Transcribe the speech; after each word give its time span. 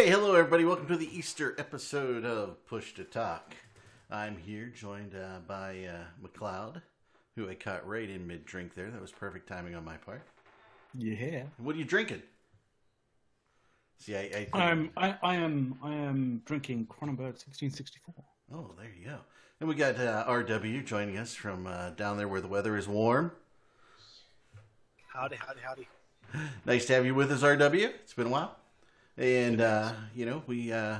Hey, 0.00 0.08
hello 0.08 0.34
everybody. 0.34 0.64
Welcome 0.64 0.86
to 0.86 0.96
the 0.96 1.14
Easter 1.14 1.54
episode 1.58 2.24
of 2.24 2.66
Push 2.66 2.94
to 2.94 3.04
Talk. 3.04 3.54
I'm 4.10 4.38
here 4.38 4.72
joined 4.74 5.14
uh, 5.14 5.40
by 5.46 5.84
uh, 5.84 6.04
McLeod, 6.26 6.80
who 7.36 7.50
I 7.50 7.54
caught 7.54 7.86
right 7.86 8.08
in 8.08 8.26
mid 8.26 8.46
drink 8.46 8.74
there. 8.74 8.90
That 8.90 9.02
was 9.02 9.12
perfect 9.12 9.46
timing 9.46 9.74
on 9.74 9.84
my 9.84 9.98
part. 9.98 10.22
Yeah. 10.94 11.42
What 11.58 11.76
are 11.76 11.78
you 11.78 11.84
drinking? 11.84 12.22
See, 13.98 14.16
I, 14.16 14.20
I 14.20 14.30
think- 14.30 14.56
I'm, 14.56 14.90
I, 14.96 15.16
I 15.22 15.34
am 15.34 15.78
I 15.82 15.92
am 15.92 16.40
drinking 16.46 16.86
Kronenbourg 16.86 17.36
1664. 17.36 18.14
Oh, 18.54 18.70
there 18.78 18.88
you 18.98 19.04
go. 19.04 19.18
And 19.60 19.68
we 19.68 19.74
got 19.74 19.96
uh, 19.96 20.24
RW 20.26 20.82
joining 20.86 21.18
us 21.18 21.34
from 21.34 21.66
uh, 21.66 21.90
down 21.90 22.16
there 22.16 22.26
where 22.26 22.40
the 22.40 22.48
weather 22.48 22.78
is 22.78 22.88
warm. 22.88 23.32
Howdy, 25.12 25.36
howdy, 25.36 25.60
howdy. 25.62 25.88
Nice 26.64 26.86
to 26.86 26.94
have 26.94 27.04
you 27.04 27.14
with 27.14 27.30
us, 27.30 27.42
RW. 27.42 27.90
It's 28.02 28.14
been 28.14 28.28
a 28.28 28.30
while. 28.30 28.56
And 29.20 29.60
uh, 29.60 29.92
you 30.14 30.24
know, 30.24 30.42
we 30.46 30.72
uh, 30.72 30.96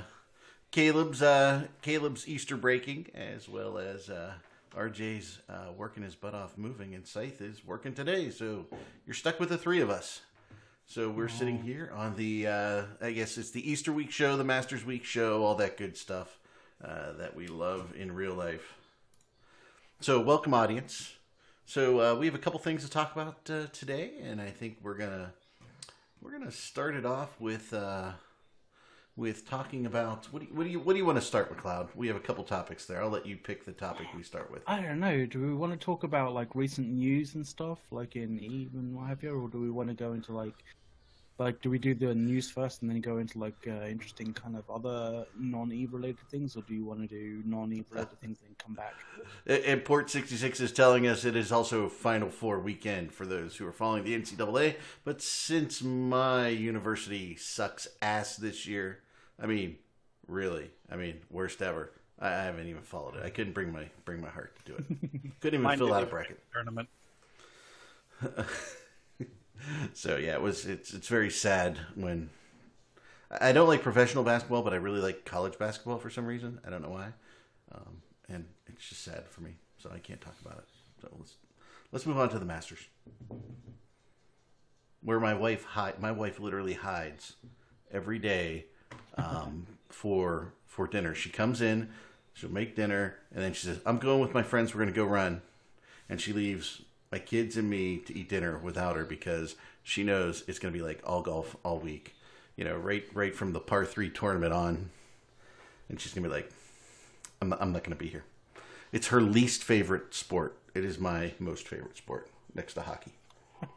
Caleb's 0.70 1.22
uh, 1.22 1.68
Caleb's 1.80 2.28
Easter 2.28 2.54
breaking 2.54 3.06
as 3.14 3.48
well 3.48 3.78
as 3.78 4.10
uh, 4.10 4.34
RJ's 4.76 5.38
uh, 5.48 5.72
working 5.74 6.02
his 6.02 6.16
butt 6.16 6.34
off 6.34 6.58
moving, 6.58 6.94
and 6.94 7.06
Scythe 7.06 7.40
is 7.40 7.64
working 7.64 7.94
today. 7.94 8.28
So 8.28 8.66
you're 9.06 9.14
stuck 9.14 9.40
with 9.40 9.48
the 9.48 9.56
three 9.56 9.80
of 9.80 9.88
us. 9.88 10.20
So 10.84 11.08
we're 11.08 11.28
sitting 11.28 11.62
here 11.62 11.90
on 11.96 12.14
the 12.14 12.46
uh, 12.46 12.82
I 13.00 13.12
guess 13.12 13.38
it's 13.38 13.52
the 13.52 13.70
Easter 13.70 13.90
week 13.90 14.10
show, 14.10 14.36
the 14.36 14.44
Masters 14.44 14.84
week 14.84 15.06
show, 15.06 15.42
all 15.42 15.54
that 15.54 15.78
good 15.78 15.96
stuff 15.96 16.38
uh, 16.84 17.12
that 17.12 17.34
we 17.34 17.46
love 17.46 17.94
in 17.96 18.12
real 18.12 18.34
life. 18.34 18.74
So 20.02 20.20
welcome, 20.20 20.52
audience. 20.52 21.14
So 21.64 22.00
uh, 22.00 22.14
we 22.16 22.26
have 22.26 22.34
a 22.34 22.38
couple 22.38 22.60
things 22.60 22.84
to 22.84 22.90
talk 22.90 23.12
about 23.16 23.48
uh, 23.48 23.68
today, 23.72 24.12
and 24.22 24.42
I 24.42 24.50
think 24.50 24.76
we're 24.82 24.98
gonna 24.98 25.32
we're 26.20 26.32
gonna 26.32 26.50
start 26.50 26.94
it 26.94 27.06
off 27.06 27.40
with 27.40 27.72
uh, 27.72 28.12
with 29.16 29.48
talking 29.48 29.86
about 29.86 30.26
what 30.32 30.40
do 30.40 30.48
you, 30.48 30.54
what 30.54 30.64
do 30.64 30.70
you 30.70 30.80
what 30.80 30.92
do 30.92 30.98
you 30.98 31.06
want 31.06 31.18
to 31.18 31.24
start, 31.24 31.54
McLeod? 31.54 31.88
We 31.94 32.06
have 32.08 32.16
a 32.16 32.20
couple 32.20 32.44
topics 32.44 32.86
there. 32.86 33.02
I'll 33.02 33.10
let 33.10 33.26
you 33.26 33.36
pick 33.36 33.64
the 33.64 33.72
topic 33.72 34.06
we 34.16 34.22
start 34.22 34.50
with. 34.50 34.62
I 34.66 34.80
don't 34.80 35.00
know. 35.00 35.26
Do 35.26 35.40
we 35.40 35.54
want 35.54 35.72
to 35.72 35.78
talk 35.78 36.04
about 36.04 36.32
like 36.32 36.54
recent 36.54 36.88
news 36.88 37.34
and 37.34 37.46
stuff, 37.46 37.78
like 37.90 38.16
in 38.16 38.38
Eve 38.38 38.70
and 38.74 38.94
what 38.94 39.08
have 39.08 39.22
you, 39.22 39.30
or 39.30 39.48
do 39.48 39.60
we 39.60 39.70
want 39.70 39.88
to 39.88 39.94
go 39.94 40.12
into 40.12 40.32
like 40.32 40.54
like 41.40 41.60
do 41.62 41.70
we 41.70 41.78
do 41.78 41.94
the 41.94 42.14
news 42.14 42.50
first 42.50 42.82
and 42.82 42.90
then 42.90 43.00
go 43.00 43.16
into 43.16 43.38
like 43.38 43.54
uh, 43.66 43.86
interesting 43.86 44.32
kind 44.32 44.56
of 44.56 44.68
other 44.70 45.24
non-Eve 45.38 45.94
related 45.94 46.28
things, 46.30 46.54
or 46.54 46.62
do 46.62 46.74
you 46.74 46.84
want 46.84 47.00
to 47.00 47.06
do 47.06 47.42
non-Eve 47.46 47.86
related 47.90 48.20
things 48.20 48.38
and 48.40 48.50
then 48.50 48.56
come 48.58 48.74
back? 48.74 48.94
And 49.66 49.84
Port 49.84 50.10
66 50.10 50.60
is 50.60 50.72
telling 50.72 51.06
us 51.06 51.24
it 51.24 51.34
is 51.34 51.50
also 51.50 51.88
Final 51.88 52.30
Four 52.30 52.60
weekend 52.60 53.12
for 53.12 53.24
those 53.24 53.56
who 53.56 53.66
are 53.66 53.72
following 53.72 54.04
the 54.04 54.14
NCAA. 54.16 54.76
But 55.02 55.22
since 55.22 55.82
my 55.82 56.48
university 56.48 57.36
sucks 57.36 57.88
ass 58.02 58.36
this 58.36 58.66
year, 58.66 59.00
I 59.40 59.46
mean, 59.46 59.76
really, 60.26 60.70
I 60.90 60.96
mean, 60.96 61.20
worst 61.30 61.62
ever. 61.62 61.92
I 62.18 62.28
I 62.28 62.42
haven't 62.42 62.66
even 62.66 62.82
followed 62.82 63.16
it. 63.16 63.22
I 63.24 63.30
couldn't 63.30 63.54
bring 63.54 63.72
my 63.72 63.86
bring 64.04 64.20
my 64.20 64.28
heart 64.28 64.56
to 64.58 64.72
do 64.72 64.76
it. 64.76 64.84
Couldn't 65.40 65.60
even 65.60 65.62
Mine 65.62 65.78
fill 65.78 65.94
out 65.94 66.02
a 66.02 66.06
bracket. 66.06 66.38
Tournament. 66.52 66.88
So 69.94 70.16
yeah, 70.16 70.34
it 70.34 70.42
was. 70.42 70.66
It's 70.66 70.92
it's 70.92 71.08
very 71.08 71.30
sad 71.30 71.78
when 71.94 72.30
I 73.30 73.52
don't 73.52 73.68
like 73.68 73.82
professional 73.82 74.24
basketball, 74.24 74.62
but 74.62 74.72
I 74.72 74.76
really 74.76 75.00
like 75.00 75.24
college 75.24 75.58
basketball 75.58 75.98
for 75.98 76.10
some 76.10 76.26
reason. 76.26 76.60
I 76.66 76.70
don't 76.70 76.82
know 76.82 76.90
why, 76.90 77.12
um, 77.72 78.02
and 78.28 78.46
it's 78.66 78.88
just 78.88 79.04
sad 79.04 79.28
for 79.28 79.42
me. 79.42 79.56
So 79.78 79.90
I 79.94 79.98
can't 79.98 80.20
talk 80.20 80.34
about 80.44 80.58
it. 80.58 80.64
So 81.00 81.08
let's 81.18 81.34
let's 81.92 82.06
move 82.06 82.18
on 82.18 82.28
to 82.30 82.38
the 82.38 82.44
Masters, 82.44 82.86
where 85.02 85.20
my 85.20 85.34
wife. 85.34 85.66
My 85.98 86.12
wife 86.12 86.40
literally 86.40 86.74
hides 86.74 87.34
every 87.92 88.18
day 88.18 88.66
um, 89.16 89.66
for 89.88 90.54
for 90.66 90.86
dinner. 90.86 91.14
She 91.14 91.30
comes 91.30 91.60
in, 91.60 91.90
she'll 92.32 92.50
make 92.50 92.76
dinner, 92.76 93.16
and 93.32 93.42
then 93.42 93.52
she 93.52 93.66
says, 93.66 93.80
"I'm 93.86 93.98
going 93.98 94.20
with 94.20 94.34
my 94.34 94.42
friends. 94.42 94.74
We're 94.74 94.80
going 94.80 94.92
to 94.92 95.00
go 95.00 95.04
run," 95.04 95.42
and 96.08 96.20
she 96.20 96.32
leaves 96.32 96.82
my 97.12 97.18
kids 97.18 97.56
and 97.56 97.68
me 97.68 97.98
to 97.98 98.16
eat 98.16 98.28
dinner 98.28 98.58
without 98.58 98.96
her 98.96 99.04
because 99.04 99.56
she 99.82 100.04
knows 100.04 100.44
it's 100.46 100.58
going 100.58 100.72
to 100.72 100.78
be 100.78 100.84
like 100.84 101.02
all 101.04 101.22
golf 101.22 101.56
all 101.64 101.78
week. 101.78 102.14
You 102.56 102.64
know, 102.64 102.76
right 102.76 103.04
right 103.14 103.34
from 103.34 103.52
the 103.52 103.60
par 103.60 103.84
three 103.84 104.10
tournament 104.10 104.52
on, 104.52 104.90
and 105.88 106.00
she's 106.00 106.12
going 106.12 106.24
to 106.24 106.28
be 106.28 106.34
like, 106.34 106.50
"I'm 107.40 107.48
not, 107.48 107.62
I'm 107.62 107.72
not 107.72 107.84
going 107.84 107.96
to 107.96 108.02
be 108.02 108.08
here." 108.08 108.24
It's 108.92 109.08
her 109.08 109.20
least 109.20 109.64
favorite 109.64 110.14
sport. 110.14 110.56
It 110.74 110.84
is 110.84 110.98
my 110.98 111.32
most 111.38 111.66
favorite 111.68 111.96
sport 111.96 112.28
next 112.54 112.74
to 112.74 112.82
hockey. 112.82 113.12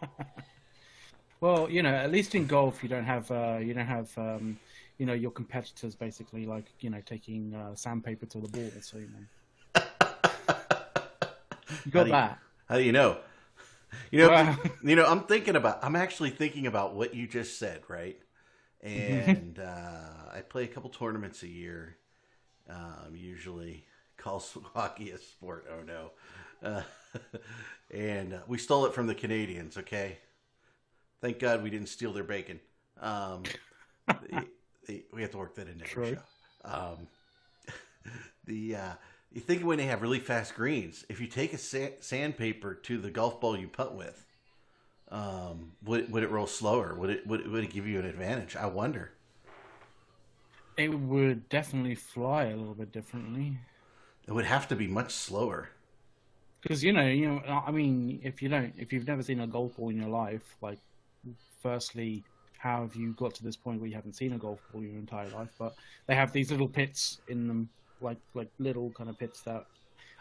Well, 1.44 1.70
you 1.70 1.84
know, 1.84 1.94
at 1.94 2.10
least 2.10 2.36
in 2.36 2.48
golf, 2.48 2.82
you 2.82 2.88
don't 2.88 3.04
have 3.04 3.30
uh, 3.30 3.58
you 3.62 3.74
don't 3.74 3.86
have 3.86 4.18
um, 4.18 4.58
you 4.98 5.06
know 5.06 5.12
your 5.12 5.30
competitors 5.30 5.94
basically 5.94 6.46
like 6.46 6.64
you 6.80 6.90
know 6.90 7.02
taking 7.06 7.54
uh, 7.54 7.76
sandpaper 7.76 8.26
to 8.28 8.40
the 8.40 8.48
ball. 8.48 8.72
So 8.80 8.98
you 8.98 9.10
know, 9.12 9.82
you 11.84 11.92
got 11.92 12.08
that. 12.08 12.40
How 12.68 12.78
do 12.78 12.84
you 12.84 12.92
know? 12.92 13.18
You 14.12 14.20
know, 14.20 14.30
Wow. 14.30 14.58
you 14.84 14.96
know. 14.96 15.06
I'm 15.06 15.22
thinking 15.22 15.56
about. 15.56 15.84
I'm 15.84 15.96
actually 15.96 16.32
thinking 16.32 16.66
about 16.66 16.96
what 16.96 17.14
you 17.14 17.28
just 17.28 17.60
said, 17.60 17.82
right? 17.88 18.18
And 18.82 19.60
uh, 19.60 20.34
I 20.36 20.42
play 20.42 20.64
a 20.64 20.68
couple 20.68 20.90
tournaments 20.90 21.44
a 21.44 21.48
year. 21.48 21.96
Um, 22.68 23.14
usually, 23.16 23.86
call 24.18 24.44
hockey 24.74 25.12
a 25.12 25.20
sport. 25.20 25.68
Oh 25.72 25.84
no! 25.84 26.12
Uh, 26.68 26.82
and 27.94 28.34
uh, 28.34 28.40
we 28.48 28.58
stole 28.58 28.88
it 28.88 28.96
from 28.96 29.06
the 29.06 29.14
Canadians. 29.16 29.78
Okay, 29.78 30.18
thank 31.22 31.38
God 31.38 31.62
we 31.62 31.70
didn't 31.70 31.90
steal 31.90 32.14
their 32.14 32.24
bacon. 32.24 32.60
Um, 33.00 33.44
the- 34.08 34.48
the- 34.88 35.06
we 35.14 35.22
have 35.22 35.32
to 35.32 35.38
work 35.38 35.54
that 35.56 35.68
into 35.68 35.86
True. 35.86 36.16
show. 36.16 36.70
Um, 36.70 37.08
the 38.46 38.76
uh, 38.76 38.94
you 39.34 39.42
think 39.42 39.66
when 39.66 39.78
they 39.78 39.86
have 39.86 40.02
really 40.02 40.20
fast 40.20 40.56
greens, 40.56 41.06
if 41.10 41.20
you 41.20 41.28
take 41.28 41.54
a 41.54 41.58
sa- 41.58 41.98
sandpaper 42.00 42.76
to 42.76 42.98
the 43.00 43.10
golf 43.10 43.42
ball 43.42 43.58
you 43.58 43.68
putt 43.68 43.96
with, 43.96 44.26
um, 45.10 45.74
would 45.84 46.12
would 46.12 46.24
it 46.24 46.32
roll 46.32 46.48
slower? 46.48 46.96
Would 46.96 47.10
it 47.10 47.28
would 47.28 47.42
it, 47.42 47.52
would 47.52 47.64
it 47.64 47.72
give 47.72 47.88
you 47.88 48.00
an 48.00 48.06
advantage? 48.06 48.56
I 48.56 48.68
wonder. 48.68 49.12
It 50.78 50.94
would 50.94 51.50
definitely 51.50 51.96
fly 51.96 52.46
a 52.46 52.56
little 52.56 52.74
bit 52.74 52.92
differently. 52.92 53.58
It 54.28 54.32
would 54.32 54.46
have 54.46 54.68
to 54.70 54.76
be 54.76 54.88
much 54.88 55.14
slower. 55.14 55.70
Because 56.62 56.84
you 56.84 56.94
know, 56.94 57.06
you 57.06 57.28
know, 57.28 57.64
I 57.66 57.72
mean, 57.72 58.22
if 58.24 58.42
you 58.42 58.50
don't, 58.50 58.74
if 58.78 58.94
you've 58.94 59.08
never 59.08 59.22
seen 59.22 59.42
a 59.42 59.48
golf 59.48 59.76
ball 59.76 59.90
in 59.90 59.98
your 59.98 60.10
life, 60.10 60.56
like, 60.62 60.80
firstly, 61.62 62.24
how 62.58 62.82
have 62.84 62.96
you 62.96 63.14
got 63.14 63.36
to 63.36 63.44
this 63.44 63.58
point 63.58 63.82
where 63.82 63.90
you 63.90 63.96
haven't 63.96 64.14
seen 64.14 64.34
a 64.34 64.38
golf 64.38 64.62
ball 64.72 64.82
your 64.82 64.96
entire 64.96 65.30
life? 65.30 65.50
But 65.60 65.76
they 66.08 66.16
have 66.16 66.32
these 66.32 66.50
little 66.50 66.70
pits 66.70 67.20
in 67.28 67.48
them, 67.48 67.70
like 68.04 68.18
like 68.34 68.50
little 68.60 68.92
kind 68.92 69.10
of 69.10 69.18
pits 69.18 69.42
that 69.42 69.66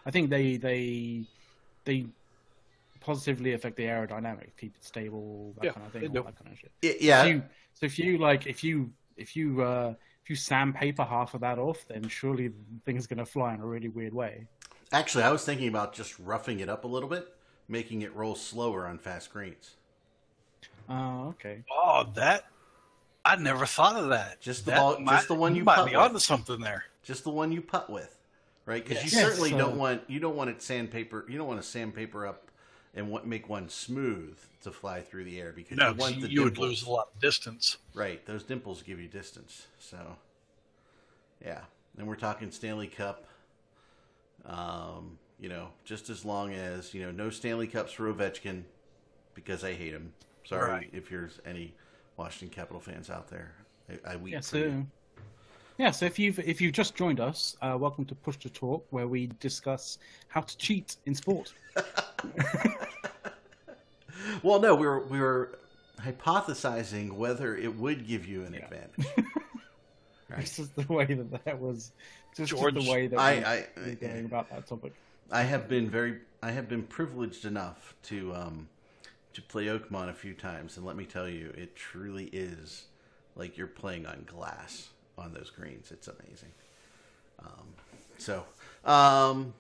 I 0.07 0.11
think 0.11 0.31
they 0.31 0.57
they 0.57 1.25
they 1.85 2.07
positively 3.01 3.53
affect 3.55 3.77
the 3.77 3.85
aerodynamic, 3.85 4.51
keep 4.57 4.75
it 4.77 4.85
stable, 4.85 5.53
that 5.57 5.65
Yeah, 5.65 5.73
kind 5.73 5.87
of 5.87 5.93
thing, 5.93 6.17
all 6.17 6.23
that 6.25 6.39
kind 6.39 6.53
of 6.53 6.59
shit. 6.59 6.71
Y- 6.83 6.89
If 6.91 7.03
yeah, 7.03 7.25
you, 7.25 7.43
so 7.75 7.87
if 7.87 7.99
you 7.99 8.19
like, 8.19 8.47
if 8.47 8.63
you 8.63 8.93
if 9.17 9.35
you 9.37 9.61
uh, 9.63 9.95
if 10.23 10.31
you 10.31 10.37
sandpaper 10.37 11.03
half 11.05 11.35
of 11.35 11.41
that 11.41 11.59
off, 11.59 11.85
then 11.89 12.09
surely 12.09 12.49
the 12.49 12.55
thing's 12.87 13.07
going 13.09 13.19
to 13.19 13.27
fly 13.27 13.55
in 13.55 13.61
a 13.61 13.67
really 13.67 13.89
weird 13.89 14.15
way. 14.15 14.47
actually, 14.93 15.25
I 15.25 15.33
was 15.33 15.45
thinking 15.45 15.67
about 15.69 15.93
just 15.95 16.17
roughing 16.21 16.61
it 16.61 16.69
up 16.69 16.85
a 16.85 16.87
little 16.89 17.09
bit, 17.09 17.27
making 17.69 18.03
it 18.03 18.15
roll 18.15 18.37
slower 18.37 18.87
on 18.87 18.99
fast 18.99 19.33
greens. 19.33 19.75
Oh, 20.89 21.29
okay. 21.31 21.65
Oh, 21.71 22.07
that 22.15 22.45
I 23.25 23.35
never 23.37 23.67
thought 23.67 23.97
of 23.97 24.11
that. 24.11 24.41
Just 24.41 24.65
the 24.65 24.73
That 24.73 24.79
ball- 24.79 24.99
might- 25.01 25.17
just 25.17 25.29
the 25.29 25.35
one 25.35 25.55
you 25.57 25.65
might 25.65 25.85
be 25.87 25.93
with. 25.97 26.01
onto 26.01 26.19
something 26.21 26.61
there. 26.61 26.85
Just 27.03 27.25
the 27.25 27.31
one 27.31 27.53
you 27.53 27.61
putt 27.63 27.91
with, 27.91 28.17
right? 28.67 28.83
Because 28.83 29.03
you 29.05 29.11
Yes. 29.11 29.21
certainly 29.21 29.51
Yes, 29.51 29.59
don't 29.59 29.77
want 29.77 30.03
you 30.09 30.21
don't 30.21 30.37
want 30.37 30.51
it 30.51 30.63
sandpaper. 30.63 31.25
You 31.29 31.39
don't 31.39 31.49
want 31.49 31.61
to 31.63 31.67
sandpaper 31.67 32.27
up 32.27 32.51
and 32.95 33.11
what, 33.11 33.27
make 33.27 33.49
one 33.49 33.69
smooth 33.69 34.39
to 34.63 34.71
fly 34.71 35.01
through 35.01 35.25
the 35.25 35.41
air 35.41 35.53
because 35.53 35.79
No, 35.79 35.87
you 35.87 35.95
'cause 35.95 35.99
want 35.99 36.17
you, 36.17 36.23
the 36.23 36.29
you 36.29 36.43
would 36.45 36.57
lose 36.59 36.83
a 36.85 36.91
lot 36.91 37.09
of 37.15 37.21
distance. 37.21 37.79
Right, 37.95 38.25
those 38.27 38.45
dimples 38.45 38.83
give 38.83 39.01
you 39.01 39.09
distance. 39.09 39.67
So, 39.79 40.17
yeah, 41.45 41.61
and 41.99 42.07
we're 42.07 42.17
talking 42.17 42.51
Stanley 42.51 42.87
Cup. 42.89 43.27
Um, 44.45 45.19
you 45.39 45.49
know, 45.49 45.69
just 45.85 46.11
as 46.11 46.25
long 46.25 46.53
as 46.53 46.95
you 46.95 47.03
know, 47.03 47.11
no 47.11 47.31
Stanley 47.31 47.67
Cups 47.67 47.93
for 47.93 48.13
Ovechkin 48.13 48.65
because 49.35 49.65
I 49.65 49.75
hate 49.75 49.93
him. 49.93 50.13
Sorry 50.45 50.71
Right. 50.71 50.91
if 50.93 51.09
there's 51.11 51.41
any 51.47 51.75
Washington 52.17 52.55
Capital 52.55 52.81
fans 52.81 53.11
out 53.11 53.29
there. 53.29 53.55
I, 54.07 54.13
I 54.15 54.17
weep 54.17 54.35
Yeah, 54.35 54.41
for 54.43 54.59
you. 54.59 54.87
So 55.83 55.87
yeah, 55.87 55.91
so 55.91 56.07
if 56.07 56.17
you've 56.19 56.39
if 56.39 56.61
you've 56.61 56.73
just 56.73 56.95
joined 56.95 57.19
us, 57.19 57.57
uh, 57.61 57.77
welcome 57.79 58.05
to 58.05 58.15
Push 58.15 58.37
to 58.39 58.49
Talk, 58.51 58.87
where 58.91 59.09
we 59.09 59.29
discuss 59.41 59.99
how 60.29 60.41
to 60.43 60.57
cheat 60.57 60.97
in 61.07 61.15
sport. 61.15 61.53
Well, 64.45 64.61
no, 64.61 64.75
we 64.77 64.87
were 64.87 65.01
we 65.07 65.19
were 65.21 65.59
hypothesizing 66.01 67.13
whether 67.13 67.57
it 67.57 67.75
would 67.77 68.07
give 68.07 68.27
you 68.27 68.45
an 68.45 68.55
Yeah. 68.55 68.65
advantage. 68.67 69.07
This 70.39 70.59
is 70.61 70.71
the 70.71 70.91
way 70.91 71.05
that 71.05 71.45
that 71.45 71.59
was. 71.61 71.93
Just 72.35 72.51
George, 72.53 72.75
the 72.75 72.91
way 72.91 73.07
that 73.09 73.19
I- 73.19 73.35
we, 73.39 73.45
I- 73.45 73.67
we're 73.77 73.95
going 73.97 74.25
about 74.25 74.49
that 74.51 74.67
topic. 74.67 74.95
I 75.31 75.43
have 75.43 75.69
been 75.69 75.91
very, 75.91 76.21
I 76.43 76.51
have 76.53 76.69
been 76.69 76.85
privileged 76.85 77.45
enough 77.45 77.95
to 78.05 78.33
um, 78.35 78.69
to 79.35 79.43
play 79.43 79.67
Oakmont 79.67 80.09
a 80.09 80.15
few 80.15 80.33
times, 80.35 80.77
and 80.77 80.87
let 80.87 80.97
me 80.97 81.05
tell 81.05 81.29
you, 81.29 81.53
it 81.57 81.75
truly 81.77 82.27
is 82.33 82.85
like 83.37 83.59
you're 83.59 83.67
playing 83.67 84.07
on 84.07 84.25
glass 84.27 84.89
on 85.19 85.33
those 85.33 85.51
greens. 85.51 85.91
It's 85.91 86.09
amazing. 86.09 86.51
Um, 87.41 87.69
so, 88.19 88.45
um, 88.85 89.55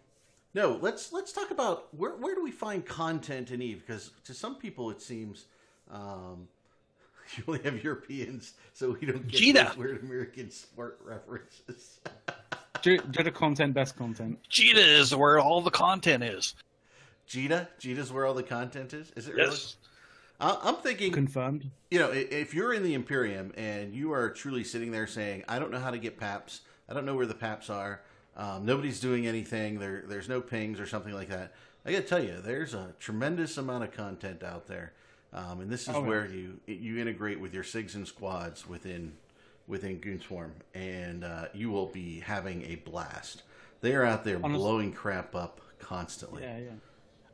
no, 0.55 0.79
let's 0.81 1.13
let's 1.13 1.33
talk 1.33 1.51
about 1.51 1.89
where 1.97 2.13
where 2.13 2.35
do 2.35 2.43
we 2.43 2.51
find 2.51 2.85
content 2.85 3.51
in 3.51 3.63
Eve? 3.63 3.83
Because 3.87 4.11
to 4.25 4.35
some 4.35 4.57
people 4.57 4.91
it 4.91 5.01
seems 5.01 5.47
um, 5.91 6.49
you 7.37 7.45
only 7.49 7.63
have 7.63 7.83
Europeans, 7.83 8.55
so 8.73 8.97
we 9.01 9.07
don't 9.07 9.27
get 9.27 9.41
Gina. 9.41 9.65
those 9.65 9.77
weird 9.77 10.03
American 10.03 10.51
sport 10.51 11.01
references. 11.05 12.01
Do, 12.83 12.99
do 12.99 13.23
the 13.23 13.31
content 13.31 13.75
best 13.75 13.97
content. 13.97 14.39
Jita 14.51 14.75
is 14.77 15.15
where 15.15 15.39
all 15.39 15.61
the 15.61 15.71
content 15.71 16.25
is. 16.25 16.55
Jita, 17.29 17.69
Jita's 17.81 18.13
where 18.13 18.27
all 18.27 18.35
the 18.35 18.43
content 18.43 18.93
is. 18.93 19.13
Is 19.17 19.29
it 19.29 19.35
really? 19.35 19.51
Yes. 19.51 19.77
I- 20.43 20.59
I'm 20.63 20.77
thinking 20.77 21.13
Confirmed. 21.13 21.71
you 21.91 21.99
know, 21.99 22.11
if 22.11 22.53
you're 22.53 22.75
in 22.75 22.83
the 22.83 22.95
Imperium 22.95 23.53
and 23.57 23.95
you 23.95 24.13
are 24.13 24.29
truly 24.31 24.65
sitting 24.65 24.91
there 24.91 25.07
saying, 25.07 25.45
"I 25.49 25.59
don't 25.59 25.71
know 25.71 25.79
how 25.79 25.91
to 25.91 25.99
get 25.99 26.19
paps. 26.19 26.61
I 26.89 26.95
don't 26.95 27.07
know 27.07 27.15
where 27.15 27.27
the 27.27 27.35
paps 27.35 27.71
are. 27.71 28.01
Um, 28.37 28.65
nobody's 28.67 28.99
doing 29.01 29.27
anything. 29.27 29.79
There, 29.79 30.05
there's 30.07 30.29
no 30.29 30.41
pings 30.41 30.81
or 30.81 30.87
something 30.87 31.15
like 31.15 31.29
that." 31.29 31.53
I 31.87 31.93
got 31.93 31.99
to 32.03 32.05
tell 32.07 32.23
you, 32.23 32.41
there's 32.41 32.75
a 32.75 32.95
tremendous 33.01 33.57
amount 33.57 33.85
of 33.85 33.93
content 33.93 34.43
out 34.43 34.67
there, 34.67 34.93
um, 35.33 35.61
and 35.61 35.71
this 35.71 35.83
is 35.83 35.89
Oh, 35.91 36.01
yeah. 36.03 36.07
where 36.09 36.27
you 36.27 36.61
you 36.67 36.99
integrate 36.99 37.41
with 37.41 37.55
your 37.55 37.65
sigs 37.65 37.95
and 37.95 38.07
squads 38.07 38.69
within 38.69 39.13
within 39.69 40.01
Goonswarm, 40.01 40.51
and 40.75 41.25
uh, 41.25 41.47
you 41.55 41.71
will 41.71 41.87
be 41.87 42.21
having 42.21 42.63
a 42.65 42.75
blast. 42.77 43.43
They 43.81 43.95
are 43.95 44.05
out 44.05 44.25
there 44.25 44.39
Honest- 44.43 44.59
blowing 44.59 44.93
crap 44.93 45.35
up 45.37 45.61
constantly. 45.79 46.43
Yeah, 46.43 46.59
yeah. 46.59 46.71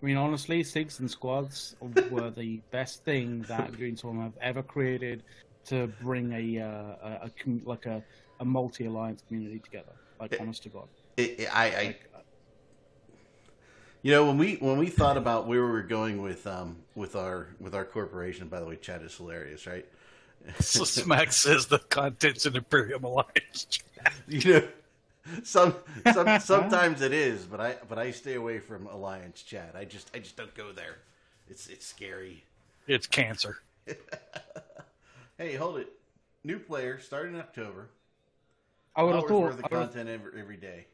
I 0.01 0.07
mean, 0.07 0.17
honestly, 0.17 0.63
Sigs 0.63 1.01
and 1.01 1.11
Squads 1.11 1.75
were 2.11 2.31
the 2.31 2.61
best 2.71 3.05
thing 3.05 3.43
that 3.49 3.73
Goonswarm 3.73 4.23
have 4.23 4.37
ever 4.41 4.63
created 4.63 5.23
to 5.67 5.89
bring 6.03 6.33
a, 6.33 6.63
uh, 6.63 6.67
a, 6.69 7.19
a 7.27 7.31
com- 7.43 7.63
like 7.65 7.87
a, 7.87 8.03
a 8.41 8.45
multi 8.45 8.85
alliance 8.87 9.23
community 9.27 9.59
together. 9.59 9.93
Like, 10.21 10.33
It- 10.33 10.41
honest 10.41 10.63
to 10.65 10.69
God. 10.69 10.89
It, 11.17 11.41
it- 11.41 11.57
I, 11.57 11.65
I 11.67 11.97
You 14.03 14.13
know, 14.13 14.27
when 14.27 14.39
we 14.39 14.55
when 14.57 14.79
we 14.79 14.87
thought 14.89 15.17
about 15.17 15.49
where 15.49 15.65
we 15.65 15.71
were 15.73 15.83
going 15.83 16.23
with 16.23 16.47
um 16.47 16.77
with 16.95 17.17
our 17.17 17.49
with 17.59 17.75
our 17.75 17.85
corporation, 17.85 18.47
by 18.47 18.61
the 18.61 18.67
way, 18.67 18.77
Chad 18.77 19.03
is 19.03 19.17
hilarious, 19.17 19.67
right? 19.67 19.87
So 20.61 20.85
Smack 20.85 21.33
says 21.33 21.67
the 21.67 21.81
content's 21.81 22.47
in 22.47 22.55
Imperium 22.57 23.03
Alliance. 23.05 23.81
You 24.29 24.53
know, 24.53 24.69
some, 25.43 25.75
some 26.13 26.39
sometimes 26.41 27.01
it 27.03 27.13
is, 27.13 27.45
but 27.45 27.61
I 27.61 27.77
but 27.89 27.99
I 27.99 28.11
stay 28.11 28.35
away 28.35 28.59
from 28.59 28.87
Alliance 28.87 29.43
chat. 29.43 29.75
I 29.77 29.85
just 29.85 30.11
I 30.15 30.19
just 30.19 30.37
don't 30.37 30.55
go 30.55 30.73
there. 30.73 30.99
It's 31.49 31.67
it's 31.69 31.87
scary. 31.87 32.45
It's 32.87 33.07
cancer. 33.07 33.59
Hey, 35.37 35.55
hold 35.55 35.79
it. 35.79 35.93
New 36.43 36.59
player 36.59 36.99
starting 36.99 37.35
in 37.35 37.41
October. 37.41 37.91
I 38.97 39.05
would 39.05 39.15
have 39.15 39.25
thought. 39.27 39.41
worth 39.43 39.59
of 39.61 39.65
I 39.67 39.69
content 39.69 40.09
every, 40.09 40.41
every 40.41 40.57
day. 40.57 40.87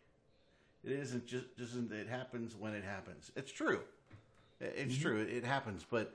It 0.85 0.93
isn't 0.93 1.27
just 1.27 1.47
just 1.57 1.75
it 1.91 2.09
happens 2.09 2.55
when 2.55 2.75
it 2.75 2.85
happens. 2.85 3.33
It's 3.37 3.51
true. 3.51 3.81
It- 4.61 4.75
It's 4.77 4.99
true. 4.99 5.19
It, 5.21 5.31
it 5.31 5.45
happens, 5.45 5.87
but 5.91 6.15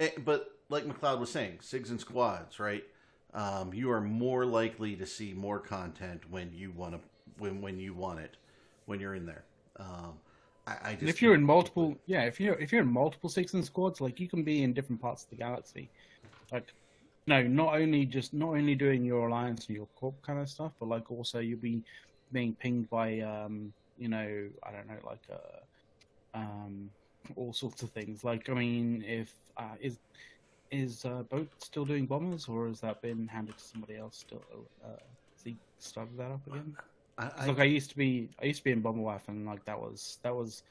eh, 0.00 0.10
but 0.24 0.50
like 0.68 0.84
McLeod 0.84 1.20
was 1.20 1.30
saying, 1.30 1.58
SIGs 1.62 1.90
and 1.90 2.00
squads, 2.00 2.58
right? 2.58 2.84
Um, 3.32 3.72
you 3.72 3.90
are 3.92 4.00
more 4.00 4.44
likely 4.44 4.96
to 4.96 5.06
see 5.06 5.32
more 5.32 5.60
content 5.60 6.22
when 6.30 6.52
you 6.52 6.72
want 6.72 6.94
to 6.94 7.00
when 7.38 7.60
when 7.60 7.78
you 7.78 7.94
want 7.94 8.20
it 8.20 8.36
when 8.86 9.00
you're 9.00 9.14
in 9.14 9.26
there. 9.26 9.44
Um, 9.78 10.14
I, 10.66 10.72
I 10.82 10.90
And 10.90 11.00
just 11.00 11.10
if 11.10 11.22
you're 11.22 11.34
in 11.34 11.42
multiple, 11.42 11.96
yeah, 12.06 12.22
if 12.22 12.40
you're 12.40 12.54
if 12.54 12.72
you're 12.72 12.82
in 12.82 12.92
multiple 12.92 13.30
and 13.36 13.64
Squads, 13.64 14.00
like 14.00 14.20
you 14.20 14.28
can 14.28 14.42
be 14.42 14.62
in 14.62 14.72
different 14.72 15.00
parts 15.00 15.24
of 15.24 15.30
the 15.30 15.36
galaxy. 15.36 15.90
Like, 16.52 16.72
no, 17.26 17.42
not 17.42 17.74
only 17.74 18.06
just 18.06 18.34
not 18.34 18.50
only 18.50 18.74
doing 18.74 19.04
your 19.04 19.28
alliance 19.28 19.66
and 19.66 19.76
your 19.76 19.88
corp 19.96 20.20
kind 20.22 20.38
of 20.38 20.48
stuff, 20.48 20.72
but 20.78 20.88
like 20.88 21.10
also 21.10 21.38
you'll 21.40 21.58
be 21.58 21.82
being 22.32 22.54
pinged 22.54 22.88
by, 22.90 23.20
um, 23.20 23.72
you 23.98 24.08
know, 24.08 24.48
I 24.62 24.72
don't 24.72 24.88
know, 24.88 24.98
like, 25.06 25.22
uh, 25.30 26.38
um, 26.38 26.90
all 27.36 27.52
sorts 27.52 27.82
of 27.82 27.90
things. 27.90 28.24
Like, 28.24 28.50
I 28.50 28.54
mean, 28.54 29.04
if 29.06 29.32
uh, 29.56 29.76
is 29.80 29.98
is 30.70 31.04
uh, 31.04 31.22
boat 31.30 31.48
still 31.58 31.84
doing 31.84 32.06
bombers, 32.06 32.48
or 32.48 32.66
has 32.68 32.80
that 32.80 33.00
been 33.00 33.28
handed 33.28 33.56
to 33.56 33.64
somebody 33.64 33.96
else? 33.96 34.18
Still, 34.18 34.42
uh, 34.84 34.88
has 34.88 35.44
he 35.44 35.56
started 35.78 36.16
that 36.18 36.30
up 36.30 36.46
again? 36.46 36.76
I, 37.16 37.28
'Cause, 37.28 37.48
like 37.48 37.58
I 37.60 37.64
used 37.64 37.90
to 37.90 37.96
be, 37.96 38.28
I 38.42 38.46
used 38.46 38.58
to 38.60 38.64
be 38.64 38.72
in 38.72 38.80
Bomber 38.80 39.00
Wife, 39.02 39.28
and 39.28 39.46
like 39.46 39.64
that 39.66 39.78
was 39.78 40.18
that 40.22 40.34
was 40.34 40.62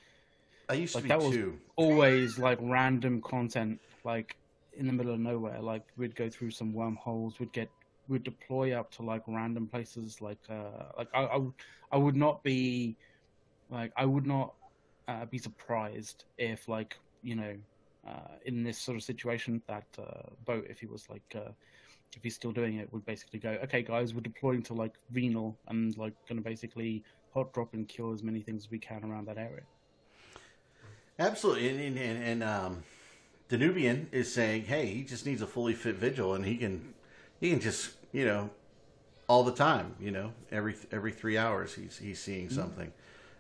I, 0.69 0.74
I 0.74 0.75
used 0.78 0.95
to 0.95 1.01
be 1.01 1.07
that 1.10 1.19
was- 1.19 1.31
too. 1.34 1.60
always 1.75 2.38
like 2.38 2.57
random 2.62 3.22
content, 3.22 3.80
like 4.04 4.36
in 4.74 4.88
the 4.88 4.94
middle 4.94 5.13
of 5.13 5.19
nowhere. 5.19 5.60
Like 5.62 5.84
we'd 5.98 6.16
go 6.16 6.30
through 6.30 6.51
some 6.51 6.74
wormholes, 6.74 7.40
we'd 7.40 7.51
get, 7.54 7.69
we'd 8.07 8.24
deploy 8.24 8.74
up 8.78 8.92
to 8.92 9.04
like 9.04 9.22
random 9.28 9.68
places. 9.68 10.22
Like, 10.22 10.40
uh, 10.50 10.86
like 10.98 11.07
I, 11.13 11.24
I, 11.24 11.38
would- 11.38 11.54
I 11.92 11.98
would 11.98 12.16
not 12.16 12.44
be, 12.44 12.95
like, 13.69 13.92
I 13.95 14.06
would 14.06 14.25
not 14.25 14.54
uh, 15.07 15.25
be 15.25 15.38
surprised 15.38 16.25
if, 16.38 16.68
like, 16.68 16.98
you 17.22 17.36
know, 17.36 17.56
uh, 18.07 18.36
in 18.45 18.63
this 18.63 18.78
sort 18.80 18.98
of 18.98 19.04
situation, 19.04 19.62
that 19.68 19.86
uh, 20.00 20.30
boat, 20.45 20.66
if 20.69 20.80
he 20.80 20.88
was 20.88 21.07
like, 21.10 21.22
uh, 21.36 21.51
if 22.15 22.24
he's 22.24 22.36
still 22.36 22.51
doing 22.51 22.77
it, 22.77 22.92
would 22.92 23.06
basically 23.06 23.39
go, 23.39 23.57
okay, 23.63 23.81
guys, 23.81 24.13
we're 24.13 24.21
deploying 24.21 24.63
to 24.63 24.74
like 24.74 24.94
Venal 25.12 25.57
and 25.68 25.98
like 25.98 26.13
going 26.27 26.42
to 26.42 26.44
basically 26.44 27.04
hot 27.33 27.54
drop 27.54 27.74
and 27.74 27.88
kill 27.88 28.13
as 28.13 28.24
many 28.24 28.42
things 28.42 28.65
as 28.65 28.71
we 28.71 28.80
can 28.80 29.04
around 29.04 29.27
that 29.27 29.38
area. 29.38 29.63
Absolutely, 31.19 31.69
and 31.69 31.80
and, 31.80 31.98
and, 31.98 32.24
and 32.24 32.44
um, 32.44 32.83
Danubian 33.50 34.07
is 34.12 34.33
saying, 34.33 34.65
"Hey, 34.65 34.88
he 34.88 35.04
just 35.04 35.25
needs 35.25 35.42
a 35.42 35.48
fully 35.48 35.74
fit 35.74 35.95
vigil, 35.95 36.33
and 36.33 36.45
he 36.45 36.57
can, 36.57 36.94
he 37.39 37.51
can 37.51 37.60
just, 37.60 37.92
you 38.12 38.25
know, 38.25 38.50
all 39.27 39.44
the 39.44 39.51
time, 39.51 39.95
you 40.00 40.12
know, 40.12 40.33
every 40.51 40.75
every 40.92 41.12
three 41.12 41.38
hours, 41.38 41.74
he's 41.74 41.98
he's 41.98 42.19
seeing 42.19 42.50
something, 42.50 42.92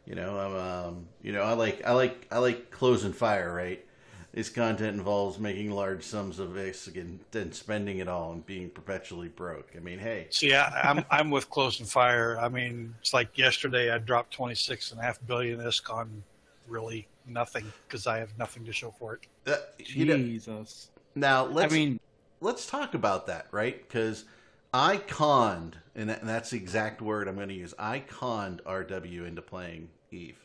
you 0.05 0.15
know, 0.15 0.57
um, 0.57 1.07
you 1.21 1.31
know, 1.31 1.41
I 1.41 1.53
like 1.53 1.85
I 1.85 1.93
like 1.93 2.27
I 2.31 2.39
like 2.39 2.71
closing 2.71 3.13
fire, 3.13 3.53
right? 3.53 3.83
His 4.33 4.49
content 4.49 4.97
involves 4.97 5.37
making 5.37 5.69
large 5.69 6.03
sums 6.03 6.39
of 6.39 6.57
X 6.57 6.87
and 6.87 7.19
then 7.29 7.51
spending 7.51 7.99
it 7.99 8.07
all 8.07 8.31
and 8.31 8.43
being 8.45 8.69
perpetually 8.69 9.27
broke. 9.27 9.69
I 9.75 9.79
mean, 9.79 9.99
hey, 9.99 10.27
See, 10.31 10.55
I, 10.55 10.89
I'm 10.89 11.05
I'm 11.11 11.29
with 11.29 11.49
Closing 11.51 11.85
Fire. 11.85 12.39
I 12.39 12.49
mean, 12.49 12.95
it's 12.99 13.13
like 13.13 13.37
yesterday 13.37 13.91
I 13.91 13.99
dropped 13.99 14.33
twenty 14.33 14.55
six 14.55 14.91
and 14.91 14.99
a 14.99 15.03
half 15.03 15.19
billion 15.27 15.59
ISK 15.59 15.93
on 15.93 16.23
really 16.67 17.07
nothing 17.27 17.71
because 17.87 18.07
I 18.07 18.17
have 18.17 18.37
nothing 18.37 18.65
to 18.65 18.73
show 18.73 18.91
for 18.91 19.15
it. 19.15 19.51
uh, 19.51 19.57
you 19.77 20.05
know, 20.05 20.17
Jesus. 20.17 20.89
now 21.15 21.45
let's 21.45 21.71
I 21.71 21.77
mean, 21.77 21.99
let's 22.41 22.65
talk 22.65 22.93
about 22.93 23.27
that, 23.27 23.47
right? 23.51 23.87
Because 23.87 24.25
I 24.73 24.97
conned, 24.97 25.77
and, 25.95 26.09
that, 26.09 26.21
and 26.21 26.29
that's 26.29 26.49
the 26.49 26.57
exact 26.57 27.01
word 27.01 27.27
I'm 27.27 27.35
going 27.35 27.49
to 27.49 27.53
use. 27.53 27.75
I 27.77 27.99
conned 27.99 28.63
RW 28.65 29.27
into 29.27 29.41
playing 29.41 29.89
Eve. 30.11 30.39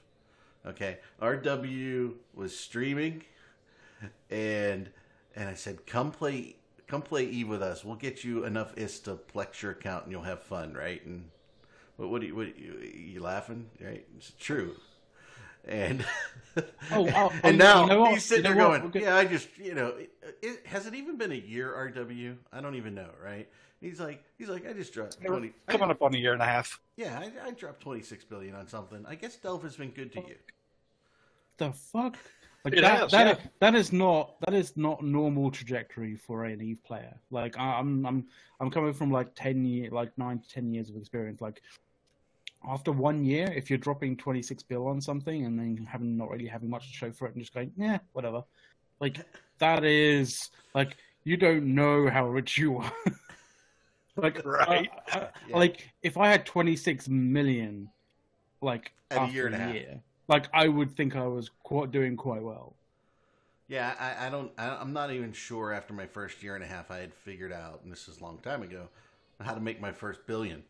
Okay, 0.67 0.99
RW 1.23 2.13
was 2.35 2.59
streaming, 2.59 3.23
and 4.31 4.91
and 5.35 5.49
I 5.49 5.55
said, 5.55 5.87
"Come 5.87 6.11
play, 6.11 6.57
come 6.87 7.03
play 7.03 7.25
Eve 7.25 7.49
with 7.49 7.63
us. 7.63 7.85
We'll 7.85 7.97
get 7.97 8.25
you 8.25 8.45
enough 8.45 8.77
is 8.77 8.99
to 9.01 9.19
plex 9.35 9.63
your 9.63 9.73
account, 9.73 10.05
and 10.05 10.13
you'll 10.13 10.23
have 10.23 10.43
fun, 10.43 10.75
right?" 10.75 11.05
And 11.05 11.31
what, 11.97 12.11
what, 12.11 12.23
are 12.23 12.27
you, 12.27 12.37
what 12.37 12.47
are 12.47 12.51
you, 12.51 12.79
you 12.81 13.21
laughing? 13.21 13.67
Right? 13.81 14.07
It's 14.17 14.33
true. 14.39 14.77
And 15.65 16.05
Oh, 16.57 16.63
oh, 16.93 17.11
oh, 17.15 17.33
and 17.43 17.59
now 17.59 17.83
you 17.83 17.89
know 17.89 18.05
he's 18.07 18.25
sitting 18.25 18.45
You 18.45 18.51
know 18.51 18.71
there 18.71 18.81
what? 18.81 18.93
going, 18.93 19.05
"Yeah, 19.05 19.17
I 19.17 19.25
just, 19.25 19.49
you 19.59 19.75
know, 19.75 19.89
it, 19.89 20.11
it, 20.43 20.67
has 20.67 20.87
it 20.87 20.95
even 20.95 21.17
been 21.17 21.33
a 21.33 21.37
year, 21.37 21.73
RW? 21.95 22.37
I 22.53 22.61
don't 22.61 22.75
even 22.75 22.95
know, 22.95 23.11
right?" 23.23 23.49
He's 23.81 24.01
like, 24.01 24.25
he's 24.39 24.49
like, 24.49 24.69
I 24.69 24.73
just 24.73 24.93
dropped 24.93 25.23
twenty. 25.25 25.53
Coming 25.69 25.91
up 25.91 26.03
on 26.03 26.15
a 26.15 26.19
year 26.19 26.33
and 26.33 26.43
a 26.43 26.47
half. 26.47 26.81
yeah, 26.97 27.19
I, 27.19 27.49
I 27.49 27.51
dropped 27.53 27.81
twenty 27.81 28.03
six 28.03 28.25
billion 28.25 28.55
on 28.55 28.67
something. 28.67 29.05
I 29.07 29.15
guess 29.15 29.37
Delve 29.37 29.63
has 29.63 29.77
been 29.77 29.91
good 29.91 30.13
to 30.13 30.21
oh. 30.21 30.25
you. 30.29 30.35
the 31.59 31.73
fuck? 31.73 32.17
Like 32.65 32.75
It 32.75 32.81
that, 32.83 32.99
has, 32.99 33.11
that, 33.13 33.39
yeah. 33.39 33.47
that 33.61 33.75
is 33.77 33.93
not 33.93 34.41
that 34.41 34.53
is 34.55 34.77
not 34.77 35.03
normal 35.03 35.51
trajectory 35.51 36.17
for 36.17 36.45
an 36.45 36.61
Eve 36.61 36.83
player. 36.85 37.15
Like 37.31 37.57
I- 37.59 37.79
I'm 37.79 38.05
I'm 38.05 38.27
I'm 38.61 38.71
coming 38.71 38.93
from 38.93 39.11
like 39.11 39.29
ten 39.35 39.65
year 39.65 39.91
like 39.91 40.17
nine 40.19 40.41
to 40.41 40.49
ten 40.49 40.73
years 40.75 40.91
of 40.91 40.97
experience. 40.97 41.41
Like 41.41 41.63
after 42.69 42.91
one 42.91 43.25
year, 43.25 43.51
if 43.55 43.71
you're 43.71 43.79
dropping 43.79 44.17
twenty 44.17 44.43
six 44.43 44.63
bill 44.63 44.89
on 44.89 45.01
something 45.01 45.47
and 45.47 45.59
then 45.59 45.87
having 45.91 46.17
not 46.17 46.31
really 46.31 46.47
having 46.47 46.69
much 46.69 46.89
to 46.91 46.93
show 46.97 47.13
for 47.13 47.27
it 47.29 47.35
and 47.35 47.43
just 47.43 47.55
going, 47.55 47.71
yeah, 47.77 47.99
whatever. 48.13 48.43
Like 49.01 49.19
that 49.59 49.85
is 49.85 50.51
like 50.75 50.97
you 51.25 51.37
don't 51.37 51.75
know 51.75 52.09
how 52.11 52.27
rich 52.27 52.59
you 52.59 52.79
are. 52.79 52.93
like 54.17 54.45
Right. 54.45 54.91
I- 55.13 55.19
I- 55.19 55.29
Yeah. 55.49 55.57
like 55.57 55.89
if 56.03 56.17
I 56.19 56.29
had 56.29 56.45
twenty 56.45 56.75
six 56.75 57.09
million, 57.09 57.89
like 58.61 58.93
At 59.13 59.29
a 59.29 59.33
year 59.33 59.47
and 59.47 59.55
a 59.55 59.59
half. 59.59 59.75
year, 59.75 60.01
like 60.29 60.49
I 60.53 60.69
would 60.69 60.97
think 60.97 61.17
I 61.17 61.27
was 61.27 61.51
quite 61.63 61.91
doing 61.91 62.17
quite 62.17 62.43
well. 62.43 62.77
Yeah, 63.69 63.95
I, 63.99 64.27
I 64.27 64.31
don't. 64.31 64.53
I, 64.57 64.77
I'm 64.77 64.93
not 64.93 65.11
even 65.11 65.33
sure. 65.33 65.73
After 65.73 65.93
my 65.93 66.07
first 66.07 66.43
year 66.43 66.55
and 66.55 66.65
a 66.65 66.67
half, 66.67 66.91
I 66.91 66.99
had 66.99 67.13
figured 67.13 67.53
out, 67.53 67.81
and 67.83 67.93
this 67.93 68.09
is 68.09 68.19
a 68.21 68.25
long 68.25 68.39
time 68.39 68.63
ago, 68.63 68.89
how 69.41 69.55
to 69.55 69.61
make 69.61 69.81
my 69.81 69.93
first 69.93 70.27
billion, 70.27 70.63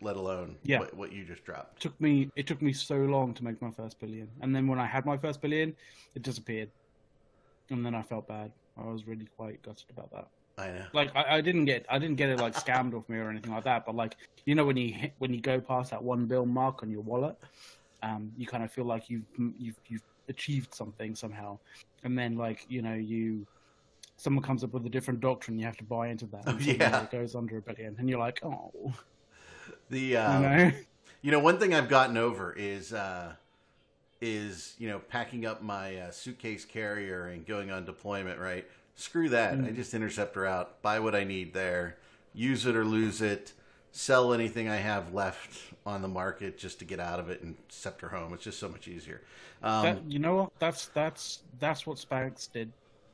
let 0.00 0.16
alone 0.16 0.56
Yeah. 0.62 0.80
what, 0.80 0.94
what 0.94 1.12
you 1.12 1.24
just 1.24 1.44
dropped. 1.44 1.78
It 1.78 1.80
took 1.88 2.00
me 2.00 2.30
it 2.36 2.46
took 2.46 2.62
me 2.62 2.72
so 2.72 2.96
long 2.96 3.34
to 3.34 3.44
make 3.44 3.60
my 3.60 3.70
first 3.70 4.00
billion 4.00 4.28
and 4.40 4.54
then 4.54 4.66
when 4.66 4.78
i 4.78 4.86
had 4.86 5.06
my 5.06 5.16
first 5.16 5.40
billion 5.40 5.74
it 6.14 6.22
disappeared 6.22 6.70
and 7.70 7.84
then 7.84 7.94
i 7.94 8.02
felt 8.02 8.26
bad 8.26 8.50
i 8.76 8.84
was 8.84 9.06
really 9.06 9.28
quite 9.36 9.62
gutted 9.62 9.88
about 9.90 10.10
that 10.10 10.28
I 10.58 10.72
know. 10.72 10.86
Like 10.92 11.14
I, 11.14 11.36
I 11.36 11.40
didn't 11.40 11.66
get 11.66 11.86
I 11.88 12.00
didn't 12.00 12.16
get 12.16 12.30
it 12.30 12.40
like 12.40 12.54
scammed 12.54 12.92
off 12.92 13.08
me 13.08 13.18
or 13.18 13.30
anything 13.30 13.52
like 13.52 13.62
that. 13.62 13.86
But 13.86 13.94
like 13.94 14.16
you 14.44 14.56
know 14.56 14.64
when 14.64 14.76
you 14.76 14.92
hit, 14.92 15.12
when 15.18 15.32
you 15.32 15.40
go 15.40 15.60
past 15.60 15.92
that 15.92 16.02
one 16.02 16.26
bill 16.26 16.46
mark 16.46 16.82
on 16.82 16.90
your 16.90 17.02
wallet, 17.02 17.36
um, 18.02 18.32
you 18.36 18.46
kind 18.46 18.64
of 18.64 18.72
feel 18.72 18.84
like 18.84 19.10
you've 19.10 19.24
you've 19.58 19.78
you've 19.88 20.02
achieved 20.28 20.74
something 20.74 21.14
somehow, 21.14 21.58
and 22.04 22.18
then 22.18 22.36
like 22.36 22.66
you 22.68 22.82
know 22.82 22.94
you 22.94 23.46
someone 24.16 24.42
comes 24.42 24.64
up 24.64 24.72
with 24.72 24.84
a 24.84 24.88
different 24.88 25.20
doctrine, 25.20 25.58
you 25.58 25.64
have 25.64 25.76
to 25.76 25.84
buy 25.84 26.08
into 26.08 26.26
that. 26.26 26.42
Oh, 26.46 26.50
and 26.50 26.60
yeah. 26.64 27.04
it 27.04 27.10
goes 27.10 27.34
under 27.34 27.58
a 27.58 27.62
billion, 27.62 27.96
and 27.98 28.08
you're 28.08 28.18
like, 28.18 28.40
oh, 28.44 28.92
The 29.90 30.16
uh, 30.16 30.40
you 30.40 30.46
know. 30.46 30.72
You 31.20 31.32
know, 31.32 31.40
one 31.40 31.58
thing 31.58 31.74
I've 31.74 31.88
gotten 31.88 32.16
over 32.16 32.52
is 32.56 32.92
uh, 32.92 33.32
is 34.20 34.76
you 34.78 34.88
know 34.88 35.00
packing 35.00 35.44
up 35.44 35.62
my 35.62 35.96
uh, 35.96 36.10
suitcase 36.12 36.64
carrier 36.64 37.26
and 37.26 37.44
going 37.44 37.72
on 37.72 37.84
deployment. 37.84 38.38
Right? 38.38 38.68
Screw 38.94 39.28
that. 39.30 39.54
I 39.54 39.70
just 39.72 39.94
interceptor 39.94 40.46
out, 40.46 40.80
buy 40.80 41.00
what 41.00 41.16
I 41.16 41.24
need 41.24 41.54
there, 41.54 41.96
use 42.34 42.66
it 42.66 42.76
or 42.76 42.84
lose 42.84 43.20
it, 43.20 43.52
sell 43.92 44.32
anything 44.32 44.68
I 44.68 44.76
have 44.76 45.12
left 45.14 45.60
on 45.86 46.02
the 46.02 46.08
market 46.08 46.58
just 46.58 46.78
to 46.80 46.84
get 46.84 47.00
out 47.00 47.20
of 47.20 47.30
it 47.30 47.42
and 47.42 47.56
scepter 47.68 48.08
home. 48.08 48.32
It's 48.34 48.44
just 48.44 48.58
so 48.58 48.68
much 48.68 48.88
easier. 48.88 49.22
Um, 49.62 49.82
that, 49.82 50.10
you 50.10 50.18
know 50.18 50.36
what? 50.36 50.52
That's 50.58 50.86
that's 50.88 51.42
that's 51.58 51.86
what 51.86 51.98
Spanx 51.98 52.50
did. 52.52 52.72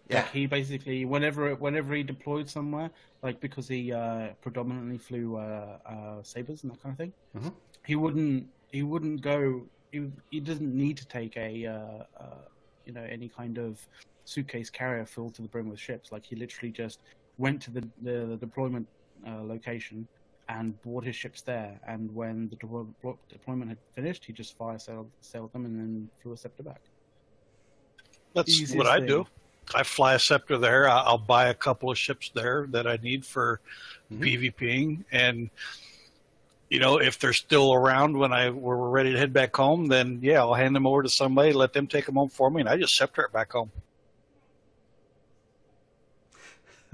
yeah, 0.08 0.16
Like 0.16 0.30
he 0.32 0.46
basically, 0.46 1.04
whenever 1.04 1.54
whenever 1.54 1.94
he 1.94 2.02
deployed 2.02 2.48
somewhere, 2.48 2.90
like 3.22 3.40
because 3.40 3.68
he 3.68 3.92
uh, 3.92 4.28
predominantly 4.42 4.98
flew 4.98 5.36
uh, 5.36 5.78
uh, 5.86 6.22
sabers 6.22 6.62
and 6.62 6.72
that 6.72 6.82
kind 6.82 6.92
of 6.92 6.98
thing, 6.98 7.12
Mhm. 7.36 7.52
he 7.86 7.96
wouldn't 7.96 8.46
he 8.70 8.82
wouldn't 8.82 9.22
go. 9.22 9.66
He 9.92 10.10
he 10.30 10.40
doesn't 10.40 10.74
need 10.74 10.96
to 10.98 11.06
take 11.06 11.36
a 11.36 11.66
uh, 11.66 12.02
uh, 12.20 12.44
you 12.84 12.92
know 12.92 13.02
any 13.04 13.28
kind 13.28 13.58
of 13.58 13.86
suitcase 14.26 14.70
carrier 14.70 15.06
filled 15.06 15.34
to 15.36 15.42
the 15.42 15.48
brim 15.48 15.68
with 15.68 15.78
ships. 15.80 16.10
Like 16.12 16.24
he 16.26 16.36
literally 16.36 16.72
just 16.72 17.00
went 17.38 17.62
to 17.62 17.70
the 17.70 17.88
the, 18.02 18.26
the 18.26 18.36
deployment 18.36 18.88
uh, 19.26 19.42
location 19.42 20.06
and 20.48 20.80
bought 20.82 21.04
his 21.04 21.16
ships 21.16 21.42
there. 21.42 21.80
And 21.86 22.14
when 22.14 22.48
the 22.50 22.56
de- 22.56 23.14
deployment 23.28 23.70
had 23.70 23.78
finished, 23.94 24.24
he 24.24 24.32
just 24.32 24.56
fire 24.56 24.78
sailed, 24.78 25.10
sailed 25.20 25.52
them 25.52 25.64
and 25.64 25.78
then 25.78 26.10
flew 26.22 26.32
a 26.32 26.36
scepter 26.36 26.62
back. 26.62 26.80
That's 28.34 28.50
Easiest 28.50 28.76
what 28.76 28.86
I 28.86 28.98
thing. 28.98 29.08
do. 29.08 29.26
I 29.74 29.82
fly 29.82 30.14
a 30.14 30.18
scepter 30.18 30.58
there. 30.58 30.88
I'll 30.88 31.16
buy 31.16 31.48
a 31.48 31.54
couple 31.54 31.90
of 31.90 31.96
ships 31.96 32.30
there 32.34 32.66
that 32.70 32.86
I 32.86 32.96
need 32.96 33.24
for 33.24 33.60
Mhm. 34.12 34.20
PvPing, 34.20 35.04
and 35.10 35.48
you 36.68 36.78
know 36.80 37.00
if 37.00 37.18
they're 37.18 37.32
still 37.32 37.72
around 37.72 38.18
when 38.18 38.30
I 38.32 38.50
when 38.50 38.62
we're 38.62 38.90
ready 38.90 39.12
to 39.12 39.18
head 39.18 39.32
back 39.32 39.56
home, 39.56 39.86
then 39.86 40.18
yeah, 40.20 40.40
I'll 40.40 40.52
hand 40.52 40.76
them 40.76 40.86
over 40.86 41.02
to 41.02 41.08
somebody, 41.08 41.54
let 41.54 41.72
them 41.72 41.86
take 41.86 42.04
them 42.04 42.16
home 42.16 42.28
for 42.28 42.50
me, 42.50 42.60
and 42.60 42.68
I 42.68 42.76
just 42.76 42.94
scepter 42.94 43.22
it 43.22 43.32
back 43.32 43.52
home. 43.52 43.70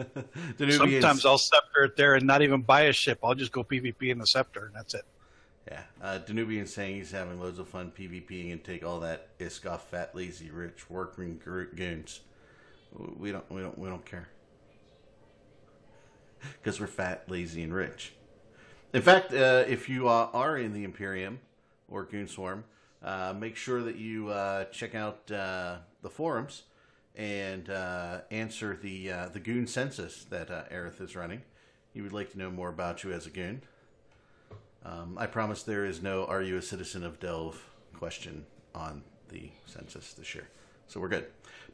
Danubians- 0.59 0.77
Sometimes 0.77 1.27
I'll 1.27 1.39
scepter 1.39 1.85
it 1.85 1.97
there 1.97 2.15
and 2.15 2.27
not 2.27 2.43
even 2.43 2.63
buy 2.63 2.83
a 2.83 2.93
ship. 2.93 3.19
I'll 3.23 3.35
just 3.35 3.53
go 3.53 3.65
PvP 3.65 4.11
in 4.11 4.19
the 4.19 4.27
scepter, 4.27 4.67
and 4.67 4.75
that's 4.75 4.95
it. 4.95 5.05
Yeah, 5.71 5.83
uh, 6.03 6.19
Danubian 6.27 6.67
saying 6.67 6.97
he's 6.97 7.11
having 7.11 7.39
loads 7.39 7.59
of 7.59 7.69
fun 7.69 7.93
PvPing 7.97 8.51
and 8.51 8.65
take 8.65 8.85
all 8.85 9.01
that 9.01 9.39
isk 9.39 9.71
off 9.71 9.89
fat, 9.91 10.15
lazy, 10.15 10.51
rich 10.51 10.89
working 10.91 11.41
goons. 11.77 12.21
We 13.19 13.31
don't, 13.31 13.49
we 13.51 13.61
don't, 13.61 13.79
we 13.79 13.89
don't 13.89 14.05
care 14.05 14.29
because 16.63 16.81
we're 16.81 16.89
fat, 16.89 17.25
lazy, 17.29 17.63
and 17.63 17.73
rich. 17.73 18.15
In 18.93 19.03
fact, 19.03 19.33
uh, 19.33 19.65
if 19.69 19.89
you 19.89 20.09
uh, 20.09 20.31
are 20.33 20.57
in 20.57 20.73
the 20.73 20.83
Imperium 20.83 21.39
or 21.89 22.05
Goon 22.05 22.27
Swarm, 22.27 22.65
uh, 23.05 23.33
make 23.39 23.55
sure 23.55 23.83
that 23.83 23.97
you 23.97 24.29
uh, 24.29 24.65
check 24.65 24.97
out 24.97 25.31
uh, 25.31 25.77
the 26.03 26.11
forums 26.11 26.63
and 27.17 27.69
uh, 27.71 28.21
answer 28.31 28.79
the 28.81 29.11
uh, 29.13 29.29
the 29.29 29.41
Goon 29.41 29.67
census 29.67 30.25
that 30.31 30.51
uh, 30.51 30.65
Aryth 30.73 31.01
is 31.01 31.17
running. 31.17 31.43
He 31.93 32.01
would 32.01 32.13
like 32.13 32.31
to 32.33 32.39
know 32.39 32.51
more 32.51 32.69
about 32.69 33.03
you 33.03 33.13
as 33.13 33.27
a 33.27 33.31
goon. 33.31 33.63
Um, 34.85 35.17
I 35.19 35.27
promise 35.27 35.63
there 35.63 35.85
is 35.85 36.01
no 36.03 36.25
"Are 36.27 36.43
you 36.43 36.57
a 36.57 36.63
citizen 36.63 37.05
of 37.05 37.19
Delve?" 37.21 37.57
question 37.95 38.47
on 38.75 39.03
the 39.29 39.51
census 39.67 40.15
this 40.15 40.35
year, 40.35 40.49
so 40.87 41.01
we're 41.01 41.09
good. 41.09 41.27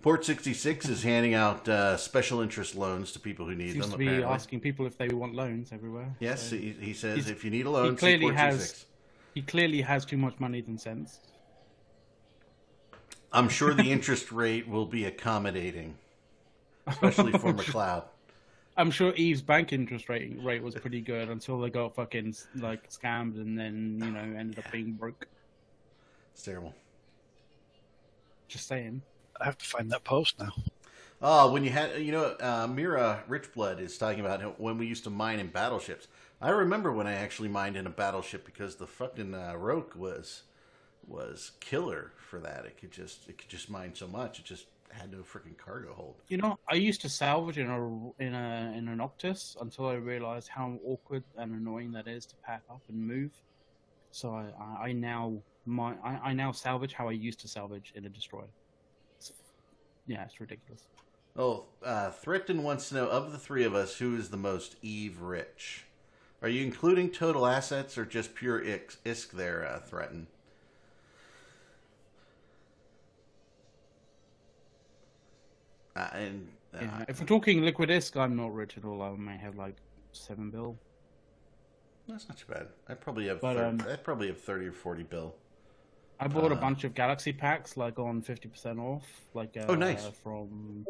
Port 0.02 0.24
sixty 0.24 0.54
six 0.54 0.88
is 0.88 1.02
handing 1.02 1.34
out 1.34 1.68
uh, 1.68 1.96
special 1.96 2.40
interest 2.40 2.74
loans 2.74 3.12
to 3.12 3.20
people 3.20 3.46
who 3.46 3.54
need 3.54 3.72
Seems 3.72 3.84
them. 3.84 3.92
to 3.92 3.98
be 3.98 4.06
apparently. 4.06 4.34
asking 4.34 4.60
people 4.60 4.86
if 4.86 4.98
they 4.98 5.08
want 5.08 5.34
loans 5.34 5.70
everywhere. 5.72 6.14
Yes, 6.18 6.50
so- 6.50 6.56
he, 6.56 6.70
he 6.80 6.92
says 6.94 7.28
if 7.30 7.44
you 7.44 7.50
need 7.50 7.66
a 7.66 7.70
loan, 7.70 7.90
he 7.92 7.96
clearly 7.96 8.34
has- 8.34 8.54
66. 8.60 8.86
He 9.34 9.42
clearly 9.42 9.82
has 9.82 10.04
too 10.06 10.16
much 10.16 10.40
money 10.40 10.62
than 10.62 10.78
sense. 10.78 11.20
I'm 13.32 13.48
sure 13.48 13.74
the 13.74 13.90
interest 13.90 14.32
rate 14.32 14.68
will 14.68 14.86
be 14.86 15.04
accommodating, 15.04 15.96
especially 16.86 17.32
for 17.32 17.52
McLeod. 17.54 18.04
I'm 18.78 18.90
sure 18.90 19.14
Eve's 19.14 19.42
bank 19.42 19.72
interest 19.72 20.08
rate 20.08 20.36
rate 20.42 20.62
was 20.62 20.74
pretty 20.74 21.00
good 21.00 21.30
until 21.30 21.58
they 21.60 21.70
got 21.70 21.94
fucking 21.94 22.34
like 22.56 22.90
scammed 22.90 23.36
and 23.36 23.58
then 23.58 23.98
you 24.02 24.10
know 24.10 24.38
ended 24.38 24.58
up 24.58 24.70
being 24.70 24.92
broke. 24.92 25.26
It's 26.34 26.42
terrible. 26.42 26.74
Just 28.48 28.68
saying. 28.68 29.02
I 29.40 29.44
have 29.44 29.58
to 29.58 29.64
find 29.64 29.90
that 29.90 30.04
post 30.04 30.38
now. 30.38 30.52
Oh, 31.22 31.50
when 31.50 31.64
you 31.64 31.70
had, 31.70 31.98
you 32.02 32.12
know, 32.12 32.36
uh, 32.40 32.66
Mira 32.70 33.24
Richblood 33.28 33.80
is 33.80 33.96
talking 33.96 34.20
about 34.20 34.60
when 34.60 34.76
we 34.76 34.86
used 34.86 35.04
to 35.04 35.10
mine 35.10 35.40
in 35.40 35.48
battleships. 35.48 36.08
I 36.42 36.50
remember 36.50 36.92
when 36.92 37.06
I 37.06 37.14
actually 37.14 37.48
mined 37.48 37.76
in 37.76 37.86
a 37.86 37.90
battleship 37.90 38.44
because 38.44 38.76
the 38.76 38.86
fucking 38.86 39.34
uh, 39.34 39.54
Rokh 39.56 39.96
was 39.96 40.42
was 41.08 41.52
killer 41.60 42.12
for 42.18 42.40
that. 42.40 42.64
It 42.66 42.78
could 42.78 42.90
just 42.90 43.28
it 43.28 43.38
could 43.38 43.48
just 43.48 43.70
mine 43.70 43.94
so 43.94 44.06
much. 44.06 44.38
It 44.38 44.44
just 44.44 44.66
had 44.90 45.10
no 45.10 45.18
freaking 45.18 45.56
cargo 45.56 45.92
hold. 45.92 46.16
You 46.28 46.38
know, 46.38 46.58
I 46.68 46.74
used 46.74 47.00
to 47.02 47.08
salvage 47.08 47.58
in 47.58 47.68
a 47.68 48.22
in 48.22 48.34
a 48.34 48.74
in 48.76 48.88
a 48.88 48.96
Noctis 48.96 49.56
until 49.60 49.86
I 49.88 49.94
realized 49.94 50.48
how 50.48 50.78
awkward 50.84 51.24
and 51.36 51.54
annoying 51.54 51.92
that 51.92 52.08
is 52.08 52.26
to 52.26 52.34
pack 52.44 52.62
up 52.70 52.82
and 52.88 53.06
move. 53.06 53.32
So 54.10 54.30
I 54.30 54.50
I, 54.60 54.88
I 54.88 54.92
now 54.92 55.34
my 55.64 55.94
I, 56.04 56.30
I 56.30 56.32
now 56.32 56.52
salvage 56.52 56.92
how 56.92 57.08
I 57.08 57.12
used 57.12 57.40
to 57.40 57.48
salvage 57.48 57.92
in 57.94 58.04
a 58.06 58.08
destroyer. 58.08 58.48
It's, 59.18 59.32
yeah, 60.06 60.24
it's 60.24 60.40
ridiculous. 60.40 60.86
Oh, 61.38 61.66
uh, 61.84 62.10
Threaten 62.10 62.62
wants 62.62 62.88
to 62.88 62.94
know 62.94 63.08
of 63.08 63.30
the 63.30 63.38
three 63.38 63.64
of 63.64 63.74
us 63.74 63.98
who 63.98 64.16
is 64.16 64.30
the 64.30 64.38
most 64.38 64.76
Eve 64.80 65.20
rich. 65.20 65.84
Are 66.40 66.48
you 66.48 66.64
including 66.64 67.10
total 67.10 67.46
assets 67.46 67.98
or 67.98 68.06
just 68.06 68.34
pure 68.34 68.60
isk, 68.60 68.96
isk 69.04 69.32
there, 69.32 69.66
uh, 69.66 69.80
Threaten? 69.80 70.28
Uh, 75.96 76.08
and 76.14 76.48
uh, 76.74 76.78
Yeah, 76.82 77.04
if 77.08 77.20
we're 77.20 77.26
talking 77.26 77.62
liquid 77.62 77.88
isk, 77.88 78.16
I'm 78.20 78.36
not 78.36 78.52
rich 78.54 78.76
at 78.76 78.84
all. 78.84 79.00
I 79.02 79.10
may 79.16 79.36
have 79.38 79.56
like 79.56 79.76
seven 80.12 80.50
bill. 80.50 80.76
that's 82.08 82.28
not 82.28 82.36
too 82.38 82.46
bad. 82.52 82.68
I 82.88 82.94
probably 82.94 83.26
have 83.28 83.40
But, 83.40 83.54
thir- 83.56 83.64
um, 83.66 83.82
I 83.90 83.96
probably 83.96 84.28
have 84.28 84.40
thirty 84.40 84.66
or 84.66 84.72
forty 84.72 85.02
bill. 85.02 85.34
I 86.20 86.28
bought 86.28 86.52
a 86.52 86.54
Uh, 86.54 86.60
bunch 86.60 86.84
of 86.84 86.94
Galaxy 86.94 87.32
packs, 87.32 87.76
like 87.76 87.98
on 87.98 88.22
fifty 88.22 88.48
percent 88.48 88.78
off. 88.78 89.06
Like 89.34 89.56
uh, 89.56 89.66
Oh, 89.68 89.74
nice. 89.74 90.06
From, 90.22 90.86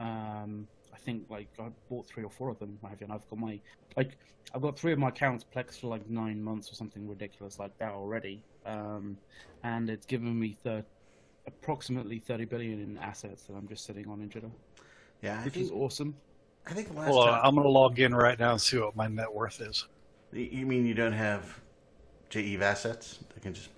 um, 0.00 0.66
I 0.92 0.98
think 0.98 1.24
like 1.30 1.48
I 1.58 1.68
bought 1.88 2.06
three 2.06 2.24
or 2.24 2.30
four 2.30 2.48
of 2.50 2.58
them. 2.58 2.78
I 2.84 2.90
have, 2.90 3.02
and 3.02 3.12
I've 3.12 3.28
got 3.28 3.38
my 3.38 3.58
like 3.96 4.16
I've 4.54 4.62
got 4.62 4.78
three 4.78 4.92
of 4.92 4.98
my 4.98 5.08
accounts 5.08 5.44
plexed 5.54 5.80
for 5.80 5.86
like 5.88 6.08
nine 6.08 6.42
months 6.42 6.70
or 6.70 6.74
something 6.74 7.08
ridiculous 7.08 7.58
like 7.58 7.76
that 7.78 7.92
already. 7.92 8.42
Um, 8.66 9.16
and 9.62 9.88
it's 9.90 10.06
given 10.06 10.38
me 10.38 10.56
thir- 10.62 10.84
approximately 11.46 12.18
thirty 12.18 12.44
billion 12.44 12.80
in 12.80 12.98
assets 12.98 13.44
that 13.44 13.54
I'm 13.54 13.68
just 13.68 13.84
sitting 13.84 14.08
on 14.08 14.20
in 14.22 14.28
Jita, 14.28 14.52
Yeah, 15.22 15.40
I 15.42 15.44
which 15.44 15.54
think 15.54 15.66
is 15.66 15.70
awesome. 15.70 16.20
I 16.66 16.74
think 16.74 16.94
last 16.94 17.18
Hold 17.18 17.28
on, 17.28 17.40
time. 17.40 17.40
I'm 17.42 17.54
going 17.54 17.64
to 17.64 17.70
log 17.70 17.98
in 18.00 18.14
right 18.14 18.38
now 18.38 18.52
and 18.52 18.60
see 18.60 18.78
what 18.78 18.96
my 18.96 19.08
net 19.08 19.32
worth 19.32 19.60
is. 19.60 19.86
You 20.32 20.42
you 20.50 20.66
mean 20.66 20.86
you 20.86 20.94
don't 20.94 21.12
have 21.12 21.60
jEveAssets? 22.30 23.20
I 23.36 23.40
can 23.40 23.54
just. 23.54 23.70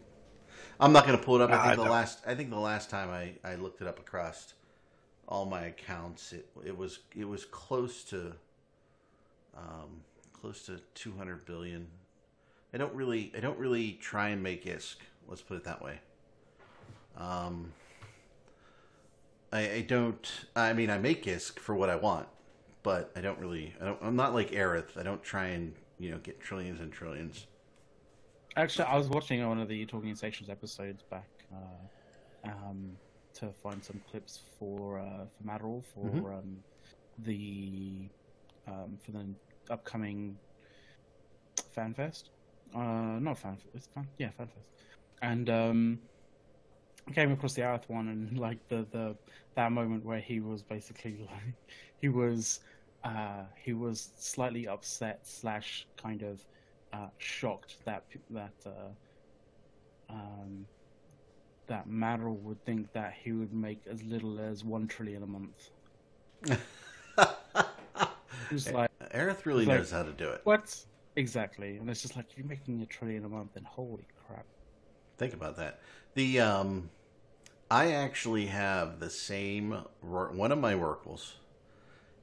I'm 0.81 0.93
not 0.93 1.07
going 1.07 1.19
to 1.19 1.25
pull 1.25 1.37
it 1.37 1.43
up. 1.43 1.53
I 1.53 1.59
think 1.59 1.75
I 1.75 1.77
the 1.77 1.85
don't. 1.85 1.89
last. 1.89 2.21
I 2.27 2.35
think 2.35 2.51
the 2.51 2.59
last 2.59 2.91
time 2.91 3.11
I, 3.11 3.35
I 3.49 3.57
looked 3.57 3.81
it 3.81 3.87
up 3.87 3.99
across 3.99 4.55
all 5.29 5.47
my 5.47 5.63
accounts, 5.67 6.33
it 6.33 6.49
it 6.65 6.77
was 6.77 7.01
it 7.17 7.27
was 7.27 7.45
close 7.45 8.05
to, 8.05 8.35
um, 9.57 10.03
close 10.33 10.67
to 10.67 10.81
200 10.95 11.45
billion. 11.45 11.87
I 12.73 12.79
don't 12.79 12.95
really 12.95 13.33
I 13.37 13.41
don't 13.41 13.59
really 13.59 13.93
try 13.95 14.29
and 14.31 14.43
make 14.43 14.65
ISK. 14.65 14.97
Let's 15.29 15.43
put 15.43 15.57
it 15.57 15.65
that 15.65 15.83
way. 15.83 16.01
Um, 17.17 17.73
I, 19.53 19.71
I 19.71 19.81
don't. 19.83 20.31
I 20.57 20.73
mean, 20.73 20.91
I 20.91 20.99
make 20.99 21.25
ISK 21.25 21.59
for 21.59 21.75
what 21.75 21.89
I 21.91 21.97
want, 21.97 22.27
but 22.83 23.11
I 23.17 23.21
don't 23.21 23.39
really. 23.39 23.75
I 23.81 23.85
don't, 23.87 23.99
I'm 24.03 24.17
not 24.17 24.35
like 24.35 24.51
Aryth. 24.51 24.97
I 24.99 25.03
don't 25.03 25.23
try 25.23 25.47
and 25.49 25.75
you 25.99 26.11
know 26.11 26.19
get 26.19 26.41
trillions 26.41 26.81
and 26.81 26.93
trillions. 26.93 27.47
Actually, 28.57 28.87
I 28.87 28.97
was 28.97 29.09
watching 29.09 29.47
one 29.47 29.61
of 29.61 29.69
the 29.69 29.85
Talking 29.87 30.11
in 30.11 30.17
Stations 30.17 30.49
episodes 30.49 31.03
back 31.11 31.29
uh, 31.53 32.49
um, 32.49 32.93
to 33.35 33.51
find 33.63 33.83
some 33.85 34.01
clips 34.11 34.41
for 34.59 34.99
uh, 34.99 35.27
for 35.37 35.45
Matterall 35.45 35.83
for 35.95 36.11
Mhm. 36.11 36.39
um, 36.39 36.57
the 37.19 38.09
um, 38.67 38.99
for 39.05 39.13
the 39.13 39.27
upcoming 39.71 40.37
FanFest. 41.77 42.31
Uh, 42.75 43.19
not 43.21 43.41
FanFest. 43.41 43.67
It's 43.75 43.87
fan, 43.89 44.09
yeah, 44.19 44.31
FanFest. 44.39 44.65
And 45.23 45.49
um, 45.49 45.99
came 47.13 47.33
across 47.33 47.55
the 47.55 47.63
Earth 47.63 47.85
one 47.89 48.09
and 48.09 48.39
like 48.39 48.67
the, 48.69 48.87
the 48.91 49.15
that 49.55 49.73
moment 49.73 50.05
where 50.05 50.21
he 50.21 50.41
was 50.41 50.63
basically 50.63 51.19
like 51.31 51.55
he 52.01 52.09
was 52.09 52.61
uh, 53.05 53.43
he 53.63 53.73
was 53.75 54.11
slightly 54.17 54.67
upset 54.67 55.21
slash 55.27 55.87
kind 56.01 56.23
of 56.23 56.45
uh, 56.93 57.09
shocked 57.19 57.77
that 57.85 58.05
that 58.31 58.55
uh, 58.67 60.11
um, 60.11 60.67
that 61.67 61.89
Matterall 61.89 62.37
would 62.39 62.63
think 62.65 62.93
that 62.93 63.15
he 63.23 63.33
would 63.33 63.53
make 63.53 63.81
as 63.91 64.03
little 64.03 64.39
as 64.41 64.65
one 64.65 64.87
trillion 64.87 65.23
a 65.23 65.27
month. 65.27 65.71
He 68.51 68.57
like, 68.73 68.91
Aryth 69.15 69.47
really 69.47 69.63
It's 69.63 69.69
like- 69.69 69.79
knows 69.79 69.91
how 69.91 70.03
to 70.03 70.13
do 70.13 70.29
it. 70.31 70.41
"What?" 70.45 70.85
Exactly, 71.17 71.77
and 71.77 71.89
it's 71.89 72.03
just 72.03 72.17
like 72.17 72.37
you're 72.37 72.47
making 72.47 72.83
a 72.83 72.87
trillion 72.87 73.25
a 73.25 73.29
month, 73.29 73.57
and 73.57 73.65
holy 73.65 74.07
crap! 74.27 74.45
Think 75.17 75.35
about 75.35 75.57
that. 75.57 75.81
The 76.15 76.41
um, 76.41 76.91
I 77.71 77.93
actually 77.93 78.47
have 78.47 79.01
the 79.01 79.11
same. 79.11 79.73
One 80.01 80.53
of 80.53 80.59
my 80.59 80.75
Rorquals 80.75 81.33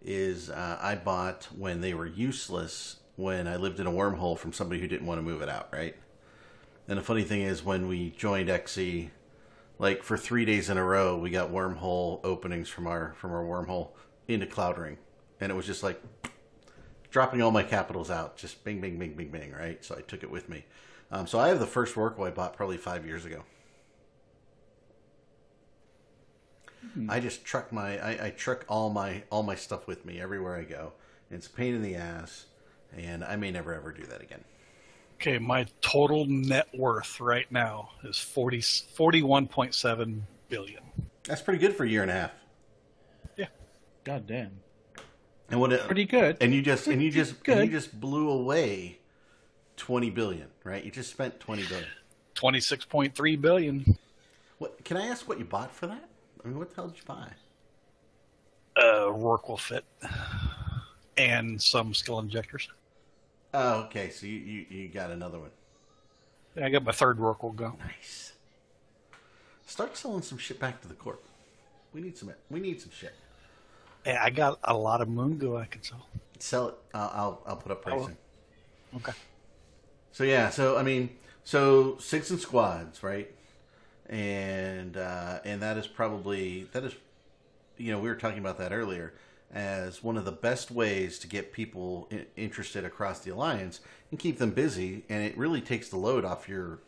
is 0.03 0.49
uh, 0.49 0.77
I 0.81 0.95
bought 0.95 1.47
when 1.55 1.81
they 1.81 1.93
were 1.93 2.07
useless 2.07 2.97
when 3.15 3.47
I 3.47 3.55
lived 3.57 3.79
in 3.79 3.87
a 3.87 3.91
wormhole 3.91 4.37
from 4.37 4.53
somebody 4.53 4.81
who 4.81 4.87
didn't 4.87 5.05
want 5.05 5.19
to 5.19 5.23
move 5.23 5.41
it 5.41 5.49
out, 5.49 5.69
right? 5.71 5.95
And 6.87 6.97
the 6.97 7.03
funny 7.03 7.23
thing 7.23 7.41
is, 7.41 7.63
when 7.63 7.87
we 7.87 8.09
joined 8.11 8.49
XE, 8.49 9.09
like 9.77 10.03
for 10.03 10.17
three 10.17 10.45
days 10.45 10.69
in 10.69 10.77
a 10.77 10.83
row, 10.83 11.17
we 11.17 11.29
got 11.29 11.51
wormhole 11.51 12.19
openings 12.23 12.69
from 12.69 12.87
our 12.87 13.13
from 13.17 13.31
our 13.31 13.43
wormhole 13.43 13.89
into 14.27 14.45
Cloud 14.45 14.77
Ring, 14.77 14.97
and 15.39 15.51
it 15.51 15.55
was 15.55 15.65
just 15.65 15.83
like 15.83 16.01
dropping 17.09 17.41
all 17.41 17.51
my 17.51 17.63
capitals 17.63 18.09
out, 18.09 18.37
just 18.37 18.63
bing, 18.63 18.79
bing, 18.81 18.97
bing, 18.97 19.13
bing, 19.13 19.29
bing, 19.29 19.51
right? 19.51 19.83
So 19.83 19.95
I 19.97 20.01
took 20.01 20.23
it 20.23 20.31
with 20.31 20.49
me. 20.49 20.65
Um, 21.11 21.27
so 21.27 21.39
I 21.39 21.49
have 21.49 21.59
the 21.59 21.67
first 21.67 21.95
Rorqual 21.95 22.27
I 22.27 22.31
bought 22.31 22.55
probably 22.55 22.77
five 22.77 23.05
years 23.05 23.25
ago. 23.25 23.43
I 27.07 27.19
just 27.19 27.45
truck 27.45 27.71
my 27.71 27.99
I, 27.99 28.27
I 28.27 28.29
truck 28.31 28.65
all 28.67 28.89
my 28.89 29.23
all 29.29 29.43
my 29.43 29.55
stuff 29.55 29.87
with 29.87 30.03
me 30.05 30.19
everywhere 30.19 30.55
I 30.57 30.63
go. 30.63 30.93
It's 31.29 31.47
a 31.47 31.49
pain 31.49 31.73
in 31.75 31.81
the 31.81 31.95
ass, 31.95 32.45
and 32.97 33.23
I 33.23 33.35
may 33.37 33.51
never 33.51 33.73
ever 33.73 33.91
do 33.91 34.03
that 34.07 34.21
again. 34.21 34.43
Okay, 35.15 35.37
my 35.37 35.67
total 35.81 36.25
net 36.25 36.67
worth 36.73 37.19
right 37.21 37.49
now 37.51 37.91
is 38.03 38.17
40, 38.17 38.57
41.7 38.57 40.21
billion. 40.49 40.81
That's 41.23 41.41
pretty 41.41 41.59
good 41.59 41.75
for 41.75 41.83
a 41.83 41.87
year 41.87 42.01
and 42.01 42.09
a 42.09 42.15
half. 42.15 42.31
Yeah. 43.37 43.45
God 44.03 44.25
damn, 44.25 44.51
And 45.51 45.59
what? 45.61 45.71
It, 45.71 45.81
pretty 45.81 46.05
good. 46.05 46.37
and 46.41 46.53
you 46.53 46.63
just 46.63 46.87
and 46.87 47.01
you 47.01 47.11
Pretty 47.11 47.31
just 47.31 47.47
and 47.47 47.63
you 47.65 47.71
just 47.71 47.99
blew 48.01 48.29
away 48.31 48.97
twenty 49.81 50.11
billion, 50.11 50.47
right? 50.63 50.85
You 50.85 50.91
just 50.91 51.09
spent 51.09 51.39
twenty 51.39 51.63
billion. 51.63 51.89
26.3 52.35 53.41
billion. 53.41 53.97
What? 54.59 54.85
Can 54.85 54.95
I 54.95 55.07
ask 55.07 55.27
what 55.27 55.39
you 55.39 55.43
bought 55.43 55.73
for 55.73 55.87
that? 55.87 56.07
I 56.43 56.47
mean, 56.47 56.59
what 56.59 56.69
the 56.69 56.75
hell 56.75 56.87
did 56.87 56.97
you 56.97 57.03
buy? 57.05 57.27
Uh, 58.77 59.11
Rorqual 59.11 59.59
fit. 59.59 59.83
And 61.17 61.59
some 61.59 61.95
skill 61.95 62.19
injectors. 62.19 62.69
Oh, 63.55 63.81
okay. 63.85 64.11
So 64.11 64.27
you, 64.27 64.37
you, 64.37 64.65
you 64.69 64.87
got 64.87 65.09
another 65.09 65.39
one. 65.39 65.49
Yeah, 66.55 66.67
I 66.67 66.69
got 66.69 66.83
my 66.83 66.91
third 66.91 67.17
Rorqual 67.17 67.55
go. 67.55 67.75
Nice. 67.79 68.33
Start 69.65 69.97
selling 69.97 70.21
some 70.21 70.37
shit 70.37 70.59
back 70.59 70.79
to 70.81 70.87
the 70.87 70.93
corp. 70.93 71.23
We 71.91 72.01
need 72.01 72.17
some. 72.17 72.31
We 72.51 72.59
need 72.59 72.79
some 72.79 72.91
shit. 72.91 73.13
Yeah, 74.05 74.21
I 74.23 74.29
got 74.29 74.59
a 74.63 74.77
lot 74.77 75.01
of 75.01 75.09
moon 75.09 75.37
goo 75.37 75.57
I 75.57 75.65
can 75.65 75.83
sell. 75.83 76.07
Sell 76.39 76.69
it. 76.69 76.75
I'll 76.93 77.11
I'll, 77.13 77.41
I'll 77.47 77.55
put 77.57 77.71
up 77.71 77.81
pricing. 77.81 78.17
Okay. 78.95 79.13
So 80.11 80.23
yeah. 80.23 80.49
So 80.49 80.77
I 80.77 80.83
mean, 80.83 81.09
so 81.43 81.93
SIGs 81.99 82.31
and 82.31 82.39
squads, 82.39 83.03
right? 83.03 83.31
And 84.09 84.97
uh, 84.97 85.39
and 85.45 85.61
that 85.61 85.77
is 85.77 85.87
probably 85.87 86.67
that 86.73 86.83
is, 86.83 86.93
you 87.77 87.91
know, 87.91 87.99
we 87.99 88.09
were 88.09 88.15
talking 88.15 88.39
about 88.39 88.57
that 88.57 88.71
earlier 88.71 89.13
as 89.53 90.01
one 90.01 90.17
of 90.17 90.23
the 90.23 90.31
best 90.31 90.71
ways 90.71 91.19
to 91.19 91.27
get 91.27 91.51
people 91.51 92.09
interested 92.37 92.85
across 92.85 93.19
the 93.19 93.31
alliance 93.31 93.81
and 94.09 94.19
keep 94.19 94.37
them 94.37 94.51
busy, 94.51 95.03
and 95.09 95.23
it 95.23 95.37
really 95.37 95.61
takes 95.61 95.89
the 95.89 95.97
load 95.97 96.23
off 96.23 96.47
your 96.47 96.79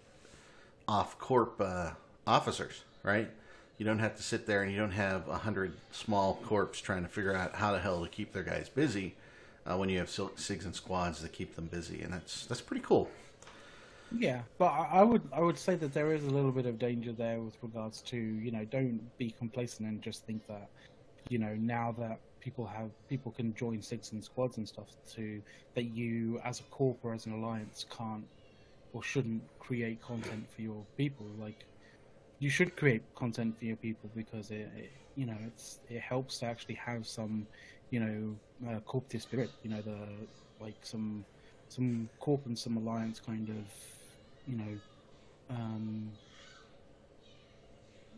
off 0.88 1.18
corp 1.18 1.60
uh, 1.60 1.92
officers, 2.28 2.84
right? 3.04 3.30
You 3.78 3.86
don't 3.86 4.00
have 4.00 4.16
to 4.16 4.24
sit 4.24 4.46
there 4.46 4.62
and 4.62 4.72
you 4.72 4.78
don't 4.78 4.92
have 4.92 5.28
a 5.28 5.40
hundred 5.40 5.74
small 5.92 6.36
corps 6.46 6.68
trying 6.68 7.04
to 7.04 7.10
figure 7.10 7.36
out 7.36 7.56
how 7.56 7.72
the 7.72 7.80
hell 7.80 8.04
to 8.04 8.10
keep 8.10 8.32
their 8.34 8.44
guys 8.44 8.70
busy 8.70 9.16
uh, 9.66 9.78
when 9.78 9.90
you 9.90 10.00
have 10.00 10.08
SIGs 10.08 10.66
and 10.66 10.76
squads 10.76 11.22
that 11.22 11.32
keep 11.32 11.56
them 11.56 11.66
busy, 11.68 12.02
and 12.02 12.14
that's 12.14 12.46
that's 12.46 12.62
pretty 12.62 12.84
cool. 12.84 13.10
Yeah, 14.16 14.42
but 14.58 14.68
I 14.68 15.00
I 15.00 15.04
would 15.04 15.22
I 15.32 15.40
would 15.40 15.58
say 15.58 15.76
that 15.76 15.94
there 15.94 16.14
is 16.14 16.24
a 16.26 16.30
little 16.30 16.52
bit 16.52 16.66
of 16.66 16.78
danger 16.78 17.12
there 17.12 17.40
with 17.40 17.58
regards 17.62 18.02
to 18.04 18.18
you 18.18 18.52
know 18.52 18.66
don't 18.66 19.02
be 19.18 19.32
complacent 19.32 19.88
and 19.88 20.02
just 20.02 20.26
think 20.26 20.46
that 20.48 20.70
you 21.30 21.40
know 21.40 21.56
now 21.56 21.96
that 21.98 22.20
people 22.40 22.66
have 22.66 22.90
people 23.08 23.32
can 23.32 23.56
join 23.56 23.80
SIGs 23.80 24.12
and 24.12 24.24
squads 24.24 24.58
and 24.58 24.68
stuff 24.68 24.88
to 25.14 25.42
that 25.76 25.84
you 25.84 26.40
as 26.44 26.60
a 26.60 26.64
corp 26.64 26.98
or 27.04 27.14
as 27.14 27.26
an 27.26 27.34
alliance 27.34 27.86
can't 27.90 28.26
or 28.92 29.02
shouldn't 29.02 29.42
create 29.60 30.02
content 30.02 30.46
for 30.54 30.62
your 30.62 30.86
people 30.98 31.26
like 31.40 31.66
you 32.40 32.50
should 32.50 32.76
create 32.76 33.02
content 33.16 33.58
for 33.58 33.66
your 33.66 33.78
people 33.78 34.10
because 34.16 34.52
it, 34.52 34.70
it 34.76 34.92
you 35.16 35.26
know 35.26 35.38
it's 35.48 35.80
it 35.90 36.02
helps 36.02 36.40
to 36.40 36.46
actually 36.46 36.76
have 36.76 37.08
some 37.08 37.48
you 37.94 38.00
know 38.00 38.72
uh, 38.72 38.80
corporate 38.82 39.22
spirit 39.22 39.52
you 39.62 39.70
know 39.70 39.82
the 39.82 39.98
like 40.60 40.76
some 40.82 41.24
some 41.70 42.10
corp 42.20 42.44
and 42.48 42.58
some 42.58 42.76
alliance 42.76 43.20
kind 43.20 43.50
of 43.50 43.64
you 44.48 44.58
know 44.58 44.74
um 45.52 46.10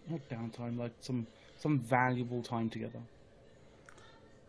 not 0.10 0.22
downtime 0.30 0.78
like 0.78 0.94
some 1.02 1.28
some 1.58 1.78
valuable 1.80 2.42
time 2.42 2.70
together 2.70 3.02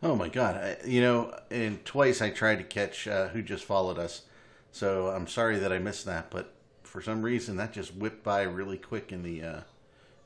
Oh 0.02 0.14
my 0.14 0.28
god! 0.28 0.56
I, 0.56 0.76
you 0.86 1.00
know, 1.00 1.34
and 1.50 1.82
twice 1.86 2.20
I 2.20 2.28
tried 2.28 2.56
to 2.56 2.64
catch 2.64 3.08
uh, 3.08 3.28
who 3.28 3.40
just 3.40 3.64
followed 3.64 3.98
us, 3.98 4.22
so 4.70 5.08
I'm 5.08 5.26
sorry 5.26 5.58
that 5.58 5.72
I 5.72 5.78
missed 5.78 6.04
that. 6.04 6.30
But 6.30 6.52
for 6.82 7.00
some 7.00 7.22
reason, 7.22 7.56
that 7.56 7.72
just 7.72 7.94
whipped 7.94 8.22
by 8.22 8.42
really 8.42 8.76
quick 8.76 9.10
in 9.10 9.22
the 9.22 9.42
uh, 9.42 9.60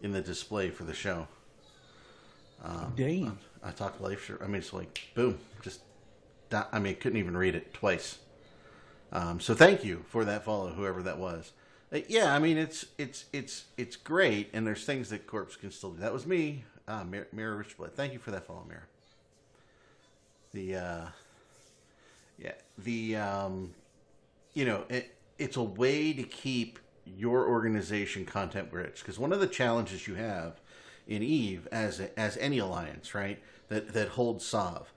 in 0.02 0.10
the 0.10 0.20
display 0.20 0.70
for 0.70 0.82
the 0.82 0.92
show. 0.92 1.28
Um, 2.64 2.92
Damn. 2.96 3.38
I 3.62 3.70
talked 3.70 4.00
life. 4.00 4.24
Sure. 4.24 4.38
I 4.42 4.46
mean, 4.46 4.56
it's 4.56 4.72
like 4.72 5.08
boom, 5.14 5.38
just. 5.62 5.80
I 6.52 6.80
mean, 6.80 6.96
couldn't 6.96 7.18
even 7.18 7.36
read 7.36 7.54
it 7.54 7.72
twice. 7.72 8.18
Um, 9.12 9.38
so 9.38 9.54
thank 9.54 9.84
you 9.84 10.04
for 10.08 10.24
that 10.24 10.44
follow, 10.44 10.70
whoever 10.70 11.02
that 11.04 11.18
was. 11.18 11.52
Uh, 11.92 12.00
yeah, 12.08 12.34
I 12.34 12.38
mean, 12.38 12.56
it's 12.56 12.86
it's 12.98 13.26
it's 13.32 13.64
it's 13.76 13.96
great, 13.96 14.50
and 14.52 14.66
there's 14.66 14.84
things 14.84 15.10
that 15.10 15.26
Corpse 15.26 15.56
can 15.56 15.70
still 15.70 15.90
do. 15.90 16.00
That 16.00 16.12
was 16.12 16.26
me, 16.26 16.64
uh, 16.86 17.04
Mir- 17.04 17.28
Mirror 17.32 17.64
Richblood. 17.64 17.92
Thank 17.92 18.12
you 18.12 18.18
for 18.18 18.30
that 18.30 18.46
follow, 18.46 18.64
Mirror. 18.68 18.88
The 20.52 20.76
uh, 20.76 21.06
yeah, 22.38 22.52
the 22.78 23.16
um, 23.16 23.74
you 24.54 24.64
know, 24.64 24.84
it, 24.88 25.14
it's 25.38 25.56
a 25.56 25.62
way 25.62 26.12
to 26.12 26.22
keep 26.22 26.78
your 27.04 27.48
organization 27.48 28.24
content 28.24 28.68
rich 28.72 29.00
because 29.00 29.18
one 29.18 29.32
of 29.32 29.40
the 29.40 29.46
challenges 29.46 30.06
you 30.06 30.14
have 30.14 30.60
in 31.06 31.22
Eve 31.22 31.66
as 31.72 32.00
as 32.16 32.36
any 32.38 32.58
alliance, 32.58 33.14
right, 33.14 33.38
that 33.68 33.92
that 33.92 34.08
holds 34.10 34.44
Sov, 34.44 34.92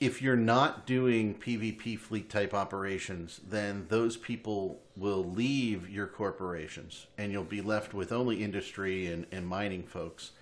if 0.00 0.20
you're 0.20 0.36
not 0.36 0.86
doing 0.86 1.34
PvP 1.34 1.98
fleet 1.98 2.28
type 2.28 2.52
operations, 2.52 3.40
then 3.48 3.86
those 3.88 4.16
people 4.16 4.80
will 4.96 5.24
leave 5.24 5.88
your 5.88 6.06
corporations 6.06 7.06
and 7.16 7.32
you'll 7.32 7.44
be 7.44 7.62
left 7.62 7.94
with 7.94 8.12
only 8.12 8.42
industry 8.44 9.06
and, 9.06 9.26
and 9.32 9.46
mining 9.46 9.82
folks. 9.84 10.32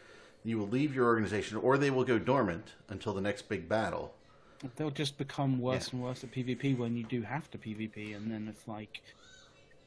You 0.45 0.59
will 0.59 0.69
leave 0.69 0.95
your 0.95 1.07
organization 1.07 1.57
or 1.59 1.79
they 1.79 1.91
will 1.91 2.05
go 2.05 2.19
dormant 2.19 2.73
until 2.89 3.15
the 3.15 3.21
next 3.21 3.49
big 3.49 3.69
battle. 3.69 4.15
they'll 4.77 4.91
just 4.91 5.17
become 5.19 5.59
worse 5.61 5.89
Yeah. 5.89 5.99
and 5.99 6.03
worse 6.03 6.25
at 6.25 6.33
PvP 6.33 6.77
when 6.77 6.97
you 6.97 7.05
do 7.05 7.23
have 7.23 7.51
to 7.53 7.59
PvP, 7.59 8.17
and 8.17 8.31
then 8.31 8.49
it's 8.49 8.67
like, 8.67 9.03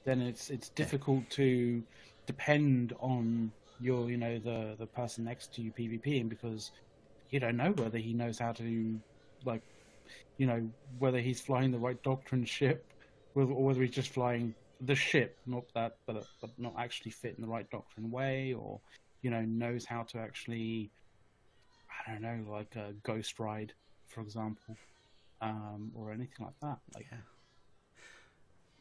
then 0.05 0.21
it's 0.21 0.49
it's 0.49 0.69
difficult 0.69 1.29
to 1.31 1.83
depend 2.25 2.93
on 2.99 3.51
your 3.79 4.09
you 4.09 4.17
know 4.17 4.39
the 4.39 4.75
the 4.79 4.87
person 4.87 5.23
next 5.25 5.53
to 5.53 5.61
you 5.61 5.71
PvPing 5.71 6.29
because 6.29 6.71
you 7.29 7.39
don't 7.39 7.57
know 7.57 7.71
whether 7.71 7.97
he 7.97 8.13
knows 8.13 8.39
how 8.39 8.51
to 8.53 8.99
like 9.45 9.61
you 10.37 10.47
know 10.47 10.67
whether 10.99 11.19
he's 11.19 11.41
flying 11.41 11.71
the 11.71 11.77
right 11.77 12.01
doctrine 12.03 12.45
ship 12.45 12.85
or 13.35 13.45
whether 13.45 13.81
he's 13.81 13.91
just 13.91 14.13
flying 14.13 14.53
the 14.81 14.95
ship 14.95 15.37
not 15.45 15.63
that 15.75 15.97
but 16.05 16.25
but 16.41 16.51
not 16.57 16.73
actually 16.77 17.11
fit 17.11 17.35
in 17.35 17.41
the 17.41 17.49
right 17.49 17.69
doctrine 17.69 18.09
way 18.11 18.53
or 18.53 18.79
you 19.21 19.29
know 19.29 19.41
knows 19.41 19.85
how 19.85 20.03
to 20.03 20.17
actually 20.17 20.91
I 22.07 22.11
don't 22.11 22.21
know 22.21 22.51
like 22.51 22.75
a 22.75 22.93
ghost 23.03 23.39
ride 23.39 23.73
for 24.07 24.21
example 24.21 24.75
um 25.41 25.91
or 25.95 26.11
anything 26.11 26.45
like 26.45 26.59
that 26.61 26.77
like 26.95 27.05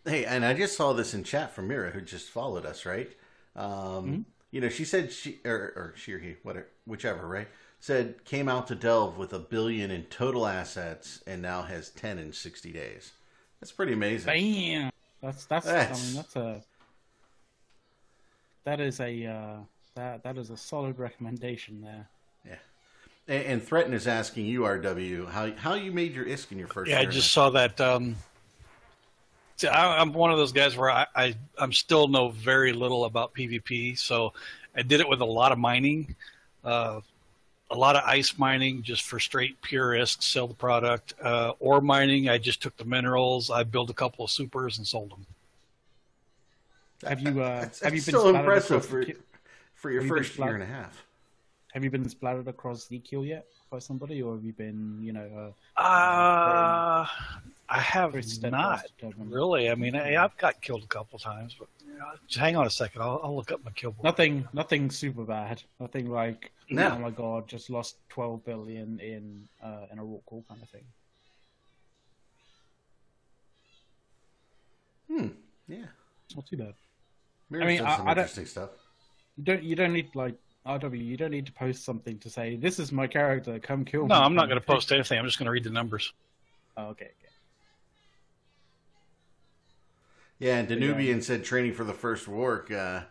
Hey, 0.07 0.25
and 0.25 0.45
I 0.45 0.55
just 0.55 0.77
saw 0.77 0.93
this 0.93 1.15
in 1.15 1.25
chat 1.25 1.53
from 1.53 1.67
Mira, 1.67 1.91
who 1.91 2.01
just 2.01 2.31
followed 2.31 2.65
us, 2.65 2.87
right? 2.87 3.11
Um, 3.57 4.25
You 4.51 4.61
know, 4.61 4.69
she 4.69 4.85
said 4.85 5.13
she 5.13 5.41
or, 5.45 5.73
or 5.77 5.95
she 5.97 6.13
or 6.13 6.19
he, 6.19 6.37
whatever, 6.43 6.69
whichever, 6.87 7.27
right? 7.27 7.49
Said 7.81 8.25
came 8.25 8.49
out 8.49 8.67
to 8.69 8.75
Delve 8.75 9.19
with 9.19 9.33
a 9.33 9.39
billion 9.39 9.91
in 9.91 10.05
total 10.05 10.47
assets 10.47 11.23
and 11.27 11.43
now 11.43 11.63
has 11.63 11.91
ten 11.91 12.19
in 12.19 12.33
sixty 12.33 12.73
days. 12.73 13.13
That's 13.61 13.73
pretty 13.73 13.93
amazing. 13.93 14.33
Bam! 14.33 14.91
That's 15.23 15.45
that's 15.47 15.67
I 15.67 15.93
mean 15.93 16.15
that's 16.15 16.37
a 16.37 16.63
that 18.65 18.81
is 18.81 19.01
a 19.01 19.27
uh, 19.27 19.57
that 19.95 20.23
that 20.23 20.39
is 20.39 20.51
a 20.51 20.57
solid 20.57 20.99
recommendation 20.99 21.83
there. 21.83 22.09
And, 23.29 23.45
and 23.45 23.63
Threaten 23.63 23.93
is 23.93 24.07
asking 24.07 24.47
you, 24.47 24.61
RW, 24.61 25.29
how 25.31 25.53
how 25.57 25.75
you 25.75 25.93
made 25.93 26.15
your 26.15 26.25
ISK 26.25 26.53
in 26.53 26.59
your 26.59 26.69
first 26.69 26.91
Yeah, 26.91 27.01
I 27.01 27.07
just 27.07 27.33
saw 27.33 27.51
that. 27.51 27.81
Um, 27.81 28.17
see, 29.57 29.69
I, 29.69 30.01
I'm 30.01 30.13
one 30.13 30.31
of 30.31 30.39
those 30.39 30.53
guys 30.53 30.77
where 30.77 30.91
I, 30.91 31.07
I 31.15 31.35
I'm 31.59 31.73
still 31.73 32.09
know 32.09 32.29
very 32.29 32.73
little 32.73 33.05
about 33.05 33.35
PvP, 33.35 33.99
so 33.99 34.33
I 34.75 34.83
did 34.83 35.01
it 35.01 35.09
with 35.09 35.21
a 35.21 35.27
lot 35.27 35.53
of 35.53 35.59
mining, 35.59 36.15
uh, 36.65 37.01
a 37.71 37.77
lot 37.77 37.97
of 37.97 38.05
ice 38.05 38.39
mining 38.39 38.83
just 38.83 39.03
for 39.03 39.19
straight 39.19 39.61
pure 39.63 39.91
ISK, 39.91 40.23
sell 40.23 40.47
the 40.47 40.55
product. 40.55 41.15
Uh, 41.21 41.53
ore 41.59 41.81
mining, 41.81 42.29
I 42.29 42.39
just 42.39 42.63
took 42.63 42.77
the 42.77 42.85
minerals, 42.85 43.51
I 43.51 43.65
built 43.65 43.91
a 43.91 43.95
couple 43.95 44.25
of 44.25 44.31
supers 44.31 44.79
and 44.79 44.87
sold 44.87 45.11
them. 45.11 45.27
Have 47.07 47.21
you 47.21 47.43
uh, 47.43 47.61
That's, 47.61 47.81
have 47.81 47.95
you 47.95 48.01
been 48.01 48.15
so 48.15 48.21
splattered 48.21 48.37
impressive 48.37 48.77
across 48.77 48.87
for 48.87 49.05
the 49.05 49.17
for 49.75 49.91
your 49.91 50.01
have 50.01 50.09
you 50.09 50.15
been 50.15 50.25
first 50.25 50.39
year 50.39 50.55
and 50.55 50.63
a 50.63 50.67
half. 50.67 51.05
Have 51.73 51.85
you 51.85 51.91
been 51.91 52.09
splattered 52.09 52.49
across 52.49 52.87
the 52.87 52.99
kill 52.99 53.25
yet 53.25 53.47
by 53.71 53.79
somebody, 53.79 54.23
or 54.23 54.35
have 54.35 54.45
you 54.45 54.53
been, 54.53 54.99
you 55.03 55.13
know, 55.13 55.53
uh, 55.77 55.81
Uh, 55.81 57.07
I 57.69 57.81
have 57.81 58.13
very 58.13 58.25
not 58.51 58.85
really. 59.19 59.71
I 59.71 59.75
mean, 59.75 59.97
I, 59.97 60.23
I've 60.23 60.37
got 60.37 60.61
killed 60.63 60.85
a 60.85 60.87
couple 60.87 61.19
times, 61.19 61.57
but 61.59 61.69
you 61.85 61.99
know, 61.99 62.05
just 62.29 62.39
hang 62.39 62.55
on 62.57 62.67
a 62.67 62.71
second. 62.71 63.03
I'll, 63.03 63.21
I'll 63.25 63.35
look 63.35 63.51
up 63.51 63.65
my 63.65 63.73
kill 63.73 63.91
board. 63.91 64.05
Nothing, 64.05 64.47
nothing 64.53 64.91
super 64.91 65.25
bad. 65.25 65.63
Nothing 65.81 66.09
like, 66.09 66.53
No. 66.71 66.91
oh 66.91 66.99
my 67.01 67.11
god, 67.11 67.49
just 67.49 67.69
lost 67.69 67.97
twelve 68.09 68.45
billion 68.45 69.01
in 69.01 69.49
uh, 69.63 69.87
in 69.91 69.99
a 69.99 70.03
Rorqual 70.03 70.47
kind 70.49 70.63
of 70.63 70.69
thing. 70.69 70.85
Hmm. 75.11 75.29
Yeah. 75.69 75.87
It's 76.27 76.37
not 76.37 76.47
too 76.47 76.57
bad. 76.57 76.75
Mirror's 77.51 77.67
mean, 77.67 77.79
done 77.79 77.87
I- 77.87 77.97
some 77.97 78.09
I 78.09 78.15
don't- 78.15 78.23
interesting 78.23 78.47
stuff. 78.47 78.71
You 79.37 79.45
don't, 79.45 79.63
you 79.63 79.77
don't 79.77 79.93
need 79.93 80.09
like 80.15 80.35
RW. 80.67 81.05
You 81.05 81.17
don't 81.17 81.31
need 81.31 81.47
to 81.47 81.53
post 81.53 81.85
something 81.85 82.19
to 82.21 82.31
say 82.31 82.57
this 82.57 82.79
is 82.79 82.91
my 82.91 83.07
character. 83.07 83.59
Come 83.59 83.85
kill 83.85 84.07
No, 84.07 84.15
me. 84.15 84.21
No, 84.21 84.25
I'm 84.25 84.35
not 84.35 84.49
going 84.49 84.59
to 84.61 84.67
post 84.67 84.91
anything. 84.93 85.19
I'm 85.19 85.27
just 85.27 85.39
going 85.39 85.45
to 85.47 85.53
read 85.53 85.65
the 85.65 85.71
numbers. 85.71 86.13
Oh, 86.77 86.87
okay, 86.89 87.05
okay. 87.07 87.13
Yeah, 90.39 90.59
and 90.59 90.69
Danubian 90.69 91.23
said 91.23 91.45
training 91.45 91.75
for 91.75 91.85
the 91.85 91.95
first 91.95 92.27
Rorqual. 92.27 92.73
Uh, 93.03 93.05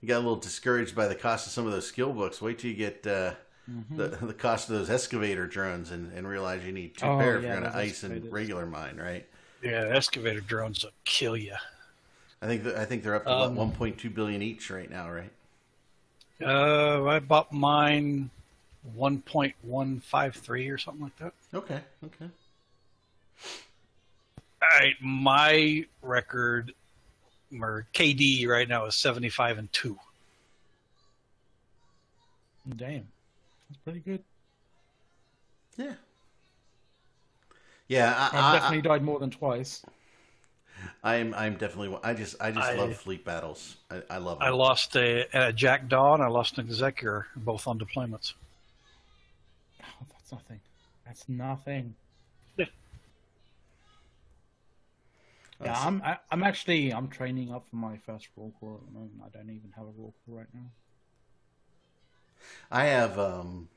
you 0.00 0.08
got 0.08 0.16
a 0.18 0.20
little 0.20 0.36
discouraged 0.36 0.94
by 0.94 1.08
the 1.08 1.14
cost 1.14 1.46
of 1.46 1.52
some 1.52 1.66
of 1.66 1.72
those 1.72 1.86
skill 1.86 2.12
books. 2.12 2.40
Wait 2.40 2.58
till 2.58 2.70
you 2.70 2.76
get 2.76 3.06
uh, 3.06 3.34
Mhm. 3.68 3.96
the 3.96 4.08
the 4.22 4.34
cost 4.34 4.68
of 4.70 4.76
those 4.76 4.90
excavator 4.90 5.46
drones 5.46 5.90
and, 5.90 6.12
and 6.12 6.28
realize 6.28 6.64
you 6.64 6.72
need 6.72 6.96
two 6.96 7.10
Oh, 7.10 7.10
pair 7.10 7.36
if 7.36 7.44
yeah, 7.44 7.48
you're 7.48 7.60
going 7.60 7.70
to 7.70 7.76
those 7.76 7.76
ice 7.76 8.04
and 8.04 8.24
regular 8.30 8.66
mine, 8.66 8.96
right? 8.98 9.26
Yeah, 9.62 9.90
excavator 9.94 10.40
drones 10.40 10.84
will 10.84 10.92
kill 11.04 11.36
you. 11.36 11.54
I 12.42 12.46
think 12.48 12.64
th- 12.64 12.74
I 12.74 12.84
think 12.84 13.02
they're 13.04 13.14
up 13.14 13.26
to 13.28 13.32
Um, 13.32 13.34
about 13.34 13.54
1.2 13.54 14.10
billion 14.10 14.42
each 14.42 14.70
right 14.70 14.90
now, 14.90 15.08
right? 15.10 15.32
Uh, 16.40 17.04
I 17.04 17.18
bought 17.20 17.52
mine 17.52 18.30
1.153 18.94 20.68
or 20.70 20.78
something 20.78 21.02
like 21.02 21.16
that. 21.18 21.34
Okay, 21.54 21.82
okay. 22.04 22.30
All 24.60 24.80
right, 24.80 24.94
my 25.00 25.84
record 26.02 26.72
or 27.60 27.86
KD 27.94 28.46
right 28.48 28.68
now 28.68 28.86
is 28.86 28.96
75 28.96 29.58
and 29.58 29.72
2. 29.72 29.96
Damn, 32.76 33.08
that's 33.68 33.78
pretty 33.84 34.00
good. 34.00 34.22
Yeah. 35.76 35.94
Yeah, 37.86 38.28
I've 38.32 38.34
I, 38.34 38.50
I, 38.50 38.52
definitely 38.54 38.82
died 38.82 39.02
more 39.02 39.18
than 39.18 39.30
twice. 39.30 39.82
I, 41.02 41.14
I'm 41.14 41.34
I'm 41.34 41.56
definitely 41.56 41.96
I 42.02 42.12
just 42.12 42.36
I 42.40 42.50
just 42.50 42.68
I- 42.68 42.74
love 42.76 42.94
fleet 42.96 43.24
battles. 43.24 43.76
I, 43.90 44.02
I 44.10 44.18
love 44.18 44.38
them. 44.38 44.46
I 44.46 44.50
lost 44.50 44.94
a, 44.96 45.26
a 45.32 45.52
Jackdaw, 45.52 46.18
I 46.18 46.28
lost 46.28 46.58
an 46.58 46.66
Executor, 46.66 47.26
both 47.36 47.66
on 47.66 47.78
deployments. 47.78 48.34
Oh, 49.82 50.06
that's 50.10 50.30
nothing. 50.30 50.60
That's 51.06 51.28
nothing. 51.28 51.94
Yeah, 55.60 55.66
That's- 55.68 55.84
I'm 55.86 56.02
I, 56.04 56.18
I'm 56.30 56.42
actually 56.44 56.92
I'm 56.92 57.08
training 57.08 57.52
up 57.52 57.66
for 57.68 57.76
my 57.76 57.96
first 57.96 58.28
Rorqual 58.38 58.76
at 58.80 58.86
the 58.86 58.92
moment. 58.92 59.20
I 59.24 59.28
don't 59.36 59.50
even 59.50 59.72
have 59.76 59.86
a 59.86 59.90
roll 59.96 60.14
call 60.24 60.36
right 60.36 60.46
now. 60.54 60.70
I 62.70 62.84
have 62.86 63.18
um 63.18 63.68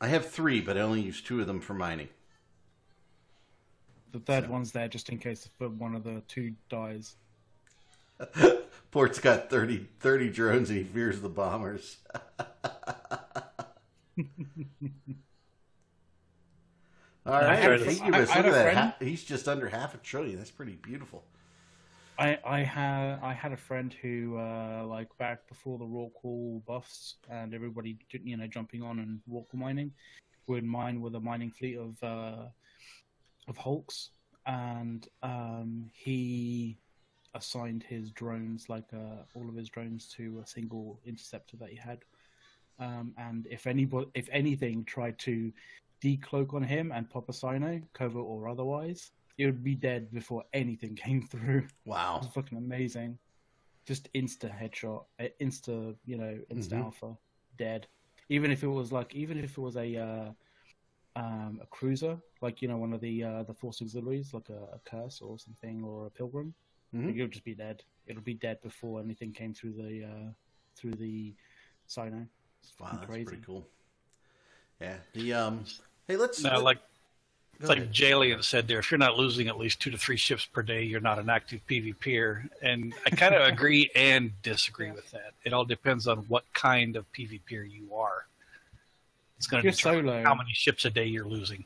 I 0.00 0.08
have 0.08 0.28
three, 0.28 0.60
but 0.60 0.76
I 0.76 0.80
only 0.80 1.02
use 1.02 1.20
two 1.20 1.40
of 1.40 1.46
them 1.46 1.60
for 1.60 1.74
mining. 1.74 2.08
The 4.12 4.18
third 4.20 4.44
So- 4.44 4.50
one's 4.50 4.72
there 4.72 4.88
just 4.88 5.08
in 5.08 5.18
case 5.18 5.46
if 5.60 5.70
one 5.70 5.94
of 5.94 6.02
the 6.04 6.22
two 6.26 6.54
dies. 6.68 7.14
Port's 8.92 9.18
got 9.18 9.50
30, 9.50 9.88
30 9.98 10.30
drones 10.30 10.70
and 10.70 10.78
he 10.78 10.84
fears 10.84 11.20
the 11.20 11.28
bombers. 11.28 11.96
All 17.26 17.32
I 17.34 17.44
right, 17.46 17.58
had 17.58 17.72
a- 17.72 17.84
I- 17.84 18.18
I 18.18 18.24
had 18.26 18.46
a 18.46 18.52
friend- 18.52 18.78
Ha- 18.78 18.96
He's 19.00 19.24
just 19.24 19.48
under 19.48 19.68
half 19.68 19.94
a 19.94 19.98
trillion. 19.98 20.36
That's 20.36 20.50
pretty 20.50 20.76
beautiful. 20.76 21.24
I 22.18 22.38
I 22.44 22.60
had 22.62 23.18
I 23.22 23.32
had 23.32 23.52
a 23.52 23.56
friend 23.56 23.92
who 23.92 24.36
uh, 24.38 24.84
like 24.86 25.08
back 25.18 25.48
before 25.48 25.78
the 25.78 25.84
Rorqual 25.84 26.64
buffs 26.64 27.16
and 27.28 27.52
everybody 27.54 27.98
you 28.12 28.36
know 28.36 28.46
jumping 28.46 28.82
on 28.82 29.00
and 29.00 29.20
Rorqual 29.28 29.54
mining 29.54 29.90
would 30.46 30.64
mine 30.64 31.00
with 31.00 31.16
a 31.16 31.20
mining 31.20 31.50
fleet 31.50 31.76
of 31.76 32.00
uh, 32.04 32.44
of 33.48 33.56
Hulks 33.56 34.10
and 34.46 35.08
um, 35.24 35.90
he 35.92 36.78
assigned 37.34 37.82
his 37.82 38.12
drones 38.12 38.68
like 38.68 38.84
uh, 38.92 39.24
all 39.34 39.48
of 39.48 39.56
his 39.56 39.68
drones 39.68 40.06
to 40.16 40.40
a 40.44 40.46
single 40.46 41.00
interceptor 41.04 41.56
that 41.56 41.70
he 41.70 41.76
had 41.76 41.98
um, 42.78 43.12
and 43.18 43.48
if 43.50 43.66
anybody 43.66 44.06
if 44.14 44.28
anything 44.30 44.84
tried 44.84 45.18
to 45.18 45.52
decloak 46.04 46.54
on 46.54 46.62
him 46.62 46.92
and 46.92 47.08
pop 47.10 47.28
a 47.28 47.32
cyno 47.32 47.82
covert 47.94 48.24
or 48.32 48.48
otherwise 48.48 49.10
it 49.38 49.46
would 49.46 49.64
be 49.64 49.74
dead 49.74 50.12
before 50.12 50.44
anything 50.52 50.94
came 51.06 51.22
through 51.22 51.58
it 51.58 51.70
Wow. 51.86 52.20
was 52.20 52.32
fucking 52.34 52.58
amazing. 52.58 53.18
Just 53.86 54.08
insta 54.14 54.48
headshot, 54.50 55.04
uh, 55.20 55.28
insta, 55.40 55.94
you 56.06 56.16
know, 56.16 56.38
insta 56.52 56.72
Mhm. 56.72 56.82
alpha, 56.84 57.16
dead. 57.58 57.86
Even 58.30 58.50
if 58.50 58.62
it 58.62 58.68
was 58.68 58.92
like, 58.92 59.14
even 59.14 59.38
if 59.38 59.50
it 59.58 59.58
was 59.60 59.76
a 59.76 59.96
uh, 59.96 60.30
um, 61.16 61.60
a 61.62 61.66
cruiser, 61.66 62.18
like 62.40 62.62
you 62.62 62.68
know, 62.68 62.78
one 62.78 62.92
of 62.94 63.00
the 63.00 63.22
uh, 63.24 63.42
the 63.42 63.54
force 63.54 63.82
auxiliaries, 63.82 64.32
like 64.32 64.48
a, 64.48 64.76
a 64.76 64.80
curse 64.90 65.20
or 65.20 65.38
something, 65.38 65.84
or 65.84 66.06
a 66.06 66.10
pilgrim, 66.10 66.54
Mhm. 66.94 67.18
it 67.18 67.20
would 67.22 67.32
just 67.32 67.44
be 67.44 67.54
dead. 67.54 67.82
It'll 68.06 68.22
be 68.22 68.34
dead 68.34 68.58
before 68.62 69.00
anything 69.00 69.32
came 69.32 69.52
through 69.54 69.74
the 69.74 70.04
uh, 70.04 70.30
through 70.76 70.94
the 70.94 71.34
cyno. 71.88 72.26
It's 72.62 72.72
Wow, 72.80 72.98
that's 73.00 73.18
pretty 73.18 73.42
cool. 73.44 73.66
Yeah. 74.80 74.96
The 75.12 75.32
um. 75.34 75.64
Hey, 76.08 76.16
let's. 76.16 76.42
Now, 76.42 76.56
let- 76.56 76.64
like 76.64 76.78
It's 77.60 77.68
like. 77.68 77.90
Jalian 77.92 78.42
said 78.42 78.66
there, 78.68 78.78
if 78.80 78.90
you're 78.90 78.98
not 78.98 79.16
losing 79.16 79.48
at 79.48 79.58
least 79.58 79.80
two 79.80 79.90
to 79.90 79.98
three 79.98 80.16
ships 80.16 80.44
per 80.44 80.62
day, 80.62 80.82
you're 80.82 81.00
not 81.00 81.18
an 81.18 81.30
active 81.30 81.60
PvPer. 81.68 82.48
And 82.62 82.94
I 83.06 83.10
kind 83.10 83.34
of 83.34 83.46
agree 83.52 83.90
and 83.94 84.32
disagree 84.42 84.90
with 84.90 85.10
that. 85.12 85.32
It 85.44 85.52
all 85.52 85.64
depends 85.64 86.06
on 86.08 86.18
what 86.28 86.44
kind 86.52 86.96
of 86.96 87.10
PvPer 87.12 87.70
you 87.70 87.94
are. 87.94 88.26
It's 89.36 89.46
going 89.46 89.62
to 89.62 89.70
determine 89.70 90.06
solo, 90.06 90.22
how 90.22 90.34
many 90.34 90.52
ships 90.52 90.84
a 90.84 90.90
day 90.90 91.06
you're 91.06 91.26
losing. 91.26 91.64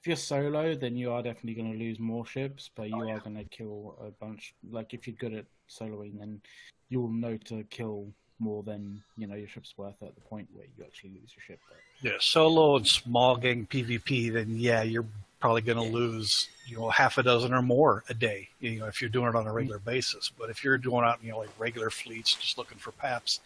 if 0.00 0.06
you're 0.06 0.16
solo, 0.16 0.74
then 0.74 0.96
you 0.96 1.12
are 1.12 1.22
definitely 1.22 1.54
going 1.54 1.72
to 1.72 1.78
lose 1.78 1.98
more 1.98 2.26
ships, 2.26 2.70
but 2.74 2.88
you 2.88 2.96
Oh, 2.96 3.10
are 3.10 3.20
going 3.20 3.36
to 3.36 3.44
kill 3.44 3.96
a 4.00 4.10
bunch. 4.10 4.54
Like 4.70 4.94
if 4.94 5.06
you're 5.06 5.16
good 5.16 5.34
at 5.34 5.44
soloing, 5.70 6.18
then 6.18 6.40
you'll 6.88 7.10
know 7.10 7.36
to 7.36 7.62
kill 7.64 8.08
more 8.38 8.62
than 8.62 9.02
you 9.16 9.26
know 9.26 9.34
your 9.34 9.48
ship's 9.48 9.74
worth 9.76 10.02
at 10.02 10.14
the 10.14 10.20
point 10.22 10.48
where 10.52 10.66
you 10.76 10.84
actually 10.84 11.10
lose 11.10 11.32
your 11.36 11.42
ship. 11.46 11.60
But 11.68 11.78
Yeah, 12.00 12.16
solo 12.20 12.76
and 12.76 12.86
small 12.86 13.36
gang 13.36 13.66
PvP, 13.66 14.32
then 14.32 14.56
yeah, 14.56 14.82
you're 14.82 15.06
probably 15.40 15.62
going 15.62 15.78
to 15.78 15.84
Yeah. 15.84 15.92
lose 15.92 16.48
you 16.66 16.76
know 16.78 16.88
half 16.90 17.18
a 17.18 17.22
dozen 17.22 17.52
or 17.52 17.62
more 17.62 18.04
a 18.08 18.14
day. 18.14 18.48
You 18.60 18.80
know, 18.80 18.86
if 18.86 19.00
you're 19.00 19.10
doing 19.10 19.28
it 19.28 19.34
on 19.34 19.46
a 19.46 19.52
regular 19.52 19.78
basis. 19.78 20.30
But 20.38 20.50
if 20.50 20.62
you're 20.64 20.78
doing 20.78 21.04
out 21.04 21.22
you 21.22 21.30
know 21.30 21.38
like 21.38 21.50
regular 21.58 21.90
fleets, 21.90 22.34
just 22.34 22.58
looking 22.58 22.78
for 22.78 22.92
paps, 22.92 23.40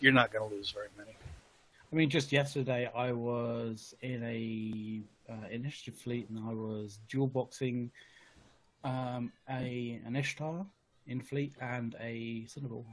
you're 0.00 0.12
not 0.12 0.32
going 0.32 0.48
to 0.48 0.54
lose 0.54 0.70
very 0.70 0.88
many. 0.96 1.16
I 1.92 1.96
mean, 1.96 2.10
just 2.10 2.32
yesterday 2.32 2.90
I 2.94 3.12
was 3.12 3.94
in 4.02 4.22
a 4.24 5.32
uh, 5.32 5.48
initiative 5.48 5.94
fleet 5.94 6.28
and 6.28 6.38
I 6.38 6.52
was 6.52 6.98
dual 7.08 7.28
boxing 7.28 7.90
um, 8.82 9.32
a 9.48 10.00
an 10.04 10.16
Ishtar 10.16 10.66
in 11.06 11.20
fleet 11.20 11.54
and 11.60 11.94
a 12.00 12.46
Cynabal. 12.48 12.84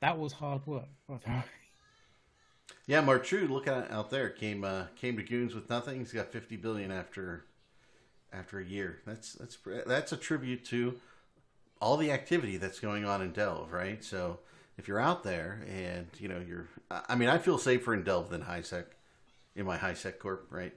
That 0.00 0.18
was 0.18 0.32
hard 0.34 0.66
work. 0.66 0.84
by 1.08 1.16
the 1.24 1.30
way. 1.30 1.42
Yeah, 2.86 3.00
Mark 3.02 3.24
True, 3.24 3.46
look 3.48 3.66
at 3.66 3.90
out 3.90 4.10
there. 4.10 4.30
Came 4.30 4.64
uh, 4.64 4.84
came 4.96 5.16
to 5.16 5.22
Goons 5.22 5.54
with 5.54 5.68
nothing. 5.68 5.98
He's 5.98 6.12
got 6.12 6.32
fifty 6.32 6.56
billion 6.56 6.90
after 6.90 7.44
after 8.32 8.58
a 8.58 8.64
year. 8.64 9.00
That's 9.06 9.32
that's 9.34 9.58
that's 9.86 10.12
a 10.12 10.16
tribute 10.16 10.64
to 10.66 10.98
all 11.80 11.96
the 11.96 12.10
activity 12.10 12.56
that's 12.56 12.80
going 12.80 13.04
on 13.04 13.22
in 13.22 13.32
Delve, 13.32 13.72
right? 13.72 14.02
So 14.02 14.38
if 14.78 14.88
you're 14.88 15.00
out 15.00 15.22
there 15.22 15.62
and 15.68 16.06
you 16.18 16.28
know 16.28 16.40
you're, 16.46 16.66
I 16.90 17.14
mean, 17.14 17.28
I 17.28 17.38
feel 17.38 17.58
safer 17.58 17.92
in 17.94 18.04
Delve 18.04 18.30
than 18.30 18.42
HiSec 18.42 18.84
in 19.54 19.66
my 19.66 19.76
HiSec 19.76 20.18
corp, 20.18 20.46
right? 20.50 20.74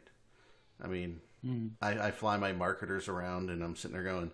I 0.83 0.87
mean, 0.87 1.21
Hmm. 1.43 1.69
I, 1.81 2.07
I 2.07 2.11
fly 2.11 2.37
my 2.37 2.51
marketers 2.53 3.07
around 3.07 3.49
and 3.49 3.63
I'm 3.63 3.75
sitting 3.75 3.93
there 3.93 4.03
going, 4.03 4.31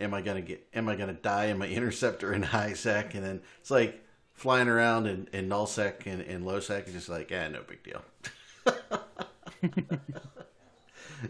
am 0.00 0.14
I 0.14 0.22
gonna 0.22 0.40
get 0.40 0.66
am 0.74 0.88
I 0.88 0.96
gonna 0.96 1.12
die 1.12 1.46
in 1.46 1.58
my 1.58 1.68
interceptor 1.68 2.32
in 2.32 2.42
high 2.42 2.72
sec? 2.72 3.14
And 3.14 3.24
then 3.24 3.42
it's 3.60 3.70
like 3.70 4.02
flying 4.32 4.68
around 4.68 5.06
in, 5.06 5.28
in 5.32 5.48
null 5.48 5.66
sec 5.66 6.06
and, 6.06 6.22
and 6.22 6.44
low 6.46 6.60
sec 6.60 6.88
is 6.88 6.94
just 6.94 7.08
like, 7.08 7.30
yeah, 7.30 7.46
no 7.48 7.62
big 7.62 7.82
deal. 7.82 8.02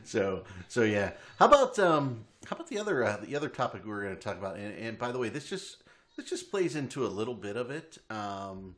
so 0.05 0.45
so 0.69 0.83
yeah. 0.83 1.13
How 1.39 1.47
about 1.47 1.79
um 1.79 2.25
how 2.47 2.57
about 2.57 2.69
the 2.69 2.79
other 2.79 3.05
uh, 3.05 3.19
the 3.23 3.37
other 3.37 3.49
topic 3.49 3.85
we 3.85 3.91
were 3.91 4.03
going 4.03 4.17
to 4.17 4.21
talk 4.21 4.39
about? 4.39 4.57
And, 4.57 4.77
and 4.79 4.99
by 4.99 5.13
the 5.13 5.19
way, 5.19 5.29
this 5.29 5.49
just 5.49 5.83
this 6.17 6.29
just 6.29 6.51
plays 6.51 6.77
into 6.77 7.07
a 7.07 7.09
little 7.09 7.35
bit 7.35 7.57
of 7.57 7.71
it. 7.71 7.99
Um, 8.09 8.77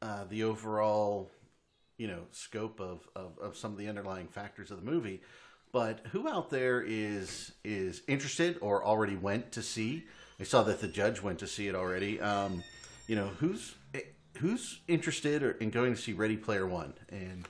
uh, 0.00 0.24
the 0.28 0.44
overall 0.44 1.30
you 1.96 2.06
know 2.06 2.22
scope 2.30 2.80
of, 2.80 3.08
of 3.16 3.38
of 3.38 3.56
some 3.56 3.72
of 3.72 3.78
the 3.78 3.88
underlying 3.88 4.28
factors 4.28 4.70
of 4.70 4.84
the 4.84 4.90
movie. 4.90 5.20
But 5.72 6.00
who 6.12 6.28
out 6.28 6.50
there 6.50 6.82
is 6.82 7.52
is 7.64 8.02
interested 8.08 8.58
or 8.60 8.84
already 8.84 9.16
went 9.16 9.52
to 9.52 9.62
see? 9.62 10.04
I 10.40 10.44
saw 10.44 10.62
that 10.62 10.80
the 10.80 10.88
judge 10.88 11.22
went 11.22 11.38
to 11.40 11.46
see 11.46 11.68
it 11.68 11.74
already. 11.74 12.20
Um, 12.20 12.62
you 13.06 13.16
know 13.16 13.28
who's 13.38 13.74
who's 14.38 14.80
interested 14.88 15.42
in 15.60 15.70
going 15.70 15.94
to 15.94 16.00
see 16.00 16.12
Ready 16.12 16.36
Player 16.36 16.66
One 16.66 16.94
and 17.10 17.46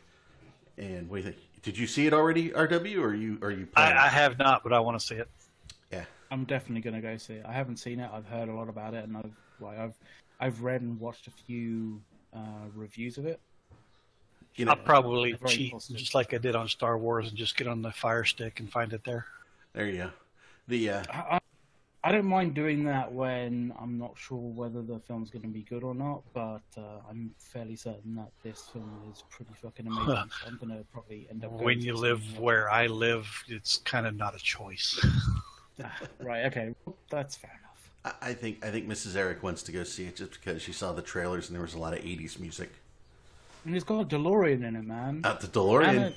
and 0.77 1.09
what 1.09 1.17
do 1.17 1.23
you 1.27 1.33
think? 1.33 1.45
Did 1.63 1.77
you 1.77 1.87
see 1.87 2.07
it 2.07 2.15
already, 2.15 2.51
RW, 2.51 2.99
or 2.99 3.09
are 3.09 3.15
you 3.15 3.39
are 3.43 3.51
you? 3.51 3.69
I, 3.75 3.93
I 3.93 4.09
have 4.09 4.39
not, 4.39 4.63
but 4.63 4.73
I 4.73 4.81
want 4.81 4.99
to 4.99 5.05
see 5.05 5.17
it. 5.17 5.29
Yeah, 5.93 6.05
I'm 6.31 6.45
definitely 6.45 6.83
gonna 6.83 7.03
go 7.03 7.17
see 7.17 7.35
it. 7.35 7.47
I 7.47 7.53
haven't 7.53 7.79
seen 7.79 8.01
it. 8.01 8.11
I've 8.13 8.27
heard 8.27 8.49
a 8.49 8.55
lot 8.55 8.69
about 8.69 8.95
it, 8.95 9.05
and 9.05 9.17
I've 9.17 9.33
like 9.61 9.79
I've 9.79 9.99
I've 10.41 10.63
read 10.63 10.81
and 10.81 10.99
watched 10.99 11.27
a 11.27 11.31
few 11.31 12.01
uh, 12.33 12.69
reviews 12.75 13.19
of 13.19 13.27
it. 13.27 13.41
You 14.59 14.65
know, 14.65 14.73
I'll 14.73 14.77
probably 14.77 15.37
cheat 15.47 15.73
just 15.93 16.15
like 16.17 16.35
I 16.35 16.39
did 16.39 16.57
on 16.57 16.69
Star 16.69 16.99
Wars 16.99 17.29
and 17.29 17.37
just 17.37 17.57
get 17.57 17.69
on 17.69 17.81
the 17.81 17.93
Fire 17.93 18.25
Stick 18.25 18.59
and 18.59 18.71
find 18.71 18.93
it 18.93 19.05
there. 19.05 19.25
There 19.73 19.87
you 19.87 19.97
go. 19.99 20.11
The 20.67 20.91
uh... 20.91 21.03
I, 21.13 21.39
I 22.03 22.13
don't 22.13 22.27
mind 22.27 22.55
doing 22.55 22.85
that 22.85 23.13
when 23.13 23.73
I'm 23.81 23.99
not 23.99 24.15
sure 24.17 24.37
whether 24.39 24.83
the 24.83 24.99
film's 24.99 25.31
going 25.31 25.43
to 25.43 25.49
be 25.49 25.63
good 25.63 25.85
or 25.85 25.95
not, 25.95 26.23
but 26.33 26.63
uh, 26.77 27.01
I'm 27.09 27.33
fairly 27.39 27.77
certain 27.77 28.17
that 28.17 28.33
this 28.43 28.69
film 28.73 28.91
is 29.13 29.23
pretty 29.31 29.53
fucking 29.63 29.87
amazing. 29.87 30.07
so 30.07 30.49
I'm 30.49 30.57
going 30.57 30.77
to 30.77 30.85
probably 30.93 31.29
end 31.31 31.45
up. 31.45 31.53
When 31.53 31.81
you 31.81 31.95
live 31.95 32.39
where 32.39 32.69
I 32.69 32.89
live, 32.89 33.29
it's 33.47 33.79
kind 33.79 34.07
of 34.07 34.17
not 34.17 34.35
a 34.35 34.39
choice. 34.39 34.99
right. 36.21 36.47
Okay. 36.47 36.75
That's 37.11 37.37
fair 37.37 37.53
enough. 37.61 38.17
I 38.23 38.33
think 38.33 38.65
I 38.65 38.71
think 38.71 38.89
Mrs. 38.89 39.15
Eric 39.15 39.43
wants 39.43 39.63
to 39.65 39.73
go 39.73 39.85
see 39.85 40.05
it 40.05 40.17
just 40.17 40.33
because 40.33 40.63
she 40.63 40.73
saw 40.73 40.93
the 40.93 41.03
trailers 41.03 41.49
and 41.49 41.55
there 41.55 41.63
was 41.63 41.75
a 41.75 41.79
lot 41.79 41.93
of 41.93 42.01
'80s 42.01 42.41
music. 42.41 42.71
And 43.69 43.77
it's 43.77 43.85
got 43.85 44.01
a 44.01 44.05
DeLorean 44.07 44.67
in 44.67 44.77
it, 44.77 44.87
man. 44.87 45.21
At 45.25 45.41
the 45.43 45.47
DeLorean. 45.47 45.89
And, 45.89 45.99
it, 45.99 46.17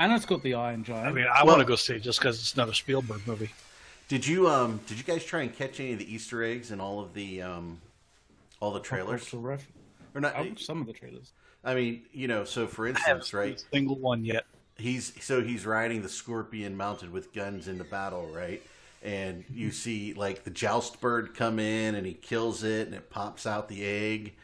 and 0.00 0.12
it's 0.12 0.26
got 0.26 0.42
the 0.42 0.54
Iron 0.54 0.82
Giant. 0.82 1.06
I 1.06 1.12
mean, 1.12 1.26
I 1.32 1.44
well, 1.44 1.54
want 1.54 1.60
to 1.60 1.64
go 1.64 1.76
see 1.76 1.94
it 1.94 2.00
just 2.00 2.18
because 2.18 2.40
it's 2.40 2.56
not 2.56 2.68
a 2.68 2.74
Spielberg 2.74 3.24
movie. 3.24 3.50
Did 4.08 4.26
you 4.26 4.48
um 4.48 4.80
did 4.88 4.98
you 4.98 5.04
guys 5.04 5.24
try 5.24 5.42
and 5.42 5.54
catch 5.54 5.78
any 5.78 5.92
of 5.92 6.00
the 6.00 6.12
Easter 6.12 6.42
eggs 6.42 6.72
in 6.72 6.80
all 6.80 6.98
of 6.98 7.14
the 7.14 7.40
um 7.42 7.80
all 8.58 8.72
the 8.72 8.80
trailers? 8.80 9.32
Ref- 9.32 9.68
or 10.12 10.20
not 10.20 10.34
some 10.58 10.80
of 10.80 10.88
the 10.88 10.92
trailers. 10.92 11.30
I 11.62 11.76
mean, 11.76 12.02
you 12.12 12.26
know, 12.26 12.42
so 12.42 12.66
for 12.66 12.88
instance, 12.88 13.32
right? 13.32 13.64
single 13.72 13.96
one 14.00 14.24
yet. 14.24 14.44
He's 14.76 15.12
so 15.22 15.40
he's 15.40 15.64
riding 15.64 16.02
the 16.02 16.08
scorpion 16.08 16.76
mounted 16.76 17.12
with 17.12 17.32
guns 17.32 17.68
into 17.68 17.84
battle, 17.84 18.26
right? 18.26 18.60
And 19.04 19.44
you 19.48 19.70
see 19.70 20.14
like 20.14 20.42
the 20.42 20.50
joust 20.50 21.00
bird 21.00 21.36
come 21.36 21.60
in 21.60 21.94
and 21.94 22.04
he 22.04 22.14
kills 22.14 22.64
it 22.64 22.88
and 22.88 22.96
it 22.96 23.08
pops 23.08 23.46
out 23.46 23.68
the 23.68 23.84
egg. 23.84 24.34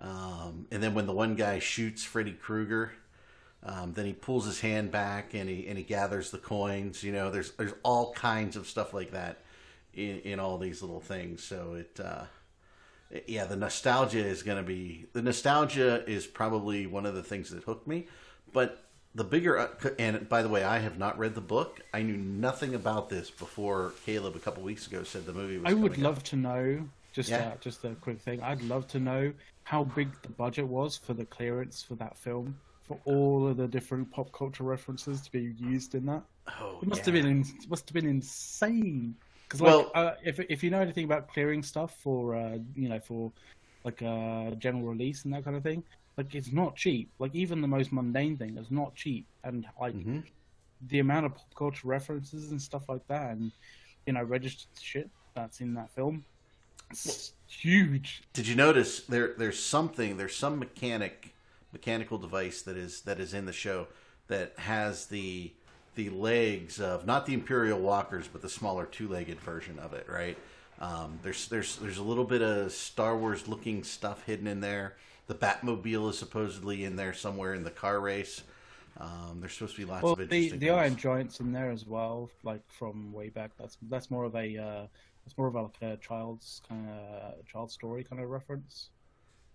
Um, 0.00 0.66
and 0.70 0.82
then 0.82 0.94
when 0.94 1.06
the 1.06 1.12
one 1.12 1.34
guy 1.34 1.58
shoots 1.58 2.04
Freddy 2.04 2.32
Krueger, 2.32 2.92
um, 3.64 3.92
then 3.92 4.06
he 4.06 4.12
pulls 4.12 4.46
his 4.46 4.60
hand 4.60 4.90
back 4.90 5.34
and 5.34 5.48
he 5.48 5.66
and 5.66 5.76
he 5.76 5.84
gathers 5.84 6.30
the 6.30 6.38
coins. 6.38 7.02
You 7.02 7.12
know, 7.12 7.30
there's 7.30 7.52
there's 7.52 7.74
all 7.82 8.12
kinds 8.12 8.56
of 8.56 8.66
stuff 8.66 8.94
like 8.94 9.10
that 9.10 9.38
in, 9.94 10.20
in 10.20 10.40
all 10.40 10.58
these 10.58 10.80
little 10.80 11.00
things. 11.00 11.42
So 11.42 11.74
it, 11.74 12.00
uh, 12.02 12.24
it 13.10 13.24
yeah, 13.26 13.44
the 13.44 13.56
nostalgia 13.56 14.24
is 14.24 14.42
going 14.42 14.58
to 14.58 14.64
be 14.64 15.06
the 15.12 15.22
nostalgia 15.22 16.08
is 16.08 16.26
probably 16.26 16.86
one 16.86 17.04
of 17.04 17.14
the 17.14 17.22
things 17.22 17.50
that 17.50 17.64
hooked 17.64 17.88
me. 17.88 18.06
But 18.52 18.84
the 19.14 19.24
bigger 19.24 19.58
uh, 19.58 19.68
and 19.98 20.28
by 20.28 20.42
the 20.42 20.48
way, 20.48 20.62
I 20.62 20.78
have 20.78 20.96
not 20.96 21.18
read 21.18 21.34
the 21.34 21.40
book. 21.40 21.80
I 21.92 22.02
knew 22.02 22.16
nothing 22.16 22.76
about 22.76 23.08
this 23.08 23.28
before 23.28 23.92
Caleb 24.06 24.36
a 24.36 24.38
couple 24.38 24.62
weeks 24.62 24.86
ago 24.86 25.02
said 25.02 25.26
the 25.26 25.32
movie 25.32 25.58
was. 25.58 25.68
I 25.68 25.74
would 25.74 25.98
love 25.98 26.22
to 26.24 26.36
know. 26.36 26.88
Just 27.18 27.30
yeah. 27.30 27.48
uh, 27.48 27.56
just 27.60 27.84
a 27.84 27.96
quick 27.96 28.20
thing. 28.20 28.40
I'd 28.44 28.62
love 28.62 28.86
to 28.88 29.00
know 29.00 29.32
how 29.64 29.82
big 29.82 30.08
the 30.22 30.28
budget 30.28 30.68
was 30.68 30.96
for 30.96 31.14
the 31.14 31.24
clearance 31.24 31.82
for 31.82 31.96
that 31.96 32.16
film 32.16 32.56
for 32.84 32.96
all 33.06 33.48
of 33.48 33.56
the 33.56 33.66
different 33.66 34.08
pop 34.12 34.30
culture 34.30 34.62
references 34.62 35.20
to 35.22 35.32
be 35.32 35.52
used 35.58 35.96
in 35.96 36.06
that. 36.06 36.22
Oh, 36.60 36.78
it 36.80 36.86
must 36.86 37.00
yeah. 37.08 37.14
have 37.14 37.24
been 37.24 37.44
must 37.68 37.88
have 37.88 37.94
been 37.94 38.06
insane. 38.06 39.16
Because 39.42 39.60
like, 39.60 39.68
well, 39.68 39.90
uh, 39.96 40.12
if 40.24 40.38
if 40.38 40.62
you 40.62 40.70
know 40.70 40.80
anything 40.80 41.06
about 41.06 41.26
clearing 41.26 41.60
stuff 41.60 41.96
for 41.98 42.36
uh, 42.36 42.58
you 42.76 42.88
know 42.88 43.00
for 43.00 43.32
like 43.82 44.00
a 44.02 44.52
uh, 44.52 44.54
general 44.54 44.84
release 44.84 45.24
and 45.24 45.34
that 45.34 45.42
kind 45.42 45.56
of 45.56 45.64
thing, 45.64 45.82
like 46.16 46.36
it's 46.36 46.52
not 46.52 46.76
cheap. 46.76 47.10
Like 47.18 47.34
even 47.34 47.60
the 47.60 47.66
most 47.66 47.90
mundane 47.92 48.36
thing 48.36 48.56
is 48.56 48.70
not 48.70 48.94
cheap, 48.94 49.26
and 49.42 49.66
like 49.80 49.96
mm-hmm. 49.96 50.20
the 50.86 51.00
amount 51.00 51.26
of 51.26 51.34
pop 51.34 51.52
culture 51.56 51.88
references 51.88 52.52
and 52.52 52.62
stuff 52.62 52.88
like 52.88 53.04
that, 53.08 53.32
and 53.32 53.50
you 54.06 54.12
know 54.12 54.22
registered 54.22 54.68
shit 54.80 55.10
that's 55.34 55.60
in 55.60 55.74
that 55.74 55.90
film, 55.90 56.24
it's 56.90 57.32
huge. 57.46 58.22
Did 58.32 58.46
you 58.46 58.54
notice 58.54 59.00
there? 59.00 59.34
There's 59.36 59.62
something. 59.62 60.16
There's 60.16 60.36
some 60.36 60.58
mechanic 60.58 61.34
mechanical 61.72 62.18
device 62.18 62.62
that 62.62 62.76
is 62.76 63.02
that 63.02 63.20
is 63.20 63.34
in 63.34 63.46
the 63.46 63.52
show 63.52 63.88
that 64.28 64.54
has 64.58 65.06
the 65.06 65.52
the 65.94 66.10
legs 66.10 66.80
of 66.80 67.06
not 67.06 67.26
the 67.26 67.34
Imperial 67.34 67.80
Walkers, 67.80 68.28
but 68.28 68.40
the 68.40 68.48
smaller 68.48 68.86
two-legged 68.86 69.40
version 69.40 69.78
of 69.78 69.92
it. 69.94 70.06
Right? 70.08 70.38
Um, 70.80 71.18
there's 71.22 71.48
there's 71.48 71.76
there's 71.76 71.98
a 71.98 72.02
little 72.02 72.24
bit 72.24 72.42
of 72.42 72.72
Star 72.72 73.16
Wars 73.16 73.48
looking 73.48 73.82
stuff 73.82 74.24
hidden 74.24 74.46
in 74.46 74.60
there. 74.60 74.96
The 75.26 75.34
Batmobile 75.34 76.10
is 76.10 76.18
supposedly 76.18 76.84
in 76.84 76.96
there 76.96 77.12
somewhere 77.12 77.54
in 77.54 77.64
the 77.64 77.70
car 77.70 78.00
race. 78.00 78.42
Um, 79.00 79.38
there's 79.40 79.52
supposed 79.52 79.76
to 79.76 79.82
be 79.82 79.84
lots 79.84 80.02
well, 80.02 80.14
of 80.14 80.20
interesting. 80.20 80.58
The, 80.58 80.66
the 80.66 80.70
Iron 80.70 80.96
Giant's 80.96 81.38
in 81.40 81.52
there 81.52 81.70
as 81.70 81.86
well, 81.86 82.30
like 82.42 82.62
from 82.68 83.12
way 83.12 83.28
back. 83.28 83.50
That's 83.58 83.76
that's 83.82 84.10
more 84.10 84.24
of 84.24 84.34
a 84.34 84.56
uh, 84.56 84.86
it's 85.28 85.36
more 85.36 85.46
of 85.46 85.54
a, 85.54 85.62
like 85.62 85.82
a 85.82 85.96
child's 85.98 86.62
kind 86.66 86.88
of 86.88 87.46
child 87.46 87.70
story 87.70 88.02
kind 88.02 88.22
of 88.22 88.30
reference. 88.30 88.88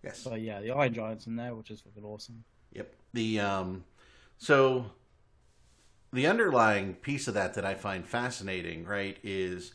Yes. 0.03 0.19
So 0.19 0.35
yeah, 0.35 0.61
the 0.61 0.69
Iron 0.69 0.93
Giant's 0.93 1.25
in 1.25 1.35
there, 1.35 1.55
which 1.55 1.71
is 1.71 1.81
fucking 1.81 2.03
awesome. 2.03 2.43
Yep. 2.73 2.93
The 3.13 3.39
um, 3.39 3.83
so 4.37 4.85
the 6.11 6.27
underlying 6.27 6.93
piece 6.93 7.27
of 7.27 7.33
that 7.33 7.55
that 7.55 7.65
I 7.65 7.73
find 7.73 8.05
fascinating, 8.05 8.85
right, 8.85 9.17
is 9.23 9.73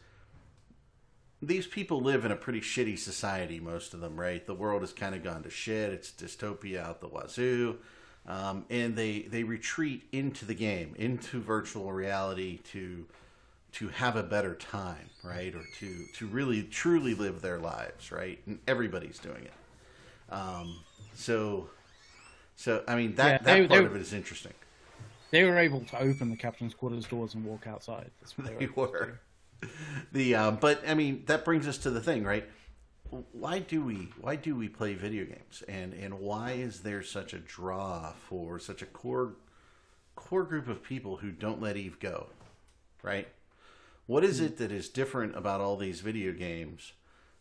these 1.42 1.66
people 1.66 2.00
live 2.00 2.24
in 2.24 2.30
a 2.30 2.36
pretty 2.36 2.60
shitty 2.60 2.96
society, 2.96 3.58
most 3.58 3.92
of 3.92 4.00
them, 4.00 4.18
right? 4.18 4.46
The 4.46 4.54
world 4.54 4.82
has 4.82 4.92
kind 4.92 5.16
of 5.16 5.24
gone 5.24 5.42
to 5.42 5.50
shit. 5.50 5.90
It's 5.92 6.12
dystopia 6.12 6.80
out 6.80 7.00
the 7.00 7.08
wazoo. 7.08 7.78
Um, 8.24 8.66
and 8.70 8.94
they, 8.94 9.22
they 9.22 9.42
retreat 9.42 10.04
into 10.12 10.44
the 10.44 10.54
game, 10.54 10.94
into 10.96 11.40
virtual 11.40 11.92
reality 11.92 12.58
to 12.72 13.06
to 13.72 13.88
have 13.88 14.16
a 14.16 14.22
better 14.22 14.54
time, 14.54 15.10
right? 15.22 15.54
Or 15.54 15.62
to, 15.78 16.06
to 16.14 16.26
really 16.26 16.62
truly 16.62 17.14
live 17.14 17.42
their 17.42 17.58
lives, 17.58 18.10
right? 18.10 18.40
And 18.46 18.58
everybody's 18.66 19.18
doing 19.18 19.44
it. 19.44 20.32
Um, 20.32 20.80
so, 21.14 21.68
so 22.56 22.82
I 22.86 22.96
mean 22.96 23.14
that 23.16 23.42
yeah, 23.42 23.54
they, 23.54 23.60
that 23.60 23.68
part 23.68 23.80
they, 23.80 23.86
of 23.86 23.96
it 23.96 24.02
is 24.02 24.12
interesting. 24.12 24.52
They 25.30 25.44
were 25.44 25.58
able 25.58 25.80
to 25.80 26.00
open 26.00 26.30
the 26.30 26.36
captain's 26.36 26.74
quarters 26.74 27.06
doors 27.06 27.34
and 27.34 27.44
walk 27.44 27.66
outside. 27.66 28.10
That's 28.20 28.34
they, 28.34 28.66
they 28.66 28.72
were. 28.74 29.20
The 30.12 30.34
um, 30.36 30.58
but 30.60 30.82
I 30.86 30.94
mean 30.94 31.24
that 31.26 31.44
brings 31.44 31.66
us 31.66 31.78
to 31.78 31.90
the 31.90 32.00
thing, 32.00 32.24
right? 32.24 32.48
Why 33.32 33.58
do 33.58 33.82
we 33.82 34.10
why 34.20 34.36
do 34.36 34.54
we 34.54 34.68
play 34.68 34.94
video 34.94 35.24
games, 35.24 35.62
and 35.68 35.92
and 35.94 36.20
why 36.20 36.52
is 36.52 36.80
there 36.80 37.02
such 37.02 37.32
a 37.32 37.38
draw 37.38 38.12
for 38.28 38.58
such 38.58 38.82
a 38.82 38.86
core 38.86 39.32
core 40.14 40.44
group 40.44 40.68
of 40.68 40.82
people 40.82 41.16
who 41.16 41.30
don't 41.30 41.60
let 41.60 41.76
Eve 41.76 41.98
go, 41.98 42.26
right? 43.02 43.28
What 44.08 44.24
is 44.24 44.40
hmm. 44.40 44.46
it 44.46 44.56
that 44.56 44.72
is 44.72 44.88
different 44.88 45.36
about 45.36 45.60
all 45.60 45.76
these 45.76 46.00
video 46.00 46.32
games 46.32 46.94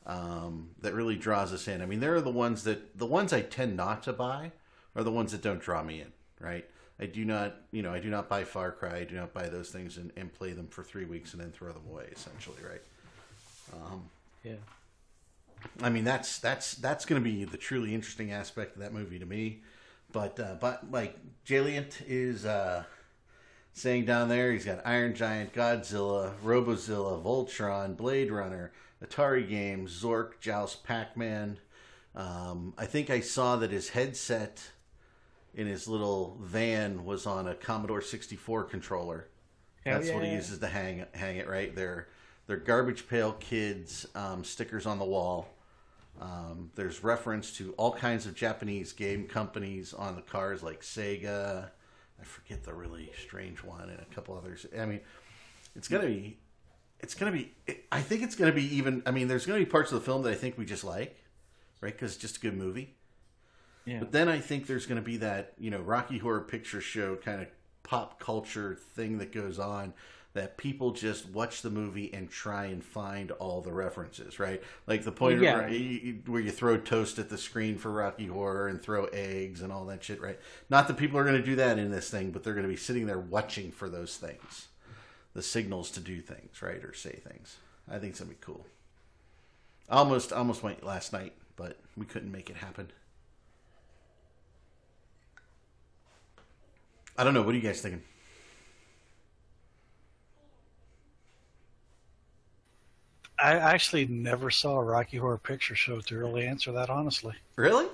um, 0.05 0.71
that 0.81 0.93
really 0.93 1.15
draws 1.15 1.51
us 1.53 1.67
in. 1.67 1.81
I 1.81 1.85
mean, 1.85 2.01
there 2.01 2.13
are 2.15 2.21
the 2.21 2.29
ones 2.29 2.63
that 2.65 2.97
the 2.97 3.05
ones 3.05 3.33
I 3.33 3.41
tend 3.41 3.75
not 3.75 4.03
to 4.03 4.13
buy 4.13 4.51
are 4.95 5.03
the 5.03 5.11
ones 5.11 5.31
that 5.31 5.41
don't 5.41 5.61
draw 5.61 5.81
me 5.81 6.01
in. 6.01 6.11
Right? 6.39 6.65
I 6.99 7.05
do 7.05 7.25
not, 7.25 7.55
you 7.71 7.81
know, 7.81 7.93
I 7.93 7.99
do 7.99 8.09
not 8.09 8.27
buy 8.27 8.43
Far 8.43 8.71
Cry. 8.71 8.97
I 8.97 9.03
do 9.05 9.15
not 9.15 9.33
buy 9.33 9.47
those 9.49 9.69
things 9.69 9.97
and, 9.97 10.11
and 10.17 10.33
play 10.33 10.51
them 10.51 10.67
for 10.67 10.83
three 10.83 11.05
weeks 11.05 11.33
and 11.33 11.41
then 11.41 11.51
throw 11.51 11.71
them 11.71 11.83
away. 11.89 12.09
Essentially, 12.11 12.57
right? 12.67 12.81
Um, 13.73 14.03
yeah. 14.43 14.55
I 15.81 15.89
mean, 15.89 16.03
that's 16.03 16.39
that's 16.39 16.73
that's 16.75 17.05
going 17.05 17.21
to 17.21 17.29
be 17.29 17.45
the 17.45 17.57
truly 17.57 17.95
interesting 17.95 18.33
aspect 18.33 18.75
of 18.75 18.81
that 18.81 18.93
movie 18.93 19.19
to 19.19 19.25
me. 19.25 19.61
But 20.11 20.39
uh, 20.39 20.55
but 20.59 20.91
like 20.91 21.17
Jalient 21.45 22.01
is 22.07 22.45
uh, 22.45 22.83
saying 23.77 24.05
down 24.05 24.29
there, 24.29 24.51
he's 24.51 24.65
got 24.65 24.85
Iron 24.85 25.13
Giant, 25.13 25.53
Godzilla, 25.53 26.33
Robozilla, 26.43 27.23
Voltron, 27.23 27.95
Blade 27.95 28.31
Runner. 28.31 28.71
Atari 29.03 29.47
games, 29.47 30.03
Zork, 30.03 30.39
Joust, 30.39 30.83
Pac 30.83 31.15
Man. 31.15 31.59
Um, 32.15 32.73
I 32.77 32.85
think 32.85 33.09
I 33.09 33.19
saw 33.19 33.57
that 33.57 33.71
his 33.71 33.89
headset 33.89 34.71
in 35.53 35.67
his 35.67 35.87
little 35.87 36.37
van 36.41 37.05
was 37.05 37.25
on 37.25 37.47
a 37.47 37.55
Commodore 37.55 38.01
64 38.01 38.63
controller. 38.65 39.27
Hell 39.85 39.95
That's 39.95 40.09
yeah. 40.09 40.15
what 40.15 40.25
he 40.25 40.31
uses 40.31 40.59
to 40.59 40.67
hang 40.67 41.05
hang 41.13 41.37
it 41.37 41.47
right 41.47 41.75
there. 41.75 42.07
They're 42.47 42.57
garbage 42.57 43.07
pail 43.07 43.33
kids 43.33 44.07
um, 44.15 44.43
stickers 44.43 44.85
on 44.85 44.99
the 44.99 45.05
wall. 45.05 45.49
Um, 46.19 46.71
there's 46.75 47.03
reference 47.03 47.51
to 47.57 47.73
all 47.73 47.91
kinds 47.91 48.25
of 48.25 48.33
Japanese 48.33 48.93
game 48.93 49.27
companies 49.27 49.93
on 49.93 50.15
the 50.15 50.21
cars 50.23 50.63
like 50.63 50.81
Sega, 50.81 51.69
I 52.19 52.23
forget 52.23 52.63
the 52.63 52.73
really 52.73 53.11
strange 53.21 53.63
one 53.63 53.89
and 53.89 53.99
a 53.99 54.15
couple 54.15 54.35
others. 54.35 54.65
I 54.77 54.85
mean, 54.85 55.01
it's 55.75 55.87
gonna 55.87 56.07
be, 56.07 56.39
it's 56.99 57.13
gonna 57.13 57.31
be. 57.31 57.53
I 57.91 58.01
think 58.01 58.23
it's 58.23 58.35
gonna 58.35 58.51
be 58.51 58.75
even. 58.77 59.03
I 59.05 59.11
mean, 59.11 59.27
there's 59.27 59.45
gonna 59.45 59.59
be 59.59 59.65
parts 59.65 59.91
of 59.91 59.99
the 59.99 60.05
film 60.05 60.23
that 60.23 60.31
I 60.31 60.35
think 60.35 60.57
we 60.57 60.65
just 60.65 60.83
like, 60.83 61.17
right? 61.81 61.93
Because 61.93 62.13
it's 62.13 62.21
just 62.21 62.37
a 62.37 62.39
good 62.39 62.57
movie. 62.57 62.95
Yeah. 63.87 63.99
But 63.99 64.11
then 64.11 64.27
I 64.27 64.39
think 64.39 64.67
there's 64.67 64.85
going 64.85 65.01
to 65.01 65.05
be 65.05 65.17
that 65.17 65.53
you 65.57 65.71
know 65.71 65.79
Rocky 65.79 66.17
Horror 66.17 66.41
Picture 66.41 66.81
Show 66.81 67.15
kind 67.15 67.41
of 67.41 67.47
pop 67.83 68.19
culture 68.19 68.75
thing 68.75 69.17
that 69.19 69.31
goes 69.31 69.59
on 69.59 69.93
that 70.33 70.57
people 70.57 70.91
just 70.91 71.27
watch 71.29 71.61
the 71.63 71.69
movie 71.69 72.13
and 72.13 72.29
try 72.29 72.65
and 72.65 72.83
find 72.83 73.31
all 73.31 73.61
the 73.61 73.71
references, 73.71 74.39
right? 74.39 74.61
Like 74.85 75.03
the 75.03 75.11
point 75.11 75.41
Yeah. 75.41 75.55
where, 75.61 75.69
you, 75.69 76.19
where 76.27 76.41
you 76.41 76.51
throw 76.51 76.77
toast 76.77 77.17
at 77.17 77.29
the 77.29 77.37
screen 77.37 77.77
for 77.77 77.91
Rocky 77.91 78.27
Horror 78.27 78.67
and 78.67 78.79
throw 78.81 79.05
eggs 79.05 79.61
and 79.61 79.73
all 79.73 79.85
that 79.85 80.03
shit, 80.03 80.21
right? 80.21 80.39
Not 80.69 80.87
that 80.87 80.97
people 80.97 81.17
are 81.17 81.23
going 81.23 81.37
to 81.39 81.43
do 81.45 81.55
that 81.55 81.79
in 81.79 81.89
this 81.89 82.09
thing, 82.11 82.29
but 82.31 82.43
they're 82.43 82.53
going 82.53 82.67
to 82.67 82.71
be 82.71 82.75
sitting 82.77 83.07
there 83.07 83.17
watching 83.19 83.71
for 83.71 83.89
those 83.89 84.17
things, 84.17 84.67
the 85.33 85.41
signals 85.41 85.89
to 85.91 85.99
do 85.99 86.21
things, 86.21 86.61
right, 86.61 86.83
or 86.83 86.93
say 86.93 87.13
things. 87.13 87.57
I 87.89 87.99
think 87.99 88.11
it's 88.11 88.19
gonna 88.19 88.31
be 88.31 88.37
cool. 88.41 88.65
I 89.89 89.95
almost 89.95 90.33
almost 90.33 90.61
went 90.61 90.83
last 90.83 91.13
night, 91.13 91.31
but 91.55 91.79
we 91.95 92.05
couldn't 92.05 92.31
make 92.33 92.49
it 92.49 92.57
happen. 92.57 92.91
I 97.17 97.23
don't 97.23 97.33
know. 97.33 97.41
What 97.41 97.53
are 97.55 97.57
you 97.57 97.63
guys 97.63 97.81
thinking? 97.81 98.03
I 103.39 103.53
actually 103.53 104.07
never 104.07 104.49
saw 104.49 104.77
a 104.77 104.83
Rocky 104.83 105.17
Horror 105.17 105.37
Picture 105.37 105.75
Show 105.75 106.01
to 106.01 106.17
really 106.17 106.45
answer 106.45 106.71
that 106.71 106.89
honestly. 106.89 107.35
Really? 107.55 107.87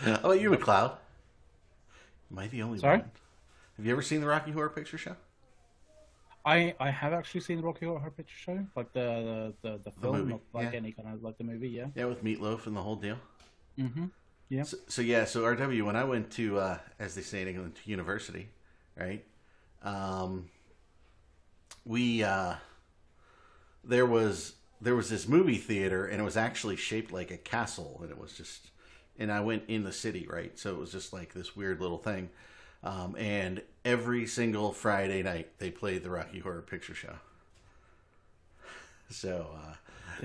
How 0.00 0.14
about 0.14 0.40
you, 0.40 0.50
McLeod? 0.50 0.92
Am 2.30 2.38
I 2.38 2.48
the 2.48 2.62
only 2.62 2.78
Sorry? 2.78 2.98
one? 2.98 3.10
Have 3.76 3.86
you 3.86 3.92
ever 3.92 4.02
seen 4.02 4.20
the 4.20 4.26
Rocky 4.26 4.52
Horror 4.52 4.70
Picture 4.70 4.98
Show? 4.98 5.16
I 6.44 6.74
I 6.80 6.90
have 6.90 7.12
actually 7.12 7.40
seen 7.40 7.58
the 7.58 7.64
Rocky 7.64 7.86
Horror 7.86 8.10
Picture 8.16 8.36
Show, 8.36 8.66
like 8.76 8.92
the 8.92 9.52
the 9.62 9.68
the, 9.68 9.78
the 9.84 9.90
film, 10.00 10.18
movie, 10.18 10.30
not 10.30 10.40
like 10.52 10.72
yeah. 10.72 10.78
any 10.78 10.92
kind 10.92 11.08
of 11.12 11.22
like 11.22 11.36
the 11.38 11.44
movie. 11.44 11.68
Yeah. 11.68 11.86
Yeah, 11.94 12.06
with 12.06 12.24
Meatloaf 12.24 12.66
and 12.66 12.76
the 12.76 12.82
whole 12.82 12.96
deal. 12.96 13.18
Mm-hmm. 13.78 14.06
Yeah. 14.48 14.62
So, 14.62 14.76
so 14.86 15.02
yeah, 15.02 15.24
so 15.24 15.42
RW, 15.42 15.82
when 15.84 15.96
I 15.96 16.04
went 16.04 16.30
to, 16.32 16.58
uh, 16.58 16.78
as 17.00 17.14
they 17.14 17.22
say 17.22 17.42
in 17.42 17.48
England, 17.48 17.74
to 17.82 17.90
university, 17.90 18.48
right? 18.96 19.24
Um, 19.82 20.48
we 21.84 22.22
uh, 22.22 22.54
there 23.86 24.06
was 24.06 24.54
there 24.80 24.94
was 24.94 25.08
this 25.08 25.26
movie 25.26 25.58
theater, 25.58 26.06
and 26.06 26.20
it 26.20 26.24
was 26.24 26.36
actually 26.36 26.76
shaped 26.76 27.12
like 27.12 27.30
a 27.30 27.36
castle, 27.36 27.98
and 28.02 28.10
it 28.10 28.18
was 28.18 28.34
just, 28.34 28.68
and 29.18 29.32
I 29.32 29.40
went 29.40 29.62
in 29.68 29.84
the 29.84 29.92
city, 29.92 30.26
right? 30.28 30.58
So 30.58 30.70
it 30.70 30.78
was 30.78 30.92
just 30.92 31.12
like 31.12 31.32
this 31.32 31.56
weird 31.56 31.80
little 31.80 31.98
thing, 31.98 32.28
um, 32.84 33.16
and 33.16 33.62
every 33.84 34.26
single 34.26 34.72
Friday 34.72 35.22
night 35.22 35.58
they 35.58 35.70
played 35.70 36.02
the 36.02 36.10
Rocky 36.10 36.40
Horror 36.40 36.62
Picture 36.62 36.94
Show. 36.94 37.16
So. 39.08 39.50
Uh, 39.54 39.74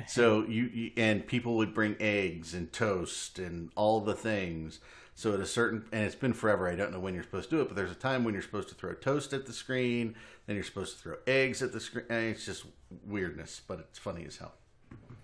so 0.07 0.45
you, 0.47 0.63
you 0.73 0.91
and 0.95 1.27
people 1.27 1.57
would 1.57 1.73
bring 1.73 1.97
eggs 1.99 2.53
and 2.53 2.71
toast 2.71 3.39
and 3.39 3.71
all 3.75 3.99
the 3.99 4.13
things. 4.13 4.79
So 5.13 5.33
at 5.33 5.39
a 5.39 5.45
certain 5.45 5.85
and 5.91 6.03
it's 6.05 6.15
been 6.15 6.33
forever. 6.33 6.67
I 6.69 6.75
don't 6.75 6.91
know 6.91 6.99
when 6.99 7.13
you're 7.13 7.23
supposed 7.23 7.49
to 7.49 7.55
do 7.57 7.61
it, 7.61 7.67
but 7.67 7.75
there's 7.75 7.91
a 7.91 7.95
time 7.95 8.23
when 8.23 8.33
you're 8.33 8.41
supposed 8.43 8.69
to 8.69 8.75
throw 8.75 8.93
toast 8.93 9.33
at 9.33 9.45
the 9.45 9.53
screen, 9.53 10.15
then 10.47 10.55
you're 10.55 10.63
supposed 10.65 10.95
to 10.97 11.01
throw 11.03 11.15
eggs 11.27 11.61
at 11.61 11.73
the 11.73 11.79
screen. 11.79 12.05
And 12.09 12.25
it's 12.27 12.45
just 12.45 12.65
weirdness, 13.05 13.61
but 13.67 13.79
it's 13.79 13.99
funny 13.99 14.25
as 14.25 14.37
hell. 14.37 14.53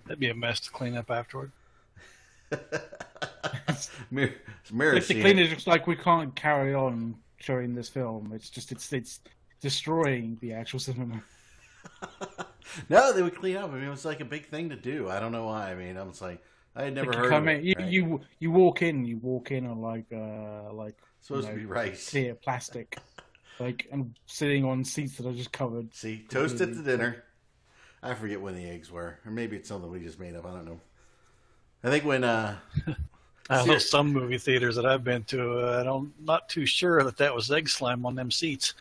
That'd 0.05 0.19
be 0.19 0.29
a 0.29 0.35
mess 0.35 0.59
to 0.61 0.71
clean 0.71 0.95
up 0.95 1.09
afterward. 1.09 1.51
Mir- 4.11 4.35
Mirror 4.71 4.93
Like 4.93 5.01
the 5.03 5.07
scene. 5.07 5.21
cleaners 5.21 5.49
just 5.49 5.67
like 5.67 5.87
we 5.87 5.95
can't 5.95 6.35
carry 6.35 6.73
on 6.73 7.15
showing 7.39 7.73
this 7.75 7.89
film. 7.89 8.31
It's 8.33 8.49
just 8.49 8.71
it's 8.71 8.91
it's 8.93 9.19
destroying 9.61 10.37
the 10.41 10.53
actual 10.53 10.79
cinema. 10.79 11.21
No, 12.89 13.13
they 13.13 13.23
would 13.23 13.33
clean 13.35 13.55
up. 13.55 13.71
I 13.71 13.75
mean, 13.75 13.85
it 13.85 13.89
was 13.89 14.03
like 14.03 14.19
a 14.19 14.25
big 14.25 14.47
thing 14.47 14.69
to 14.69 14.75
do. 14.75 15.09
I 15.09 15.21
don't 15.21 15.31
know 15.31 15.45
why. 15.45 15.71
I 15.71 15.75
mean, 15.75 15.95
I 15.97 16.03
was 16.03 16.21
like, 16.21 16.43
I 16.77 16.83
had 16.83 16.93
never 16.93 17.11
heard 17.11 17.29
come 17.29 17.47
of 17.47 17.55
in, 17.55 17.59
it. 17.59 17.63
you, 17.63 17.75
right? 17.79 17.91
you 17.91 18.21
you 18.39 18.51
walk 18.51 18.83
in, 18.83 19.03
you 19.03 19.17
walk 19.17 19.49
in 19.49 19.65
on 19.65 19.81
like 19.81 20.05
uh 20.13 20.71
like 20.71 20.95
supposed 21.21 21.47
you 21.47 21.53
to 21.53 21.59
be 21.59 21.65
rice. 21.65 22.11
clear 22.11 22.35
plastic, 22.35 22.99
like 23.59 23.87
and 23.91 24.15
sitting 24.27 24.63
on 24.63 24.85
seats 24.85 25.17
that 25.17 25.25
are 25.25 25.33
just 25.33 25.51
covered. 25.51 25.93
See, 25.95 26.25
toast 26.29 26.61
at 26.61 26.75
the 26.75 26.83
dinner. 26.83 27.23
I 28.03 28.13
forget 28.13 28.39
when 28.39 28.55
the 28.55 28.69
eggs 28.69 28.91
were, 28.91 29.17
or 29.25 29.31
maybe 29.31 29.55
it's 29.55 29.67
something 29.67 29.89
we 29.89 29.99
just 29.99 30.19
made 30.19 30.35
up. 30.35 30.45
I 30.45 30.51
don't 30.51 30.65
know. 30.65 30.79
I 31.83 31.89
think 31.89 32.05
when 32.05 32.23
uh, 32.23 32.57
I 33.49 33.65
know 33.65 33.79
some 33.79 34.13
movie 34.13 34.37
theaters 34.37 34.75
that 34.75 34.85
I've 34.85 35.03
been 35.03 35.23
to. 35.25 35.59
Uh, 35.59 35.79
I 35.79 35.83
don't, 35.83 36.13
not 36.23 36.47
too 36.47 36.67
sure 36.67 37.03
that 37.03 37.17
that 37.17 37.33
was 37.33 37.51
egg 37.51 37.69
slam 37.69 38.05
on 38.05 38.13
them 38.13 38.29
seats. 38.29 38.75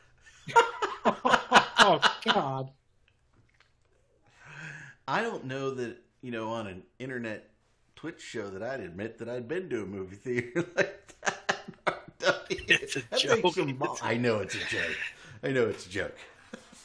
oh 1.07 2.01
God! 2.27 2.71
I 5.09 5.23
don't 5.23 5.47
know 5.47 5.71
that 5.71 5.97
you 6.21 6.31
know 6.31 6.51
on 6.51 6.67
an 6.67 6.83
internet 6.99 7.49
Twitch 7.97 8.21
show 8.21 8.49
that 8.51 8.63
I'd 8.63 8.81
admit 8.81 9.19
that 9.19 9.29
I'd 9.29 9.49
been 9.49 9.69
to 9.71 9.83
a 9.83 9.87
movie 9.87 10.17
theater 10.17 10.65
like 10.77 11.15
that. 11.21 12.47
It's 12.51 12.97
a 12.97 13.01
That 13.11 13.19
joke. 13.19 13.57
mo- 13.79 13.97
I 14.03 14.17
know 14.17 14.39
it's 14.39 14.55
a 14.55 14.59
joke. 14.59 14.97
I 15.43 15.49
know 15.53 15.67
it's 15.67 15.87
a 15.87 15.91
joke. 15.91 16.17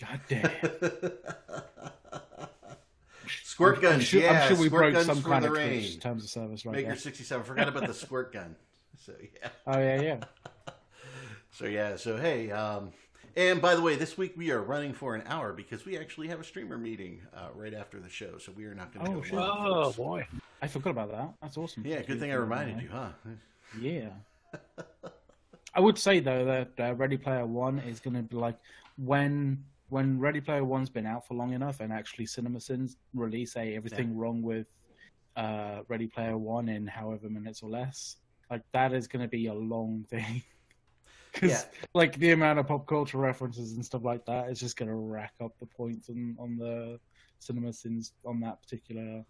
God 0.00 0.20
damn! 0.28 0.50
Squirt 3.44 3.76
I'm 3.76 3.82
guns, 3.82 4.04
sure, 4.04 4.20
yeah. 4.20 4.42
I'm 4.42 4.48
sure 4.48 4.56
we 4.60 4.66
squirt 4.66 4.92
broke 4.94 5.04
some 5.04 5.22
kind 5.22 5.44
of 5.44 5.52
rain. 5.52 5.98
Terms 6.00 6.24
of 6.24 6.30
service 6.30 6.66
right 6.66 6.72
Maker 6.74 6.88
there. 6.88 6.96
sixty 6.96 7.22
seven. 7.24 7.44
Forgot 7.44 7.68
about 7.68 7.86
the 7.86 7.94
squirt 7.94 8.32
gun. 8.32 8.56
So 9.04 9.12
yeah. 9.20 9.48
Oh 9.66 9.78
yeah, 9.78 10.00
yeah. 10.02 10.20
So 11.52 11.66
yeah. 11.66 11.96
So 11.96 12.16
hey. 12.16 12.50
Um, 12.50 12.92
and 13.36 13.60
by 13.62 13.74
the 13.74 13.80
way, 13.82 13.96
this 13.96 14.16
week 14.18 14.34
we 14.36 14.50
are 14.50 14.62
running 14.62 14.92
for 14.92 15.14
an 15.14 15.22
hour 15.26 15.52
because 15.52 15.84
we 15.84 15.96
actually 15.98 16.28
have 16.28 16.40
a 16.40 16.44
streamer 16.44 16.78
meeting 16.78 17.20
uh, 17.34 17.48
right 17.54 17.74
after 17.74 17.98
the 18.00 18.08
show. 18.08 18.38
So 18.38 18.52
we 18.52 18.64
are 18.64 18.74
not 18.74 18.92
going 18.92 19.06
to 19.06 19.12
Oh, 19.12 19.14
go 19.16 19.22
shit. 19.22 19.34
long, 19.34 19.66
Oh 19.66 19.84
folks. 19.84 19.96
boy! 19.96 20.26
I 20.60 20.66
forgot 20.68 20.90
about 20.90 21.10
that. 21.12 21.34
That's 21.40 21.56
awesome. 21.56 21.84
Yeah, 21.86 21.96
Thank 21.96 22.08
good 22.08 22.20
thing 22.20 22.30
I 22.30 22.34
reminded 22.34 22.82
you, 22.82 22.88
huh? 22.90 23.08
Yeah. 23.80 24.10
I 25.74 25.80
would 25.80 25.98
say 25.98 26.20
though 26.20 26.44
that 26.44 26.70
uh, 26.78 26.94
Ready 26.94 27.16
Player 27.16 27.46
One 27.46 27.78
is 27.78 28.00
going 28.00 28.14
to 28.16 28.22
be 28.22 28.36
like 28.36 28.58
when 28.96 29.64
when 29.88 30.18
Ready 30.18 30.40
Player 30.40 30.64
One's 30.64 30.90
been 30.90 31.06
out 31.06 31.26
for 31.26 31.34
long 31.34 31.52
enough, 31.52 31.80
and 31.80 31.92
actually 31.92 32.26
CinemaSins 32.26 32.96
release 33.14 33.56
a 33.56 33.74
everything 33.74 34.16
wrong 34.16 34.42
with 34.42 34.66
uh, 35.36 35.80
Ready 35.88 36.06
Player 36.06 36.36
One 36.36 36.68
in 36.68 36.86
however 36.86 37.28
minutes 37.28 37.62
or 37.62 37.70
less. 37.70 38.16
Like 38.50 38.62
that 38.72 38.92
is 38.92 39.06
going 39.06 39.22
to 39.22 39.28
be 39.28 39.46
a 39.46 39.54
long 39.54 40.04
thing. 40.10 40.42
'Cause, 41.40 41.66
Yeah. 41.72 41.88
like 41.94 42.16
the 42.18 42.30
amount 42.32 42.58
of 42.58 42.66
pop 42.66 42.86
culture 42.86 43.18
references 43.18 43.72
and 43.72 43.84
stuff 43.84 44.04
like 44.04 44.24
that 44.26 44.50
is 44.50 44.60
just 44.60 44.76
going 44.76 44.88
to 44.88 44.94
rack 44.94 45.32
up 45.42 45.52
the 45.60 45.66
points 45.66 46.08
on, 46.10 46.36
on 46.38 46.56
the 46.56 47.00
CinemaSins 47.40 48.12
on 48.24 48.40
that 48.40 48.60
particular 48.62 49.24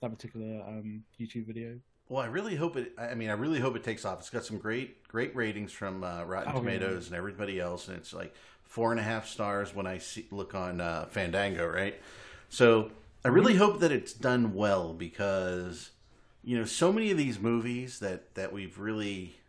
that 0.00 0.10
particular 0.10 0.62
um, 0.62 1.04
YouTube 1.20 1.46
video. 1.46 1.80
Well, 2.08 2.22
I 2.22 2.26
really 2.26 2.56
hope 2.56 2.76
it. 2.76 2.92
I 2.96 3.14
mean, 3.14 3.28
I 3.28 3.34
really 3.34 3.60
hope 3.60 3.76
it 3.76 3.84
takes 3.84 4.04
off. 4.04 4.20
It's 4.20 4.30
got 4.30 4.44
some 4.44 4.58
great, 4.58 5.06
great 5.08 5.34
ratings 5.36 5.72
from 5.72 6.02
uh, 6.02 6.24
Rotten 6.24 6.54
Oh, 6.54 6.54
yeah. 6.54 6.60
Tomatoes 6.60 7.06
and 7.08 7.16
everybody 7.16 7.60
else, 7.60 7.88
and 7.88 7.96
it's 7.98 8.14
like 8.14 8.34
four 8.64 8.90
and 8.92 9.00
a 9.00 9.02
half 9.02 9.26
stars 9.26 9.74
when 9.74 9.86
I 9.86 9.98
see 9.98 10.26
look 10.30 10.54
on 10.54 10.80
uh, 10.80 11.06
Fandango, 11.10 11.66
right? 11.66 12.00
So 12.48 12.92
I 13.24 13.28
really 13.28 13.56
hope 13.56 13.80
that 13.80 13.92
it's 13.92 14.14
done 14.14 14.54
well 14.54 14.94
because 14.94 15.90
you 16.42 16.56
know 16.56 16.64
so 16.64 16.92
many 16.92 17.10
of 17.10 17.18
these 17.18 17.38
movies 17.38 17.98
that 17.98 18.34
that 18.36 18.52
we've 18.52 18.78
really 18.78 19.40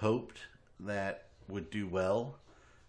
hoped 0.00 0.40
that 0.80 1.26
would 1.48 1.70
do 1.70 1.86
well, 1.86 2.36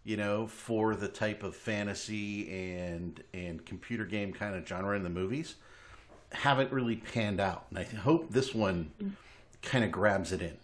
you 0.03 0.17
know, 0.17 0.47
for 0.47 0.95
the 0.95 1.07
type 1.07 1.43
of 1.43 1.55
fantasy 1.55 2.49
and 2.51 3.23
and 3.33 3.65
computer 3.65 4.05
game 4.05 4.33
kind 4.33 4.55
of 4.55 4.67
genre 4.67 4.95
in 4.95 5.03
the 5.03 5.09
movies 5.09 5.55
haven't 6.31 6.71
really 6.71 6.97
panned 6.97 7.39
out. 7.39 7.65
And 7.69 7.79
I 7.79 7.83
hope 7.83 8.31
this 8.31 8.53
one 8.53 8.91
kind 9.61 9.83
of 9.83 9.91
grabs 9.91 10.31
it 10.31 10.41
in, 10.41 10.57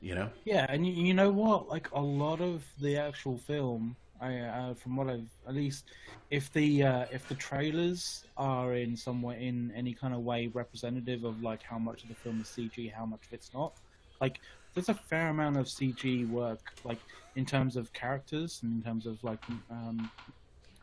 you 0.00 0.14
know? 0.14 0.30
Yeah, 0.44 0.66
and 0.68 0.86
you, 0.86 0.92
you 0.92 1.14
know 1.14 1.30
what? 1.30 1.68
Like 1.68 1.90
a 1.92 2.00
lot 2.00 2.40
of 2.40 2.64
the 2.80 2.96
actual 2.96 3.38
film, 3.38 3.96
I 4.20 4.38
uh, 4.38 4.74
from 4.74 4.96
what 4.96 5.08
I've 5.08 5.28
at 5.48 5.54
least, 5.54 5.86
if 6.30 6.52
the 6.52 6.84
uh, 6.84 7.04
if 7.10 7.28
the 7.28 7.34
trailers 7.34 8.24
are 8.36 8.74
in 8.74 8.96
some 8.96 9.20
way 9.22 9.44
in 9.44 9.72
any 9.74 9.94
kind 9.94 10.14
of 10.14 10.20
way 10.20 10.46
representative 10.48 11.24
of 11.24 11.42
like 11.42 11.62
how 11.62 11.78
much 11.78 12.02
of 12.02 12.08
the 12.08 12.14
film 12.14 12.40
is 12.40 12.46
CG, 12.46 12.92
how 12.92 13.04
much 13.04 13.20
of 13.26 13.32
it's 13.32 13.52
not, 13.52 13.72
like 14.22 14.40
there's 14.74 14.88
a 14.90 14.94
fair 14.94 15.28
amount 15.28 15.58
of 15.58 15.66
CG 15.68 16.26
work, 16.26 16.60
like 16.84 17.00
in 17.36 17.46
terms 17.46 17.76
of 17.76 17.92
characters 17.92 18.60
and 18.64 18.72
in 18.78 18.82
terms 18.82 19.06
of 19.06 19.22
like 19.24 19.40
um, 19.70 20.10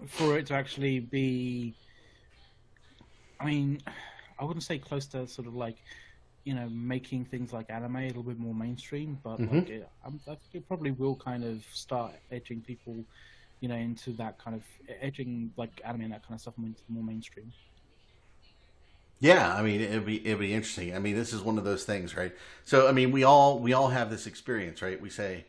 for 0.08 0.38
it 0.38 0.48
to 0.48 0.56
actually 0.56 1.02
be. 1.02 1.76
I 3.42 3.46
mean, 3.46 3.80
I 4.40 4.46
wouldn't 4.46 4.64
say 4.64 4.80
close 4.80 5.08
to 5.10 5.28
sort 5.28 5.48
of 5.48 5.56
like 5.56 5.78
you 6.46 6.56
know, 6.56 6.70
making 6.72 7.26
things 7.26 7.54
like 7.54 7.70
anime 7.70 7.98
a 7.98 8.08
little 8.08 8.24
bit 8.24 8.40
more 8.40 8.56
mainstream, 8.56 9.20
but 9.24 9.40
Mhm. 9.40 9.52
like 9.52 9.70
it, 9.70 9.88
I'm, 10.06 10.22
I 10.28 10.32
think 10.36 10.56
it 10.56 10.68
probably 10.68 10.92
will 10.92 11.16
kind 11.18 11.44
of 11.46 11.64
start 11.74 12.16
edging 12.32 12.62
people, 12.64 13.06
you 13.62 13.70
know, 13.70 13.76
into 13.76 14.14
that 14.14 14.40
kind 14.40 14.56
of 14.56 14.64
edging 15.02 15.52
like 15.58 15.82
anime 15.86 16.02
and 16.04 16.14
that 16.14 16.24
kind 16.26 16.36
of 16.36 16.42
stuff 16.42 16.56
into 16.58 16.82
more 16.90 17.04
mainstream. 17.04 17.54
Yeah, 19.20 19.54
I 19.54 19.62
mean 19.62 19.82
it'd 19.82 20.06
be 20.06 20.26
it'd 20.26 20.40
be 20.40 20.54
interesting. 20.54 20.96
I 20.96 21.00
mean, 21.00 21.16
this 21.16 21.34
is 21.34 21.42
one 21.42 21.58
of 21.58 21.66
those 21.66 21.84
things, 21.84 22.16
right? 22.16 22.34
So, 22.64 22.88
I 22.88 22.94
mean, 22.94 23.12
we 23.12 23.24
all 23.24 23.60
we 23.60 23.74
all 23.74 23.90
have 23.90 24.10
this 24.10 24.26
experience, 24.28 24.82
right? 24.82 25.00
We 25.02 25.10
say, 25.10 25.46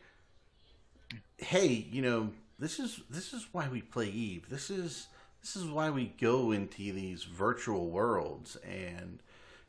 "Hey, 1.37 1.87
you 1.89 2.01
know, 2.01 2.31
this 2.59 2.79
is 2.79 3.01
this 3.09 3.33
is 3.33 3.47
why 3.53 3.69
we 3.69 3.81
play 3.81 4.07
Eve. 4.07 4.49
This 4.49 4.69
is 4.69 5.07
this 5.41 5.55
is 5.55 5.65
why 5.65 5.89
we 5.89 6.13
go 6.19 6.51
into 6.51 6.93
these 6.93 7.23
virtual 7.23 7.89
worlds 7.89 8.57
and 8.57 9.19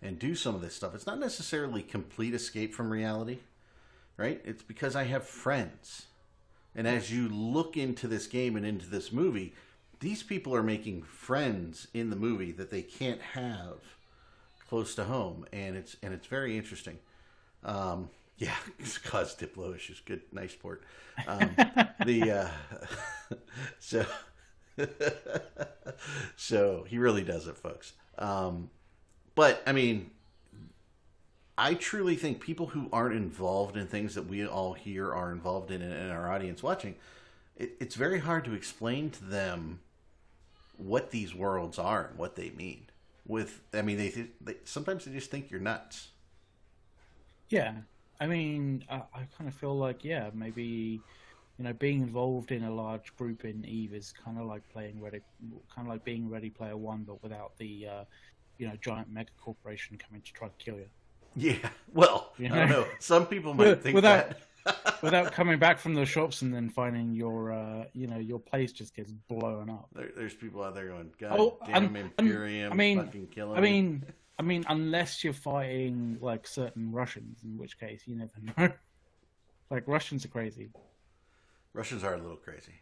and 0.02 0.18
do 0.18 0.34
some 0.34 0.54
of 0.54 0.60
this 0.60 0.74
stuff. 0.74 0.94
It's 0.94 1.06
not 1.06 1.20
necessarily 1.20 1.82
complete 1.82 2.34
escape 2.34 2.74
from 2.74 2.90
reality, 2.90 3.38
right? 4.16 4.40
It's 4.44 4.62
because 4.62 4.96
I 4.96 5.04
have 5.04 5.24
friends. 5.24 6.06
And 6.74 6.88
as 6.88 7.12
you 7.12 7.28
look 7.28 7.76
into 7.76 8.08
this 8.08 8.26
game 8.26 8.56
and 8.56 8.66
into 8.66 8.86
this 8.86 9.12
movie, 9.12 9.54
these 10.02 10.24
people 10.24 10.52
are 10.52 10.64
making 10.64 11.02
friends 11.02 11.86
in 11.94 12.10
the 12.10 12.16
movie 12.16 12.50
that 12.50 12.70
they 12.70 12.82
can't 12.82 13.22
have 13.22 13.78
close 14.68 14.96
to 14.96 15.04
home, 15.04 15.46
and 15.52 15.76
it's 15.76 15.96
and 16.02 16.12
it's 16.12 16.26
very 16.26 16.58
interesting. 16.58 16.98
Um, 17.64 18.10
yeah, 18.36 18.56
cause 19.04 19.36
Diplo 19.36 19.74
issues. 19.74 20.00
Good, 20.00 20.22
nice 20.32 20.54
port. 20.56 20.82
Um, 21.28 21.54
the 22.04 22.32
uh, 22.32 23.36
so 23.78 24.04
so 26.36 26.84
he 26.88 26.98
really 26.98 27.22
does 27.22 27.46
it, 27.46 27.56
folks. 27.56 27.92
Um, 28.18 28.70
but 29.36 29.62
I 29.68 29.72
mean, 29.72 30.10
I 31.56 31.74
truly 31.74 32.16
think 32.16 32.40
people 32.40 32.66
who 32.66 32.88
aren't 32.92 33.14
involved 33.14 33.76
in 33.76 33.86
things 33.86 34.16
that 34.16 34.26
we 34.26 34.44
all 34.44 34.72
here 34.72 35.14
are 35.14 35.30
involved 35.30 35.70
in, 35.70 35.80
and 35.80 36.10
our 36.10 36.28
audience 36.28 36.60
watching, 36.60 36.96
it, 37.56 37.76
it's 37.78 37.94
very 37.94 38.18
hard 38.18 38.44
to 38.46 38.52
explain 38.52 39.10
to 39.10 39.24
them 39.24 39.78
what 40.76 41.10
these 41.10 41.34
worlds 41.34 41.78
are 41.78 42.06
and 42.06 42.18
what 42.18 42.36
they 42.36 42.50
mean. 42.50 42.86
With, 43.26 43.60
I 43.72 43.82
mean, 43.82 43.98
they, 43.98 44.28
they 44.40 44.56
sometimes 44.64 45.04
they 45.04 45.12
just 45.12 45.30
think 45.30 45.50
you're 45.50 45.60
nuts. 45.60 46.08
Yeah, 47.48 47.74
I 48.20 48.26
mean, 48.26 48.84
I, 48.90 48.96
I 49.14 49.26
kind 49.36 49.48
of 49.48 49.54
feel 49.54 49.76
like 49.76 50.04
yeah, 50.04 50.30
maybe 50.34 51.00
you 51.58 51.64
know, 51.64 51.72
being 51.74 52.02
involved 52.02 52.50
in 52.50 52.64
a 52.64 52.74
large 52.74 53.14
group 53.16 53.44
in 53.44 53.64
Eve 53.64 53.94
is 53.94 54.12
kind 54.24 54.38
of 54.38 54.46
like 54.46 54.68
playing 54.72 55.00
Ready, 55.00 55.20
kind 55.74 55.86
of 55.86 55.92
like 55.92 56.04
being 56.04 56.28
Ready 56.28 56.50
Player 56.50 56.76
One, 56.76 57.04
but 57.04 57.22
without 57.22 57.56
the 57.58 57.86
uh, 57.86 58.04
you 58.58 58.66
know 58.66 58.74
giant 58.80 59.12
mega 59.12 59.30
corporation 59.40 59.98
coming 59.98 60.22
to 60.22 60.32
try 60.32 60.48
to 60.48 60.54
kill 60.64 60.76
you. 60.76 60.88
Yeah, 61.36 61.68
well, 61.94 62.32
you 62.38 62.48
know? 62.48 62.54
I 62.54 62.58
don't 62.58 62.70
know. 62.70 62.86
Some 62.98 63.26
people 63.26 63.54
might 63.54 63.82
think 63.82 63.94
without, 63.94 64.30
that. 64.30 64.40
Without 65.02 65.32
coming 65.32 65.58
back 65.58 65.78
from 65.78 65.94
the 65.94 66.04
shops 66.04 66.42
and 66.42 66.54
then 66.54 66.68
finding 66.70 67.12
your, 67.12 67.52
uh, 67.52 67.84
you 67.92 68.06
know, 68.06 68.18
your 68.18 68.38
place 68.38 68.72
just 68.72 68.94
gets 68.94 69.12
blown 69.12 69.70
up. 69.70 69.88
There, 69.94 70.10
there's 70.16 70.34
people 70.34 70.62
out 70.62 70.74
there 70.74 70.88
going, 70.88 71.10
"God 71.18 71.38
oh, 71.38 71.58
damn 71.66 71.94
Imperium, 71.96 72.72
I 72.72 72.76
mean, 72.76 73.04
fucking 73.04 73.26
killing 73.28 73.58
I 73.58 73.60
mean, 73.60 74.04
I 74.38 74.42
mean, 74.42 74.64
unless 74.68 75.22
you're 75.22 75.32
fighting 75.32 76.18
like 76.20 76.46
certain 76.46 76.90
Russians, 76.92 77.40
in 77.44 77.58
which 77.58 77.78
case 77.78 78.02
you 78.06 78.16
never 78.16 78.32
know. 78.58 78.72
like 79.70 79.84
Russians 79.86 80.24
are 80.24 80.28
crazy. 80.28 80.70
Russians 81.74 82.04
are 82.04 82.14
a 82.14 82.18
little 82.18 82.36
crazy. 82.36 82.74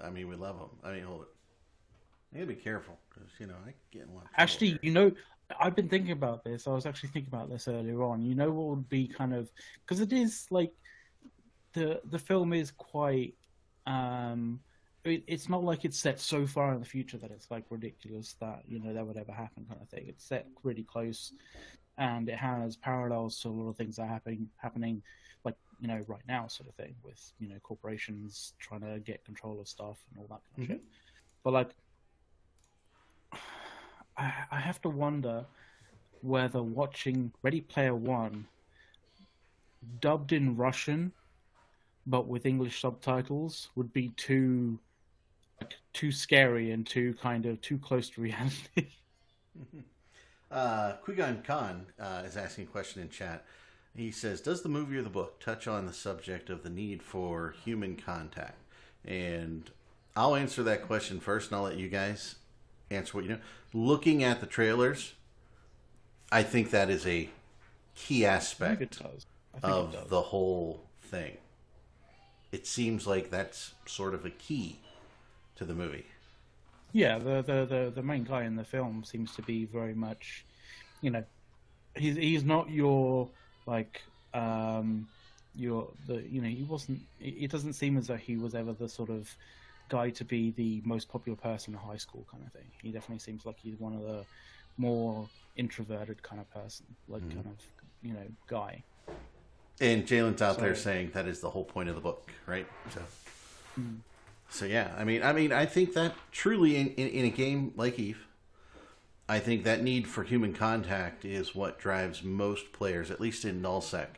I 0.00 0.10
mean, 0.10 0.28
we 0.28 0.36
love 0.36 0.58
them. 0.58 0.70
I 0.84 0.92
mean, 0.92 1.04
hold 1.04 1.22
it. 1.22 1.28
You 2.32 2.44
gotta 2.44 2.56
be 2.56 2.60
careful 2.62 2.98
because 3.08 3.30
you 3.38 3.46
know 3.46 3.54
I 3.66 3.74
get 3.90 4.08
one. 4.08 4.24
Actually, 4.36 4.78
you 4.82 4.90
know, 4.90 5.12
I've 5.60 5.76
been 5.76 5.88
thinking 5.88 6.12
about 6.12 6.44
this. 6.44 6.66
I 6.66 6.70
was 6.70 6.86
actually 6.86 7.10
thinking 7.10 7.32
about 7.32 7.50
this 7.50 7.68
earlier 7.68 8.02
on. 8.02 8.22
You 8.22 8.34
know 8.34 8.50
what 8.50 8.68
would 8.68 8.88
be 8.88 9.06
kind 9.06 9.34
of 9.34 9.50
because 9.80 10.00
it 10.00 10.12
is 10.12 10.46
like 10.50 10.72
the 11.72 12.00
the 12.10 12.18
film 12.18 12.52
is 12.52 12.70
quite 12.70 13.34
um 13.86 14.60
it, 15.04 15.24
it's 15.26 15.48
not 15.48 15.64
like 15.64 15.84
it's 15.84 15.98
set 15.98 16.20
so 16.20 16.46
far 16.46 16.72
in 16.72 16.78
the 16.78 16.86
future 16.86 17.18
that 17.18 17.30
it's 17.30 17.50
like 17.50 17.64
ridiculous 17.70 18.36
that 18.40 18.62
you 18.66 18.78
know 18.78 18.92
that 18.92 19.06
would 19.06 19.16
ever 19.16 19.32
happen 19.32 19.64
kind 19.68 19.80
of 19.80 19.88
thing 19.88 20.04
it's 20.08 20.24
set 20.24 20.46
really 20.62 20.84
close 20.84 21.32
and 21.98 22.28
it 22.28 22.36
has 22.36 22.76
parallels 22.76 23.38
to 23.40 23.48
a 23.48 23.50
lot 23.50 23.68
of 23.68 23.76
things 23.76 23.96
that 23.96 24.02
are 24.02 24.08
happening 24.08 24.48
happening 24.56 25.02
like 25.44 25.56
you 25.80 25.88
know 25.88 26.00
right 26.06 26.22
now 26.28 26.46
sort 26.46 26.68
of 26.68 26.74
thing 26.76 26.94
with 27.02 27.32
you 27.38 27.48
know 27.48 27.56
corporations 27.62 28.54
trying 28.58 28.80
to 28.80 28.98
get 29.00 29.24
control 29.24 29.60
of 29.60 29.68
stuff 29.68 29.98
and 30.10 30.20
all 30.20 30.26
that 30.28 30.40
kind 30.56 30.68
mm-hmm. 30.68 30.72
of 30.74 30.78
shit 30.78 30.84
but 31.42 31.52
like 31.52 31.70
I, 34.16 34.32
I 34.50 34.60
have 34.60 34.80
to 34.82 34.88
wonder 34.88 35.46
whether 36.20 36.62
watching 36.62 37.32
ready 37.42 37.60
player 37.60 37.94
one 37.94 38.46
dubbed 40.00 40.32
in 40.32 40.56
russian 40.56 41.12
but 42.06 42.26
with 42.26 42.46
English 42.46 42.80
subtitles 42.80 43.68
would 43.74 43.92
be 43.92 44.08
too 44.10 44.78
like, 45.60 45.74
too 45.92 46.10
scary 46.10 46.72
and 46.72 46.86
too 46.86 47.14
kind 47.20 47.46
of 47.46 47.60
too 47.60 47.78
close 47.78 48.10
to 48.10 48.20
reality. 48.20 48.86
uh, 50.50 50.94
Quigon 51.04 51.44
Khan 51.44 51.86
uh, 52.00 52.22
is 52.24 52.36
asking 52.36 52.64
a 52.64 52.68
question 52.68 53.02
in 53.02 53.08
chat. 53.08 53.44
He 53.94 54.10
says, 54.10 54.40
"Does 54.40 54.62
the 54.62 54.68
movie 54.68 54.96
or 54.96 55.02
the 55.02 55.10
book 55.10 55.38
touch 55.40 55.68
on 55.68 55.86
the 55.86 55.92
subject 55.92 56.48
of 56.48 56.62
the 56.62 56.70
need 56.70 57.02
for 57.02 57.54
human 57.64 57.96
contact?" 57.96 58.58
And 59.04 59.70
I'll 60.16 60.34
answer 60.34 60.62
that 60.62 60.86
question 60.86 61.20
first, 61.20 61.50
and 61.50 61.58
I'll 61.58 61.64
let 61.64 61.76
you 61.76 61.88
guys 61.88 62.36
answer 62.90 63.12
what 63.12 63.24
you 63.24 63.30
know. 63.30 63.38
Looking 63.74 64.24
at 64.24 64.40
the 64.40 64.46
trailers, 64.46 65.12
I 66.30 66.42
think 66.42 66.70
that 66.70 66.88
is 66.88 67.06
a 67.06 67.28
key 67.94 68.24
aspect 68.24 69.02
of 69.62 70.08
the 70.08 70.22
whole 70.22 70.84
thing 71.02 71.36
it 72.52 72.66
seems 72.66 73.06
like 73.06 73.30
that's 73.30 73.74
sort 73.86 74.14
of 74.14 74.24
a 74.24 74.30
key 74.30 74.78
to 75.56 75.64
the 75.64 75.74
movie. 75.74 76.06
Yeah, 76.92 77.18
the 77.18 77.42
the 77.42 77.64
the, 77.64 77.92
the 77.94 78.02
main 78.02 78.24
guy 78.24 78.44
in 78.44 78.56
the 78.56 78.64
film 78.64 79.02
seems 79.04 79.34
to 79.36 79.42
be 79.42 79.64
very 79.64 79.94
much, 79.94 80.44
you 81.00 81.10
know, 81.10 81.24
he's 81.96 82.16
he's 82.16 82.44
not 82.44 82.70
your 82.70 83.28
like 83.66 84.02
um 84.34 85.08
your 85.54 85.88
the 86.06 86.22
you 86.28 86.40
know 86.40 86.48
he 86.48 86.64
wasn't 86.64 87.00
it 87.20 87.50
doesn't 87.50 87.74
seem 87.74 87.96
as 87.96 88.06
though 88.06 88.16
he 88.16 88.36
was 88.36 88.54
ever 88.54 88.72
the 88.72 88.88
sort 88.88 89.10
of 89.10 89.34
guy 89.88 90.08
to 90.08 90.24
be 90.24 90.50
the 90.52 90.80
most 90.84 91.08
popular 91.08 91.36
person 91.36 91.74
in 91.74 91.78
high 91.78 91.96
school 91.96 92.26
kind 92.30 92.42
of 92.46 92.52
thing 92.52 92.64
he 92.80 92.90
definitely 92.90 93.18
seems 93.18 93.44
like 93.44 93.58
he's 93.58 93.78
one 93.78 93.92
of 93.92 94.00
the 94.00 94.24
more 94.78 95.28
introverted 95.56 96.22
kind 96.22 96.40
of 96.40 96.50
person 96.50 96.86
like 97.08 97.20
mm-hmm. 97.22 97.40
kind 97.40 97.46
of 97.46 97.56
you 98.02 98.14
know 98.14 98.26
guy 98.46 98.82
and 99.80 100.06
Jalen's 100.06 100.42
out 100.42 100.58
there 100.58 100.74
saying 100.74 101.10
that 101.14 101.26
is 101.26 101.40
the 101.40 101.50
whole 101.50 101.64
point 101.64 101.88
of 101.88 101.94
the 101.94 102.00
book, 102.00 102.30
right? 102.46 102.66
So, 102.94 103.00
mm. 103.80 103.98
so 104.48 104.64
yeah, 104.64 104.92
I 104.96 105.04
mean, 105.04 105.22
I 105.22 105.32
mean, 105.32 105.52
I 105.52 105.66
think 105.66 105.94
that 105.94 106.14
truly 106.30 106.76
in, 106.76 106.88
in, 106.88 107.08
in, 107.08 107.24
a 107.24 107.30
game 107.30 107.72
like 107.76 107.98
Eve, 107.98 108.26
I 109.28 109.38
think 109.38 109.64
that 109.64 109.82
need 109.82 110.06
for 110.06 110.22
human 110.22 110.52
contact 110.52 111.24
is 111.24 111.54
what 111.54 111.78
drives 111.78 112.22
most 112.22 112.72
players, 112.72 113.10
at 113.10 113.20
least 113.20 113.44
in 113.44 113.62
nullsec, 113.62 114.08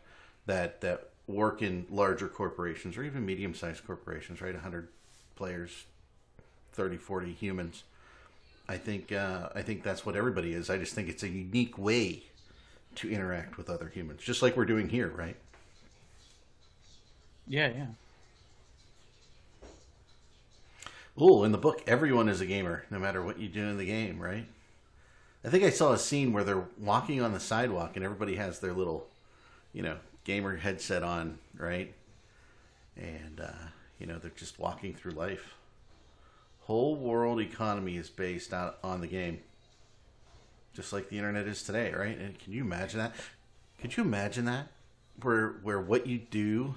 that 0.47 0.81
that 0.81 1.11
work 1.27 1.63
in 1.63 1.87
larger 1.91 2.29
corporations 2.29 2.97
or 2.97 3.03
even 3.03 3.25
medium-sized 3.25 3.87
corporations, 3.87 4.43
right? 4.43 4.53
100 4.53 4.89
players, 5.37 5.87
30, 6.73 6.99
40 6.99 7.33
humans. 7.33 7.85
I 8.69 8.77
think 8.77 9.13
uh, 9.13 9.51
I 9.55 9.63
think 9.63 9.83
that's 9.83 10.05
what 10.07 10.17
everybody 10.17 10.53
is. 10.53 10.71
I 10.71 10.79
just 10.79 10.95
think 10.95 11.09
it's 11.09 11.23
a 11.23 11.29
unique 11.29 11.79
way 11.79 12.25
to 12.97 13.11
interact 13.11 13.57
with 13.57 13.71
other 13.71 13.89
humans, 13.89 14.23
just 14.23 14.43
like 14.43 14.57
we're 14.57 14.65
doing 14.65 14.89
here, 14.89 15.09
right? 15.09 15.37
Yeah, 17.47 17.69
yeah. 17.69 17.87
Oh, 21.17 21.45
in 21.45 21.53
the 21.53 21.59
book, 21.59 21.83
everyone 21.87 22.29
is 22.29 22.41
a 22.41 22.47
gamer, 22.47 22.85
no 22.91 22.99
matter 22.99 23.23
what 23.23 23.39
you 23.39 23.49
do 23.49 23.65
in 23.69 23.79
the 23.79 23.87
game, 23.87 24.19
right? 24.19 24.47
I 25.45 25.49
think 25.49 25.63
I 25.63 25.71
saw 25.71 25.93
a 25.93 25.99
scene 25.99 26.33
where 26.33 26.43
they're 26.43 26.65
walking 26.79 27.21
on 27.21 27.33
the 27.33 27.41
sidewalk 27.41 27.97
and 27.97 28.05
everybody 28.05 28.37
has 28.37 28.59
their 28.59 28.73
little, 28.73 29.07
you 29.73 29.83
know, 29.83 29.99
gamer 30.25 30.57
headset 30.57 31.03
on, 31.03 31.39
right? 31.57 31.93
And, 32.97 33.41
uh, 33.41 33.69
you 33.99 34.07
know, 34.07 34.19
they're 34.19 34.33
just 34.35 34.59
walking 34.59 34.95
through 34.95 35.13
life. 35.13 35.55
Whole 36.61 36.97
world 36.97 37.41
economy 37.41 37.97
is 37.97 38.09
based 38.09 38.55
on, 38.55 38.73
on 38.83 39.01
the 39.01 39.07
game. 39.07 39.41
Just 40.75 40.93
like 40.93 41.09
the 41.09 41.19
internet 41.19 41.47
is 41.47 41.63
today, 41.63 41.93
right? 41.93 42.19
And 42.19 42.39
can 42.39 42.53
you 42.53 42.63
imagine 42.63 42.99
that? 42.99 43.15
Could 43.81 43.97
you 43.97 44.03
imagine 44.03 44.45
that? 44.47 44.69
Where 45.23 45.57
where 45.63 45.81
what 45.81 46.07
you 46.07 46.19
do 46.19 46.75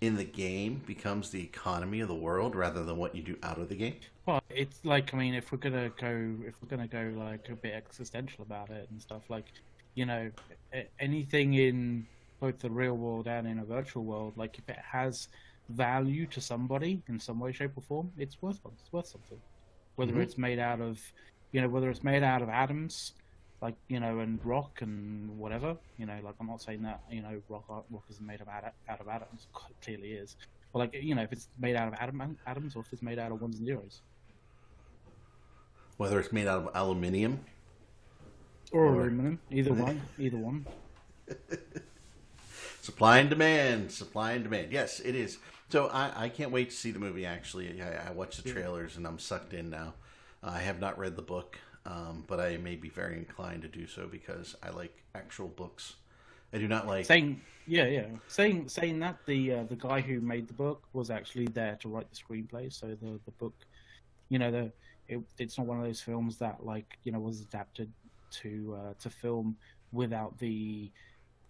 in 0.00 0.16
the 0.16 0.24
game 0.24 0.82
becomes 0.86 1.30
the 1.30 1.42
economy 1.42 2.00
of 2.00 2.08
the 2.08 2.14
world 2.14 2.54
rather 2.54 2.84
than 2.84 2.96
what 2.96 3.14
you 3.14 3.22
do 3.22 3.36
out 3.42 3.58
of 3.58 3.68
the 3.68 3.74
game? 3.74 3.96
Well, 4.26 4.42
it's 4.48 4.84
like 4.84 5.12
I 5.12 5.18
mean, 5.18 5.34
if 5.34 5.52
we're 5.52 5.58
gonna 5.58 5.90
go, 5.90 6.34
if 6.46 6.54
we're 6.62 6.68
gonna 6.68 6.88
go 6.88 7.12
like 7.16 7.48
a 7.50 7.56
bit 7.56 7.74
existential 7.74 8.42
about 8.42 8.70
it 8.70 8.88
and 8.90 9.00
stuff, 9.00 9.22
like 9.28 9.46
you 9.94 10.06
know, 10.06 10.30
anything 11.00 11.54
in 11.54 12.06
both 12.40 12.58
the 12.60 12.70
real 12.70 12.94
world 12.96 13.26
and 13.26 13.46
in 13.46 13.58
a 13.58 13.64
virtual 13.64 14.04
world, 14.04 14.32
like 14.36 14.58
if 14.58 14.68
it 14.68 14.78
has 14.78 15.28
value 15.70 16.26
to 16.26 16.40
somebody 16.40 17.02
in 17.08 17.18
some 17.18 17.40
way, 17.40 17.52
shape, 17.52 17.72
or 17.76 17.82
form, 17.82 18.12
it's 18.16 18.40
worth 18.40 18.60
it's 18.80 18.92
worth 18.92 19.06
something. 19.06 19.40
Whether 19.96 20.12
mm-hmm. 20.12 20.20
it's 20.20 20.38
made 20.38 20.58
out 20.58 20.80
of, 20.80 21.00
you 21.52 21.60
know, 21.60 21.68
whether 21.68 21.88
it's 21.90 22.02
made 22.04 22.22
out 22.22 22.42
of 22.42 22.48
atoms 22.48 23.12
like 23.60 23.74
you 23.88 23.98
know, 23.98 24.20
and 24.20 24.38
rock 24.44 24.82
and 24.82 25.36
whatever. 25.38 25.76
You 25.98 26.06
know, 26.06 26.16
like 26.22 26.34
I'm 26.40 26.46
not 26.46 26.62
saying 26.62 26.82
that 26.82 27.00
you 27.10 27.22
know 27.22 27.40
rock 27.48 27.64
uh, 27.70 27.80
rock 27.90 28.04
is 28.10 28.20
made 28.20 28.40
of 28.40 28.48
ad- 28.48 28.72
out 28.88 29.00
of 29.00 29.08
atoms. 29.08 29.46
It 29.52 29.82
clearly 29.84 30.12
is. 30.12 30.36
But 30.72 30.78
like 30.80 30.94
you 31.02 31.14
know, 31.14 31.22
if 31.22 31.32
it's 31.32 31.48
made 31.58 31.74
out 31.76 31.88
of 31.88 31.94
atom, 31.94 32.36
atoms 32.46 32.76
or 32.76 32.80
if 32.80 32.92
it's 32.92 33.02
made 33.02 33.18
out 33.18 33.32
of 33.32 33.40
ones 33.40 33.56
and 33.56 33.66
zeros. 33.66 34.02
Whether 35.96 36.20
it's 36.20 36.32
made 36.32 36.46
out 36.46 36.62
of 36.62 36.70
aluminium. 36.74 37.40
Or, 38.70 38.84
Or- 38.86 39.00
aluminum, 39.02 39.40
either 39.50 39.72
one, 39.72 40.00
either 40.18 40.36
one. 40.36 40.66
Supply 42.82 43.18
and 43.18 43.28
demand, 43.28 43.90
supply 43.92 44.32
and 44.32 44.44
demand. 44.44 44.72
Yes, 44.72 45.00
it 45.00 45.14
is. 45.14 45.38
So 45.68 45.88
I, 45.88 46.24
I 46.24 46.28
can't 46.30 46.50
wait 46.50 46.70
to 46.70 46.76
see 46.76 46.90
the 46.90 46.98
movie. 46.98 47.26
Actually, 47.26 47.82
I, 47.82 48.08
I 48.08 48.12
watched 48.12 48.42
the 48.42 48.50
trailers 48.50 48.96
and 48.96 49.06
I'm 49.06 49.18
sucked 49.18 49.52
in 49.52 49.68
now. 49.68 49.92
I 50.42 50.58
have 50.60 50.80
not 50.80 50.98
read 50.98 51.16
the 51.16 51.22
book, 51.22 51.58
um, 51.86 52.24
but 52.26 52.40
I 52.40 52.56
may 52.58 52.76
be 52.76 52.88
very 52.88 53.16
inclined 53.16 53.62
to 53.62 53.68
do 53.68 53.86
so 53.86 54.06
because 54.06 54.54
I 54.62 54.70
like 54.70 54.96
actual 55.14 55.48
books. 55.48 55.94
I 56.52 56.58
do 56.58 56.68
not 56.68 56.86
like. 56.86 57.04
Saying, 57.04 57.40
yeah, 57.66 57.86
yeah. 57.86 58.06
Saying, 58.28 58.68
saying 58.68 59.00
that 59.00 59.18
the 59.26 59.52
uh, 59.52 59.64
the 59.64 59.76
guy 59.76 60.00
who 60.00 60.20
made 60.20 60.48
the 60.48 60.54
book 60.54 60.82
was 60.92 61.10
actually 61.10 61.46
there 61.48 61.76
to 61.80 61.88
write 61.88 62.06
the 62.10 62.16
screenplay. 62.16 62.72
So 62.72 62.86
the 62.88 63.20
the 63.24 63.32
book, 63.32 63.54
you 64.28 64.38
know, 64.38 64.50
the 64.50 64.72
it, 65.08 65.20
it's 65.38 65.58
not 65.58 65.66
one 65.66 65.78
of 65.78 65.84
those 65.84 66.00
films 66.00 66.36
that 66.38 66.64
like 66.64 66.98
you 67.04 67.12
know 67.12 67.18
was 67.18 67.40
adapted 67.40 67.92
to 68.30 68.78
uh, 68.78 68.94
to 69.00 69.10
film 69.10 69.56
without 69.92 70.38
the 70.38 70.90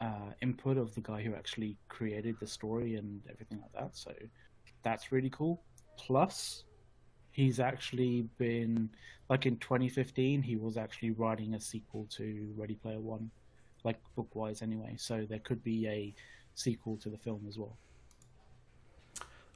uh, 0.01 0.31
input 0.43 0.79
of 0.79 0.95
the 0.95 1.01
guy 1.01 1.23
who 1.23 1.35
actually 1.35 1.77
created 1.89 2.37
the 2.41 2.47
story 2.47 2.97
and 2.97 3.21
everything 3.31 3.61
like 3.61 3.73
that. 3.73 3.97
So 3.97 4.13
that's 4.83 5.13
really 5.13 5.31
cool. 5.31 5.61
Plus, 5.97 6.65
he's 7.39 7.61
actually 7.61 8.23
been 8.37 8.91
like 9.29 9.47
in 9.47 9.59
2015, 9.59 10.43
he 10.43 10.57
was 10.57 10.77
actually 10.77 11.13
writing 11.13 11.55
a 11.55 11.61
sequel 11.61 12.07
to 12.17 12.53
Ready 12.57 12.75
Player 12.75 12.99
One, 12.99 13.31
like 13.85 13.97
book 14.17 14.29
wise 14.35 14.61
anyway. 14.61 14.95
So 14.97 15.25
there 15.29 15.39
could 15.39 15.63
be 15.63 15.87
a 15.87 16.15
sequel 16.57 16.97
to 16.97 17.09
the 17.09 17.17
film 17.17 17.47
as 17.49 17.57
well. 17.57 17.77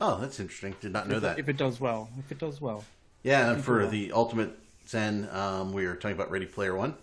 Oh, 0.01 0.21
that's 0.21 0.39
interesting. 0.39 0.77
Did 0.81 0.93
not 0.93 1.09
know 1.09 1.17
if, 1.17 1.23
that. 1.23 1.39
If 1.41 1.49
it 1.49 1.57
does 1.57 1.81
well, 1.81 2.09
if 2.21 2.31
it 2.31 2.39
does 2.39 2.61
well. 2.61 2.85
Yeah, 3.25 3.53
and 3.53 3.65
for 3.65 3.87
the 3.87 4.13
Ultimate 4.13 4.57
Zen, 4.87 5.29
um, 5.33 5.73
we 5.73 5.85
are 5.85 5.97
talking 5.97 6.17
about 6.17 6.31
Ready 6.31 6.47
Player 6.47 6.77
One, 6.77 6.95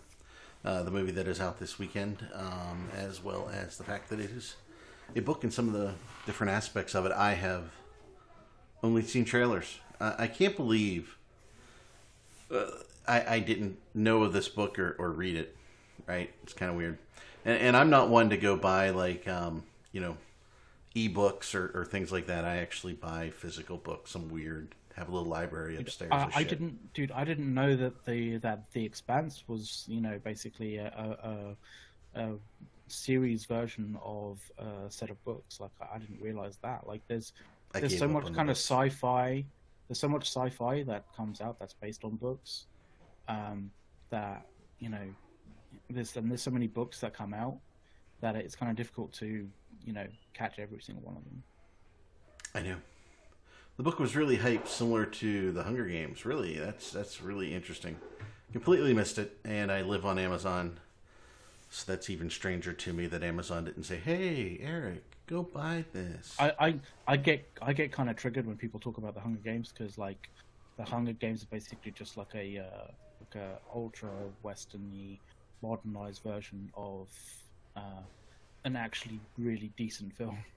uh, 0.63 0.83
the 0.83 0.91
movie 0.91 1.11
that 1.11 1.27
is 1.27 1.41
out 1.41 1.59
this 1.59 1.77
weekend, 1.77 2.25
um, 2.33 2.89
as 2.95 3.21
well 3.21 3.49
as 3.53 3.77
the 3.77 3.83
fact 3.83 4.09
that 4.09 4.19
it 4.19 4.31
is 4.31 4.55
a 5.13 5.21
book 5.21 5.43
and 5.43 5.53
some 5.53 5.67
of 5.67 5.73
the 5.73 5.93
different 6.25 6.51
aspects 6.51 6.95
of 6.95 7.05
it. 7.05 7.11
I 7.11 7.33
have 7.33 7.71
only 8.81 9.01
seen 9.01 9.25
trailers. 9.25 9.79
Uh, 9.99 10.15
I 10.17 10.27
can't 10.27 10.55
believe 10.55 11.17
uh, 12.51 12.65
I, 13.07 13.35
I 13.35 13.39
didn't 13.39 13.77
know 13.93 14.23
of 14.23 14.33
this 14.33 14.47
book 14.47 14.79
or, 14.79 14.95
or 14.99 15.11
read 15.11 15.35
it. 15.35 15.55
Right? 16.07 16.31
It's 16.43 16.53
kind 16.53 16.71
of 16.71 16.77
weird. 16.77 16.97
And, 17.45 17.57
and 17.59 17.77
I'm 17.77 17.89
not 17.89 18.09
one 18.09 18.29
to 18.29 18.37
go 18.37 18.55
buy 18.55 18.89
like 18.91 19.27
um, 19.27 19.63
you 19.91 20.01
know 20.01 20.17
ebooks 20.95 21.55
or, 21.55 21.71
or 21.73 21.85
things 21.85 22.11
like 22.11 22.27
that. 22.27 22.45
I 22.45 22.57
actually 22.57 22.93
buy 22.93 23.29
physical 23.29 23.77
books. 23.77 24.15
I'm 24.15 24.29
weird. 24.29 24.75
Have 24.95 25.09
a 25.09 25.11
little 25.11 25.29
library 25.29 25.77
upstairs. 25.77 26.11
I, 26.11 26.29
I 26.33 26.43
didn't, 26.43 26.93
dude. 26.93 27.11
I 27.11 27.23
didn't 27.23 27.53
know 27.53 27.75
that 27.75 28.05
the 28.05 28.37
that 28.37 28.71
the 28.73 28.83
Expanse 28.83 29.43
was, 29.47 29.85
you 29.87 30.01
know, 30.01 30.19
basically 30.23 30.77
a 30.77 31.55
a, 32.15 32.19
a, 32.19 32.33
series 32.87 33.45
version 33.45 33.97
of 34.03 34.39
a 34.57 34.89
set 34.89 35.09
of 35.09 35.23
books. 35.23 35.59
Like 35.59 35.71
I 35.93 35.99
didn't 35.99 36.21
realize 36.21 36.57
that. 36.63 36.85
Like 36.85 37.01
there's 37.07 37.33
I 37.73 37.79
there's 37.79 37.97
so 37.97 38.07
much 38.07 38.33
kind 38.33 38.49
of 38.49 38.57
sci-fi. 38.57 39.45
There's 39.89 39.99
so 39.99 40.07
much 40.07 40.27
sci-fi 40.27 40.83
that 40.83 41.05
comes 41.17 41.41
out 41.41 41.57
that's 41.57 41.73
based 41.73 42.03
on 42.03 42.15
books. 42.15 42.67
Um, 43.27 43.71
that 44.11 44.45
you 44.79 44.89
know, 44.89 45.13
there's 45.89 46.15
and 46.15 46.29
there's 46.29 46.43
so 46.43 46.51
many 46.51 46.67
books 46.67 46.99
that 47.01 47.13
come 47.13 47.33
out 47.33 47.57
that 48.21 48.35
it's 48.35 48.55
kind 48.55 48.69
of 48.69 48.77
difficult 48.77 49.11
to 49.13 49.49
you 49.83 49.93
know 49.93 50.05
catch 50.33 50.59
every 50.59 50.79
single 50.79 51.03
one 51.03 51.17
of 51.17 51.23
them. 51.23 51.43
I 52.53 52.61
know. 52.61 52.75
The 53.77 53.83
book 53.83 53.99
was 53.99 54.15
really 54.15 54.37
hyped, 54.37 54.67
similar 54.67 55.05
to 55.05 55.51
the 55.51 55.63
Hunger 55.63 55.85
Games. 55.85 56.23
Really, 56.23 56.57
that's 56.57 56.91
that's 56.91 57.21
really 57.21 57.55
interesting. 57.55 57.97
Completely 58.51 58.93
missed 58.93 59.17
it, 59.17 59.37
and 59.43 59.71
I 59.71 59.81
live 59.81 60.05
on 60.05 60.19
Amazon, 60.19 60.79
so 61.71 61.91
that's 61.91 62.11
even 62.11 62.29
stranger 62.29 62.73
to 62.73 62.93
me 62.93 63.07
that 63.07 63.23
Amazon 63.23 63.65
didn't 63.65 63.83
say, 63.83 63.97
"Hey, 63.97 64.59
Eric, 64.61 65.03
go 65.29 65.43
buy 65.43 65.85
this." 65.93 66.35
I, 66.39 66.53
I, 66.59 66.79
I 67.07 67.17
get 67.17 67.47
I 67.61 67.73
get 67.73 67.91
kind 67.91 68.09
of 68.09 68.15
triggered 68.15 68.45
when 68.47 68.57
people 68.57 68.79
talk 68.79 68.97
about 68.97 69.13
the 69.13 69.21
Hunger 69.21 69.39
Games 69.43 69.71
because 69.71 69.97
like 69.97 70.29
the 70.77 70.83
Hunger 70.83 71.13
Games 71.13 71.41
is 71.41 71.45
basically 71.45 71.91
just 71.91 72.17
like 72.17 72.33
a 72.33 72.59
uh, 72.59 72.91
like 73.19 73.35
a 73.35 73.57
ultra 73.73 74.09
westerny 74.43 75.19
modernized 75.61 76.23
version 76.23 76.71
of 76.75 77.09
uh, 77.75 78.01
an 78.65 78.75
actually 78.75 79.19
really 79.37 79.71
decent 79.77 80.15
film. 80.15 80.37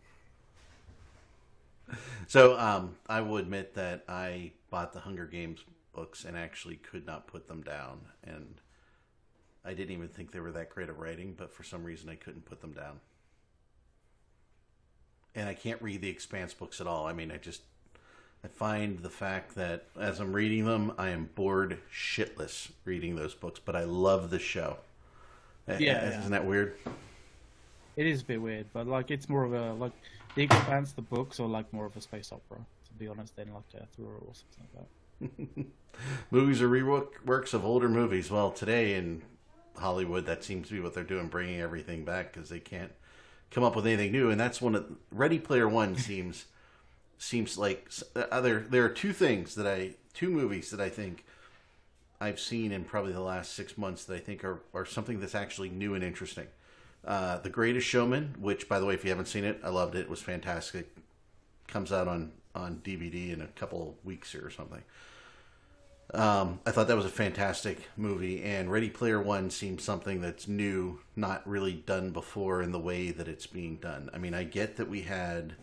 So 2.26 2.58
um, 2.58 2.96
I 3.06 3.20
will 3.20 3.36
admit 3.36 3.74
that 3.74 4.04
I 4.08 4.52
bought 4.70 4.94
the 4.94 5.00
Hunger 5.00 5.26
Games 5.26 5.60
books 5.92 6.24
and 6.24 6.38
actually 6.38 6.76
could 6.76 7.04
not 7.04 7.26
put 7.26 7.48
them 7.48 7.62
down, 7.62 8.00
and 8.24 8.54
I 9.64 9.74
didn't 9.74 9.90
even 9.90 10.08
think 10.08 10.32
they 10.32 10.40
were 10.40 10.52
that 10.52 10.70
great 10.70 10.88
of 10.88 10.98
writing, 10.98 11.34
but 11.36 11.52
for 11.52 11.64
some 11.64 11.84
reason 11.84 12.08
I 12.08 12.14
couldn't 12.14 12.46
put 12.46 12.62
them 12.62 12.72
down. 12.72 13.00
And 15.34 15.48
I 15.48 15.54
can't 15.54 15.80
read 15.80 16.02
the 16.02 16.08
Expanse 16.08 16.52
books 16.52 16.80
at 16.80 16.86
all. 16.86 17.06
I 17.06 17.12
mean, 17.12 17.30
I 17.30 17.38
just 17.38 17.62
I 18.44 18.48
find 18.48 18.98
the 18.98 19.10
fact 19.10 19.54
that 19.54 19.86
as 19.98 20.20
I'm 20.20 20.32
reading 20.32 20.64
them, 20.64 20.92
I 20.98 21.10
am 21.10 21.30
bored 21.34 21.78
shitless 21.92 22.70
reading 22.84 23.16
those 23.16 23.34
books, 23.34 23.60
but 23.64 23.76
I 23.76 23.84
love 23.84 24.30
the 24.30 24.38
show. 24.38 24.78
Yeah, 25.66 26.18
isn't 26.18 26.32
that 26.32 26.44
weird? 26.44 26.76
It 27.96 28.06
is 28.06 28.22
a 28.22 28.24
bit 28.24 28.42
weird, 28.42 28.66
but 28.72 28.86
like 28.86 29.10
it's 29.10 29.28
more 29.28 29.44
of 29.44 29.52
a 29.52 29.72
like 29.74 29.92
the 30.34 30.42
Expanse, 30.42 30.92
the 30.92 31.02
books 31.02 31.38
are 31.40 31.46
like 31.46 31.72
more 31.72 31.86
of 31.86 31.96
a 31.96 32.00
space 32.00 32.32
opera, 32.32 32.58
to 32.58 32.92
be 32.98 33.06
honest, 33.06 33.36
than 33.36 33.52
like 33.52 33.82
a 33.82 33.86
thriller 33.94 34.14
or 34.14 34.32
something 34.32 34.66
like 34.74 35.56
that. 35.56 35.66
movies 36.30 36.62
are 36.62 36.68
reworks 36.68 37.54
of 37.54 37.64
older 37.64 37.88
movies. 37.88 38.30
Well, 38.30 38.50
today 38.50 38.94
in 38.94 39.22
Hollywood, 39.76 40.26
that 40.26 40.42
seems 40.42 40.68
to 40.68 40.74
be 40.74 40.80
what 40.80 40.94
they're 40.94 41.04
doing, 41.04 41.28
bringing 41.28 41.60
everything 41.60 42.04
back 42.04 42.32
because 42.32 42.48
they 42.48 42.60
can't 42.60 42.92
come 43.52 43.62
up 43.62 43.76
with 43.76 43.86
anything 43.86 44.10
new. 44.12 44.30
And 44.30 44.40
that's 44.40 44.60
one 44.60 44.74
of 44.74 44.90
Ready 45.10 45.38
Player 45.38 45.68
One 45.68 45.96
seems 45.96 46.46
seems 47.18 47.56
like 47.56 47.88
uh, 48.16 48.40
there 48.40 48.60
there 48.60 48.84
are 48.84 48.88
two 48.88 49.12
things 49.12 49.54
that 49.54 49.66
I 49.66 49.94
two 50.14 50.30
movies 50.30 50.70
that 50.70 50.80
I 50.80 50.88
think 50.88 51.24
I've 52.20 52.40
seen 52.40 52.72
in 52.72 52.84
probably 52.84 53.12
the 53.12 53.20
last 53.20 53.54
six 53.54 53.78
months 53.78 54.04
that 54.04 54.14
I 54.14 54.18
think 54.18 54.44
are 54.44 54.60
are 54.74 54.86
something 54.86 55.20
that's 55.20 55.34
actually 55.34 55.68
new 55.68 55.94
and 55.94 56.02
interesting. 56.02 56.48
Uh, 57.04 57.38
the 57.38 57.50
Greatest 57.50 57.86
Showman, 57.86 58.36
which 58.38 58.68
by 58.68 58.78
the 58.78 58.86
way, 58.86 58.94
if 58.94 59.04
you 59.04 59.10
haven't 59.10 59.26
seen 59.26 59.44
it, 59.44 59.60
I 59.62 59.68
loved 59.68 59.94
it. 59.94 60.00
It 60.00 60.10
was 60.10 60.22
fantastic. 60.22 60.88
Comes 61.68 61.92
out 61.92 62.08
on 62.08 62.32
on 62.54 62.80
DVD 62.84 63.32
in 63.32 63.40
a 63.40 63.46
couple 63.48 63.96
weeks 64.04 64.32
here 64.32 64.44
or 64.44 64.50
something. 64.50 64.82
Um, 66.14 66.60
I 66.66 66.72
thought 66.72 66.88
that 66.88 66.96
was 66.96 67.06
a 67.06 67.10
fantastic 67.10 67.88
movie, 67.96 68.42
and 68.42 68.70
Ready 68.70 68.90
Player 68.90 69.20
One 69.20 69.48
seems 69.48 69.82
something 69.82 70.20
that's 70.20 70.46
new, 70.46 71.00
not 71.16 71.46
really 71.48 71.72
done 71.72 72.10
before 72.10 72.62
in 72.62 72.70
the 72.70 72.78
way 72.78 73.10
that 73.10 73.28
it's 73.28 73.46
being 73.46 73.76
done. 73.76 74.10
I 74.12 74.18
mean, 74.18 74.34
I 74.34 74.44
get 74.44 74.76
that 74.76 74.90
we 74.90 75.02
had 75.02 75.54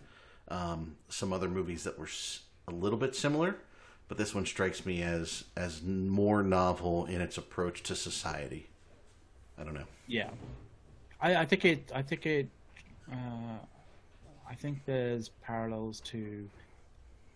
um, 0.47 0.95
some 1.07 1.33
other 1.33 1.47
movies 1.47 1.83
that 1.83 1.99
were 1.99 2.09
a 2.67 2.71
little 2.71 2.97
bit 2.97 3.15
similar, 3.15 3.57
but 4.07 4.17
this 4.17 4.33
one 4.33 4.47
strikes 4.47 4.87
me 4.87 5.03
as 5.03 5.43
as 5.55 5.83
more 5.83 6.41
novel 6.41 7.05
in 7.05 7.21
its 7.21 7.37
approach 7.37 7.83
to 7.83 7.95
society. 7.95 8.69
I 9.55 9.63
don't 9.63 9.75
know. 9.75 9.87
Yeah, 10.07 10.29
I, 11.21 11.35
I 11.35 11.45
think 11.45 11.63
it. 11.63 11.91
I 11.93 12.01
think 12.01 12.25
it. 12.25 12.47
Uh, 13.11 13.59
I 14.49 14.55
think 14.55 14.79
there's 14.85 15.29
parallels 15.43 15.99
to 16.05 16.49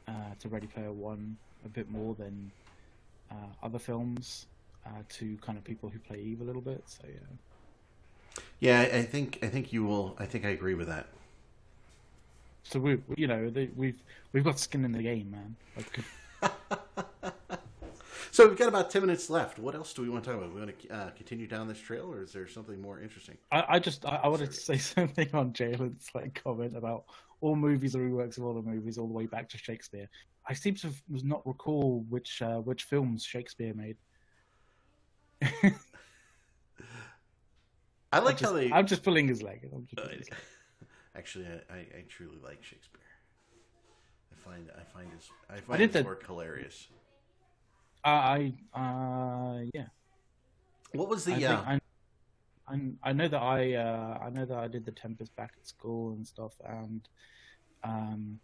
uh, 0.07 0.34
to 0.39 0.49
Ready 0.49 0.66
Player 0.66 0.91
One 0.91 1.38
a 1.64 1.70
bit 1.70 1.91
more 1.91 2.16
than 2.16 2.51
other 3.62 3.80
films 3.80 4.48
uh, 4.86 5.02
to 5.10 5.38
kind 5.38 5.58
of 5.58 5.64
people 5.64 5.90
who 5.90 6.00
play 6.00 6.20
Eve 6.20 6.42
a 6.42 6.44
little 6.44 6.62
bit. 6.62 6.84
So 6.86 7.04
yeah. 7.08 8.42
Yeah, 8.60 8.82
I 8.82 9.04
think 9.04 9.40
I 9.44 9.48
think 9.48 9.72
you 9.72 9.84
will. 9.84 10.16
I 10.20 10.26
think 10.26 10.46
I 10.46 10.50
agree 10.50 10.74
with 10.74 10.88
that. 10.88 11.08
So 12.64 12.80
we, 12.80 13.02
you 13.16 13.28
know, 13.28 13.50
the, 13.50 13.70
we've 13.76 14.02
we've 14.32 14.44
got 14.44 14.60
skin 14.60 14.86
in 14.86 14.92
the 14.92 15.04
game, 15.04 15.32
man. 15.32 15.56
Like, 15.76 16.00
So 18.34 18.48
we've 18.48 18.58
got 18.58 18.68
about 18.68 18.90
ten 18.90 19.02
minutes 19.02 19.30
left. 19.30 19.60
What 19.60 19.76
else 19.76 19.94
do 19.94 20.02
we 20.02 20.10
want 20.10 20.24
to 20.24 20.32
talk 20.32 20.40
about? 20.40 20.56
We 20.56 20.60
want 20.60 20.80
to 20.80 20.90
uh, 20.90 21.10
continue 21.12 21.46
down 21.46 21.68
this 21.68 21.78
trail, 21.78 22.12
or 22.12 22.24
is 22.24 22.34
there 22.34 22.48
something 22.48 22.82
more 22.82 23.00
interesting? 23.00 23.38
I, 23.52 23.64
I 23.70 23.80
just 23.80 24.08
I, 24.08 24.22
I 24.24 24.28
wanted 24.28 24.52
to 24.52 24.60
say 24.60 24.78
something 24.80 25.30
on 25.34 25.54
Jalen's 25.54 26.10
like 26.16 26.42
comment 26.44 26.76
about 26.76 27.04
all 27.42 27.56
movies 27.56 27.96
are 27.96 28.00
reworks 28.00 28.40
of 28.40 28.46
all 28.46 28.56
the 28.56 28.68
movies 28.68 28.98
all 28.98 29.06
the 29.06 29.14
way 29.14 29.28
back 29.28 29.50
to 29.50 29.60
Shakespeare. 29.60 30.10
I 30.48 30.54
seem 30.54 30.76
to 30.76 30.91
not 31.10 31.46
recall 31.46 32.06
which 32.10 32.41
uh, 32.41 32.58
which 32.60 32.84
films 32.84 33.24
Shakespeare 33.24 33.74
made. 33.74 33.98
I 38.12 38.20
like 38.20 38.38
Just- 38.38 38.52
how 38.52 38.58
they. 38.58 38.72
I'm 38.72 38.86
just 38.88 39.04
pulling 39.04 39.28
his 39.28 39.41
leg. 39.41 39.68
Pulling 39.70 39.88
his 40.18 40.30
leg. 40.30 40.38
Actually, 41.16 41.46
I, 41.48 41.74
I, 41.74 41.78
I 41.78 42.04
truly 42.10 42.38
like 42.44 42.64
Shakespeare. 42.64 43.00
I 44.32 44.50
find 44.50 44.70
I 44.78 44.84
find 44.84 45.12
his 45.14 45.30
I 45.50 45.60
find 45.62 45.80
did 45.80 45.94
his 45.94 46.04
the- 46.04 46.08
work 46.08 46.26
hilarious. 46.26 46.88
I 48.06 48.54
uh 48.74 49.60
yeah. 49.74 49.86
What 50.94 51.08
was 51.08 51.24
the 51.24 51.34
I, 51.46 51.54
uh, 51.54 51.64
I, 51.66 51.80
I 52.76 52.80
I 53.02 53.14
know 53.14 53.28
that 53.30 53.41
I 53.41 53.74
uh, 53.76 54.18
I 54.22 54.30
know 54.30 54.46
that 54.46 54.58
I 54.58 54.68
did 54.68 54.86
the 54.86 54.91
Tempest 54.91 55.34
back 55.36 55.54
at 55.58 55.66
school 55.66 56.12
and 56.14 56.28
stuff, 56.28 56.54
and 56.68 57.08
um, 57.84 58.39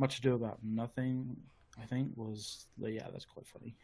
much 0.00 0.18
ado 0.18 0.34
about 0.34 0.58
nothing. 0.64 1.36
I 1.80 1.84
think 1.84 2.12
was 2.16 2.66
the, 2.78 2.90
yeah, 2.90 3.06
that's 3.12 3.24
quite 3.26 3.46
funny. 3.46 3.76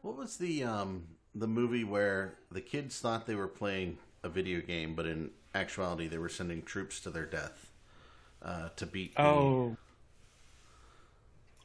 What 0.00 0.16
was 0.16 0.36
the 0.38 0.64
um 0.64 1.04
the 1.34 1.46
movie 1.46 1.84
where 1.84 2.34
the 2.50 2.60
kids 2.60 2.98
thought 3.00 3.26
they 3.26 3.34
were 3.34 3.48
playing 3.48 3.98
a 4.22 4.28
video 4.28 4.60
game, 4.60 4.94
but 4.94 5.06
in 5.06 5.30
actuality 5.54 6.06
they 6.08 6.18
were 6.18 6.28
sending 6.28 6.62
troops 6.62 7.00
to 7.00 7.10
their 7.10 7.26
death 7.26 7.70
uh, 8.42 8.68
to 8.76 8.86
beat. 8.86 9.14
the- 9.14 9.22
Oh, 9.22 9.76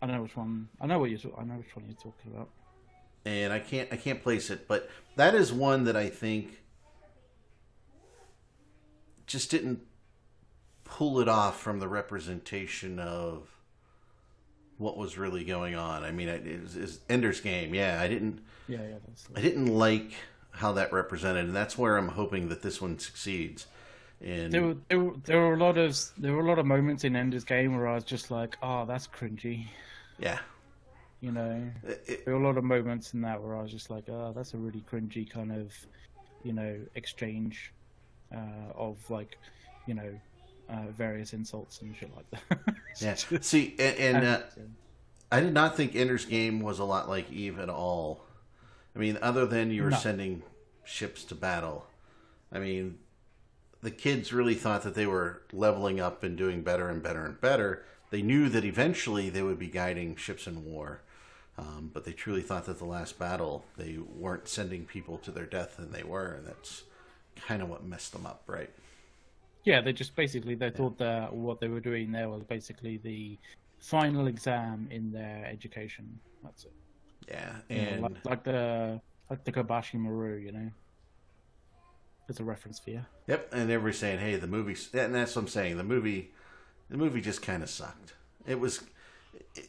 I 0.01 0.05
don't 0.07 0.15
know 0.17 0.21
which 0.23 0.35
one. 0.35 0.67
I 0.81 0.85
know 0.87 0.99
what 0.99 1.09
you're. 1.09 1.39
I 1.39 1.43
know 1.43 1.55
which 1.55 1.75
one 1.75 1.85
you're 1.87 1.95
talking 1.95 2.31
about. 2.33 2.49
and 3.25 3.51
I 3.53 3.59
can't 3.59 3.89
I 3.91 3.95
can't 3.97 4.21
place 4.21 4.49
it, 4.49 4.67
but 4.67 4.89
that 5.15 5.33
is 5.35 5.51
one 5.53 5.85
that 5.85 5.95
I 5.95 6.09
think 6.09 6.61
just 9.25 9.49
didn't 9.51 9.79
pull 10.89 11.19
it 11.19 11.27
off 11.27 11.59
from 11.59 11.79
the 11.79 11.87
representation 11.87 12.99
of 12.99 13.47
what 14.77 14.97
was 14.97 15.17
really 15.17 15.43
going 15.43 15.75
on. 15.75 16.03
I 16.03 16.11
mean, 16.11 16.27
it 16.29 16.61
was, 16.61 16.75
it 16.75 16.81
was 16.81 16.99
Ender's 17.09 17.41
Game. 17.41 17.73
Yeah, 17.73 17.99
I 18.01 18.07
didn't 18.07 18.39
Yeah, 18.67 18.79
yeah. 18.81 18.97
I 19.35 19.41
didn't 19.41 19.67
like 19.67 20.13
how 20.51 20.71
that 20.73 20.91
represented, 20.93 21.45
and 21.45 21.55
that's 21.55 21.77
where 21.77 21.97
I'm 21.97 22.09
hoping 22.09 22.49
that 22.49 22.61
this 22.61 22.81
one 22.81 22.97
succeeds. 22.99 23.67
And 24.23 24.51
there 24.51 24.63
were, 24.63 24.75
there 24.89 24.99
were 24.99 25.13
there 25.25 25.39
were 25.39 25.53
a 25.53 25.57
lot 25.57 25.77
of 25.77 25.95
there 26.17 26.33
were 26.33 26.41
a 26.41 26.47
lot 26.47 26.57
of 26.59 26.65
moments 26.65 27.03
in 27.03 27.15
Ender's 27.15 27.43
Game 27.43 27.75
where 27.75 27.87
I 27.87 27.95
was 27.95 28.03
just 28.03 28.31
like, 28.31 28.57
oh, 28.63 28.85
that's 28.85 29.07
cringy. 29.07 29.67
yeah, 30.17 30.39
You 31.21 31.31
know, 31.31 31.71
it- 31.83 32.03
it- 32.07 32.25
there 32.25 32.33
were 32.35 32.41
a 32.41 32.47
lot 32.47 32.57
of 32.57 32.63
moments 32.63 33.13
in 33.13 33.21
that 33.21 33.41
where 33.41 33.55
I 33.55 33.61
was 33.61 33.71
just 33.71 33.89
like, 33.91 34.05
oh, 34.09 34.33
that's 34.35 34.53
a 34.55 34.57
really 34.57 34.83
cringy 34.91 35.29
kind 35.29 35.51
of, 35.51 35.71
you 36.43 36.53
know, 36.53 36.79
exchange 36.95 37.71
uh, 38.35 38.71
of 38.75 38.97
like, 39.11 39.37
you 39.85 39.93
know, 39.93 40.19
uh, 40.69 40.87
various 40.91 41.33
insults 41.33 41.81
and 41.81 41.95
shit 41.95 42.11
like 42.15 42.29
that. 42.31 42.75
yeah. 42.99 43.15
See, 43.41 43.75
and, 43.79 43.97
and 44.17 44.25
uh, 44.25 44.41
I 45.31 45.39
did 45.39 45.53
not 45.53 45.75
think 45.75 45.95
Ender's 45.95 46.25
Game 46.25 46.61
was 46.61 46.79
a 46.79 46.83
lot 46.85 47.09
like 47.09 47.31
Eve 47.31 47.59
at 47.59 47.69
all. 47.69 48.23
I 48.95 48.99
mean, 48.99 49.17
other 49.21 49.45
than 49.45 49.71
you 49.71 49.83
were 49.83 49.91
No. 49.91 49.97
sending 49.97 50.43
ships 50.83 51.23
to 51.25 51.35
battle. 51.35 51.85
I 52.51 52.59
mean, 52.59 52.97
the 53.83 53.91
kids 53.91 54.33
really 54.33 54.55
thought 54.55 54.83
that 54.83 54.95
they 54.95 55.05
were 55.05 55.41
leveling 55.51 55.99
up 55.99 56.23
and 56.23 56.37
doing 56.37 56.61
better 56.61 56.89
and 56.89 57.03
better 57.03 57.25
and 57.25 57.39
better. 57.39 57.83
They 58.09 58.21
knew 58.21 58.49
that 58.49 58.63
eventually 58.63 59.29
they 59.29 59.41
would 59.43 59.59
be 59.59 59.67
guiding 59.67 60.15
ships 60.15 60.47
in 60.47 60.63
war, 60.65 61.01
um, 61.57 61.91
but 61.93 62.05
they 62.05 62.13
truly 62.13 62.41
thought 62.41 62.65
that 62.65 62.77
the 62.79 62.85
last 62.85 63.19
battle 63.19 63.65
they 63.75 63.97
weren't 63.97 64.47
sending 64.47 64.85
people 64.85 65.17
to 65.19 65.31
their 65.31 65.45
death, 65.45 65.77
and 65.77 65.91
they 65.93 66.03
were, 66.03 66.31
and 66.31 66.47
that's 66.47 66.83
kind 67.35 67.61
of 67.61 67.69
what 67.69 67.83
messed 67.85 68.13
them 68.13 68.25
up, 68.25 68.43
right? 68.47 68.69
Yeah, 69.67 69.81
they 69.81 69.91
just 69.91 70.15
basically 70.15 70.55
they 70.55 70.69
thought 70.69 70.97
that 70.99 71.33
what 71.33 71.59
they 71.59 71.67
were 71.67 71.81
doing 71.81 72.09
there 72.13 72.29
was 72.29 72.41
basically 72.41 72.99
the 73.03 73.37
final 73.79 74.27
exam 74.27 74.87
in 74.89 75.11
their 75.11 75.45
education. 75.45 76.17
That's 76.41 76.63
it. 76.63 76.71
Yeah, 77.27 77.53
You 77.69 77.97
know, 77.97 78.01
like, 78.03 78.25
like 78.25 78.43
the 78.45 79.01
like 79.29 79.43
the 79.43 79.51
Kobayashi 79.51 79.95
Maru, 79.95 80.37
you 80.37 80.53
know. 80.53 80.71
There's 82.27 82.39
a 82.39 82.45
reference 82.45 82.79
for 82.79 82.91
you. 82.91 83.01
Yep, 83.27 83.49
and 83.51 83.69
everybody's 83.69 83.99
saying, 83.99 84.19
"Hey, 84.19 84.37
the 84.37 84.47
movie," 84.47 84.77
and 84.93 85.13
that's 85.13 85.35
what 85.35 85.41
I'm 85.41 85.47
saying. 85.49 85.75
The 85.75 85.83
movie, 85.83 86.31
the 86.89 86.95
movie 86.95 87.19
just 87.19 87.41
kind 87.41 87.61
of 87.61 87.69
sucked. 87.69 88.13
It 88.45 88.61
was, 88.61 88.81
it, 89.55 89.67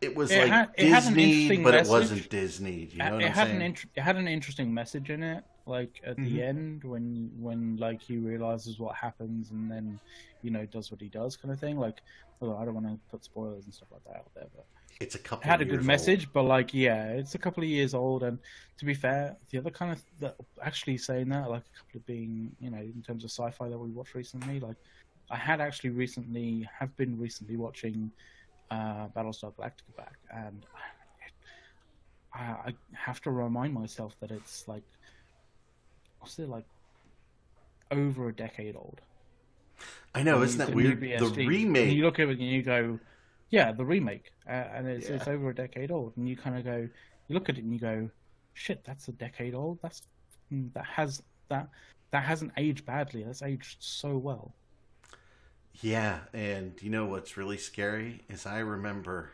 it 0.00 0.16
was 0.16 0.30
It 0.30 0.38
like 0.44 0.48
had- 0.50 0.70
it 0.78 0.88
had 0.88 1.04
an 1.04 1.12
Disney, 1.12 1.56
but 1.62 1.74
message. 1.74 1.86
it 1.86 1.90
wasn't 1.92 2.30
Disney. 2.30 2.88
You 2.94 3.02
uh, 3.02 3.08
know 3.10 3.14
what 3.16 3.24
it 3.24 3.30
had 3.32 3.46
saying? 3.48 3.56
an 3.56 3.62
int- 3.62 3.84
it 3.94 4.00
had 4.00 4.16
an 4.16 4.26
interesting 4.26 4.72
message 4.72 5.10
in 5.10 5.22
it. 5.22 5.44
Like 5.68 6.00
at 6.04 6.16
Mhm. 6.16 6.24
the 6.24 6.42
end, 6.42 6.84
when 6.84 7.30
when 7.38 7.76
like 7.76 8.00
he 8.00 8.16
realizes 8.18 8.78
what 8.78 8.96
happens 8.96 9.50
and 9.50 9.70
then 9.70 10.00
you 10.42 10.50
know 10.50 10.66
does 10.66 10.90
what 10.90 11.00
he 11.00 11.08
does, 11.08 11.36
kind 11.36 11.52
of 11.52 11.60
thing. 11.60 11.78
Like, 11.78 12.00
I 12.42 12.64
don't 12.64 12.74
want 12.74 12.86
to 12.86 12.98
put 13.10 13.24
spoilers 13.24 13.64
and 13.64 13.74
stuff 13.74 13.88
like 13.92 14.04
that 14.04 14.16
out 14.16 14.30
there, 14.34 14.48
but 14.54 14.66
it's 15.00 15.14
a 15.14 15.18
couple. 15.18 15.44
it 15.46 15.50
had 15.50 15.60
a 15.60 15.64
good 15.64 15.84
message. 15.84 16.32
But 16.32 16.44
like, 16.44 16.72
yeah, 16.74 17.12
it's 17.12 17.34
a 17.34 17.38
couple 17.38 17.62
of 17.62 17.68
years 17.68 17.94
old. 17.94 18.22
And 18.22 18.38
to 18.78 18.84
be 18.84 18.94
fair, 18.94 19.36
the 19.50 19.58
other 19.58 19.70
kind 19.70 19.92
of 19.92 20.04
that 20.20 20.36
actually 20.62 20.98
saying 20.98 21.28
that, 21.30 21.50
like 21.50 21.62
a 21.62 21.78
couple 21.78 21.98
of 21.98 22.06
being, 22.06 22.50
you 22.58 22.70
know, 22.70 22.78
in 22.78 23.02
terms 23.06 23.24
of 23.24 23.30
sci-fi 23.30 23.68
that 23.68 23.78
we 23.78 23.90
watched 23.90 24.14
recently, 24.14 24.60
like 24.60 24.76
I 25.30 25.36
had 25.36 25.60
actually 25.60 25.90
recently 25.90 26.68
have 26.78 26.96
been 26.96 27.18
recently 27.18 27.56
watching 27.56 28.12
uh, 28.70 29.08
Battlestar 29.08 29.54
Galactica 29.54 29.94
back, 29.96 30.16
and 30.30 30.64
I, 32.34 32.40
I 32.40 32.74
have 32.94 33.20
to 33.22 33.30
remind 33.30 33.74
myself 33.74 34.14
that 34.20 34.30
it's 34.30 34.64
like, 34.68 34.84
it 36.24 36.48
like, 36.48 36.64
over 37.90 38.28
a 38.28 38.34
decade 38.34 38.76
old. 38.76 39.00
I 40.14 40.22
know, 40.22 40.42
isn't 40.42 40.58
that 40.58 40.74
weird? 40.74 41.00
new 41.00 41.18
The 41.18 41.46
remake. 41.46 41.92
you 41.94 42.04
look 42.04 42.18
at 42.18 42.28
it 42.28 42.38
and 42.38 42.48
you 42.48 42.62
go, 42.62 42.98
yeah, 43.50 43.72
the 43.72 43.84
remake, 43.84 44.32
uh, 44.46 44.50
and 44.50 44.86
it's, 44.88 45.08
Yeah. 45.08 45.16
it's 45.16 45.28
over 45.28 45.50
a 45.50 45.54
decade 45.54 45.90
old, 45.90 46.16
and 46.16 46.28
you 46.28 46.36
kind 46.36 46.58
of 46.58 46.64
go, 46.64 46.76
you 47.28 47.34
look 47.34 47.48
at 47.48 47.56
it 47.58 47.64
and 47.64 47.72
you 47.72 47.78
go, 47.78 48.10
shit, 48.54 48.84
that's 48.84 49.08
a 49.08 49.12
decade 49.12 49.54
old. 49.54 49.78
That's 49.82 50.02
mm, 50.52 50.72
that 50.74 50.84
has 50.84 51.22
that 51.48 51.68
that 52.10 52.24
hasn't 52.24 52.52
aged 52.56 52.84
badly. 52.84 53.22
That's 53.22 53.42
aged 53.42 53.76
so 53.80 54.16
well. 54.16 54.54
Yeah, 55.80 56.20
and 56.32 56.74
you 56.82 56.90
know 56.90 57.06
what's 57.06 57.36
really 57.36 57.58
scary 57.58 58.22
is 58.28 58.46
I 58.46 58.58
remember, 58.58 59.30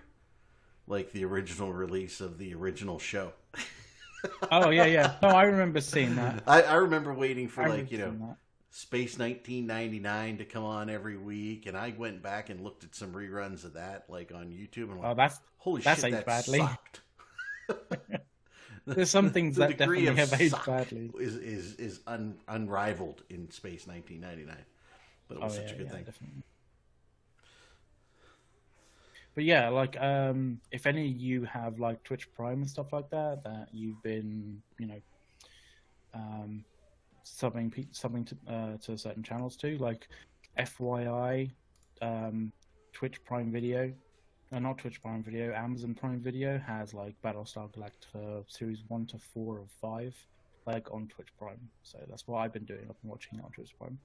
like 0.87 1.13
the 1.13 1.25
original 1.25 1.73
release 1.73 2.21
of 2.21 2.39
the 2.39 2.55
original 2.55 2.99
show. 2.99 3.33
Oh 4.51 4.71
yeah, 4.71 4.87
yeah. 4.87 5.17
No, 5.23 5.31
I 5.35 5.45
remember 5.45 5.81
seeing 5.81 6.15
that. 6.17 6.45
I, 6.47 6.63
I 6.63 6.75
remember 6.77 7.13
waiting 7.15 7.49
for 7.49 7.65
I 7.65 7.69
like 7.69 7.91
you 7.91 7.99
know 7.99 8.15
that. 8.19 8.37
Space 8.71 9.19
1999 9.19 10.39
to 10.39 10.45
come 10.45 10.65
on 10.65 10.91
every 10.91 11.17
week, 11.17 11.67
and 11.67 11.77
I 11.77 11.95
went 11.97 12.23
back 12.23 12.51
and 12.51 12.61
looked 12.63 12.85
at 12.85 12.95
some 12.95 13.13
reruns 13.13 13.65
of 13.65 13.75
that, 13.75 14.07
like 14.09 14.33
on 14.35 14.51
YouTube, 14.53 14.91
and 14.91 14.99
Oh, 15.03 15.15
like, 15.15 15.15
that's 15.15 15.41
holy 15.59 15.83
that's 15.83 16.05
shit, 16.05 16.11
that 16.11 16.27
badly. 16.27 16.73
sucked. 16.73 17.03
There's 18.95 19.11
some 19.11 19.31
things 19.31 19.57
The 19.57 19.65
that 19.65 19.77
degree 19.77 19.79
definitely 19.79 20.15
have 20.17 20.33
aged 20.35 20.65
badly. 20.65 21.15
Is 21.19 21.37
is 21.37 21.75
is 21.77 22.01
un, 22.07 22.39
unrivaled 22.49 23.23
in 23.31 23.51
Space 23.51 23.87
1999, 23.87 24.65
but 25.29 25.37
it 25.37 25.43
Oh 25.43 25.45
was 25.45 25.55
yeah, 25.55 25.61
such 25.61 25.73
a 25.73 25.77
good 25.77 25.91
yeah, 25.91 25.91
thing. 25.91 26.05
definitely. 26.05 26.43
But 29.35 29.45
yeah, 29.45 29.69
like 29.69 30.01
um, 30.01 30.61
if 30.71 30.87
any 30.87 31.11
of 31.11 31.17
you 31.17 31.45
have 31.45 31.81
like 31.81 32.03
Twitch 32.05 32.33
Prime 32.35 32.61
and 32.61 32.71
stuff 32.71 32.93
like 32.93 33.11
that, 33.11 33.43
that 33.45 33.69
you've 33.73 34.01
been, 34.03 34.63
you 34.79 34.87
know, 34.87 35.01
um, 36.15 36.65
subbing 37.25 37.73
pe- 37.73 37.87
subbing 37.87 38.27
to 38.27 38.53
uh, 38.53 38.77
to 38.79 38.97
certain 38.97 39.23
channels 39.23 39.57
too, 39.57 39.77
like 39.79 40.07
FYI, 40.59 41.51
um, 42.01 42.53
Twitch 42.93 43.25
Prime 43.25 43.51
Video, 43.51 43.93
uh, 44.53 44.59
not 44.61 44.79
Twitch 44.79 45.03
Prime 45.03 45.25
Video, 45.25 45.53
Amazon 45.53 45.95
Prime 45.95 46.21
Video 46.21 46.59
has 46.65 46.95
like 46.95 47.15
Battlestar 47.23 47.69
Galactica 47.73 48.45
series 48.47 48.85
one 48.87 49.05
to 49.07 49.19
four 49.19 49.59
of 49.59 49.69
five, 49.81 50.15
like 50.65 50.93
on 50.93 51.09
Twitch 51.09 51.29
Prime. 51.39 51.69
So 51.83 51.99
that's 52.09 52.29
what 52.29 52.39
I've 52.39 52.53
been 52.53 52.65
doing. 52.65 52.83
I've 52.83 53.01
been 53.03 53.11
watching 53.11 53.41
it 53.41 53.45
on 53.45 53.51
Twitch 53.51 53.75
Prime. 53.79 53.99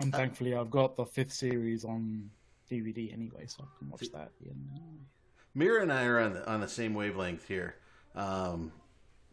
And 0.00 0.12
thankfully, 0.12 0.54
I've 0.54 0.70
got 0.70 0.96
the 0.96 1.06
fifth 1.06 1.32
series 1.32 1.84
on 1.84 2.28
DVD 2.70 3.12
anyway, 3.12 3.44
so 3.46 3.64
I 3.64 3.78
can 3.78 3.90
watch 3.90 4.08
that. 4.12 4.30
In, 4.44 4.54
Mira 5.54 5.82
and 5.82 5.92
I 5.92 6.04
are 6.04 6.20
on 6.20 6.32
the, 6.34 6.48
on 6.50 6.60
the 6.60 6.68
same 6.68 6.94
wavelength 6.94 7.46
here. 7.46 7.76
Um, 8.14 8.72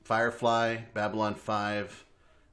Firefly, 0.04 0.78
Babylon 0.94 1.36
5. 1.36 2.06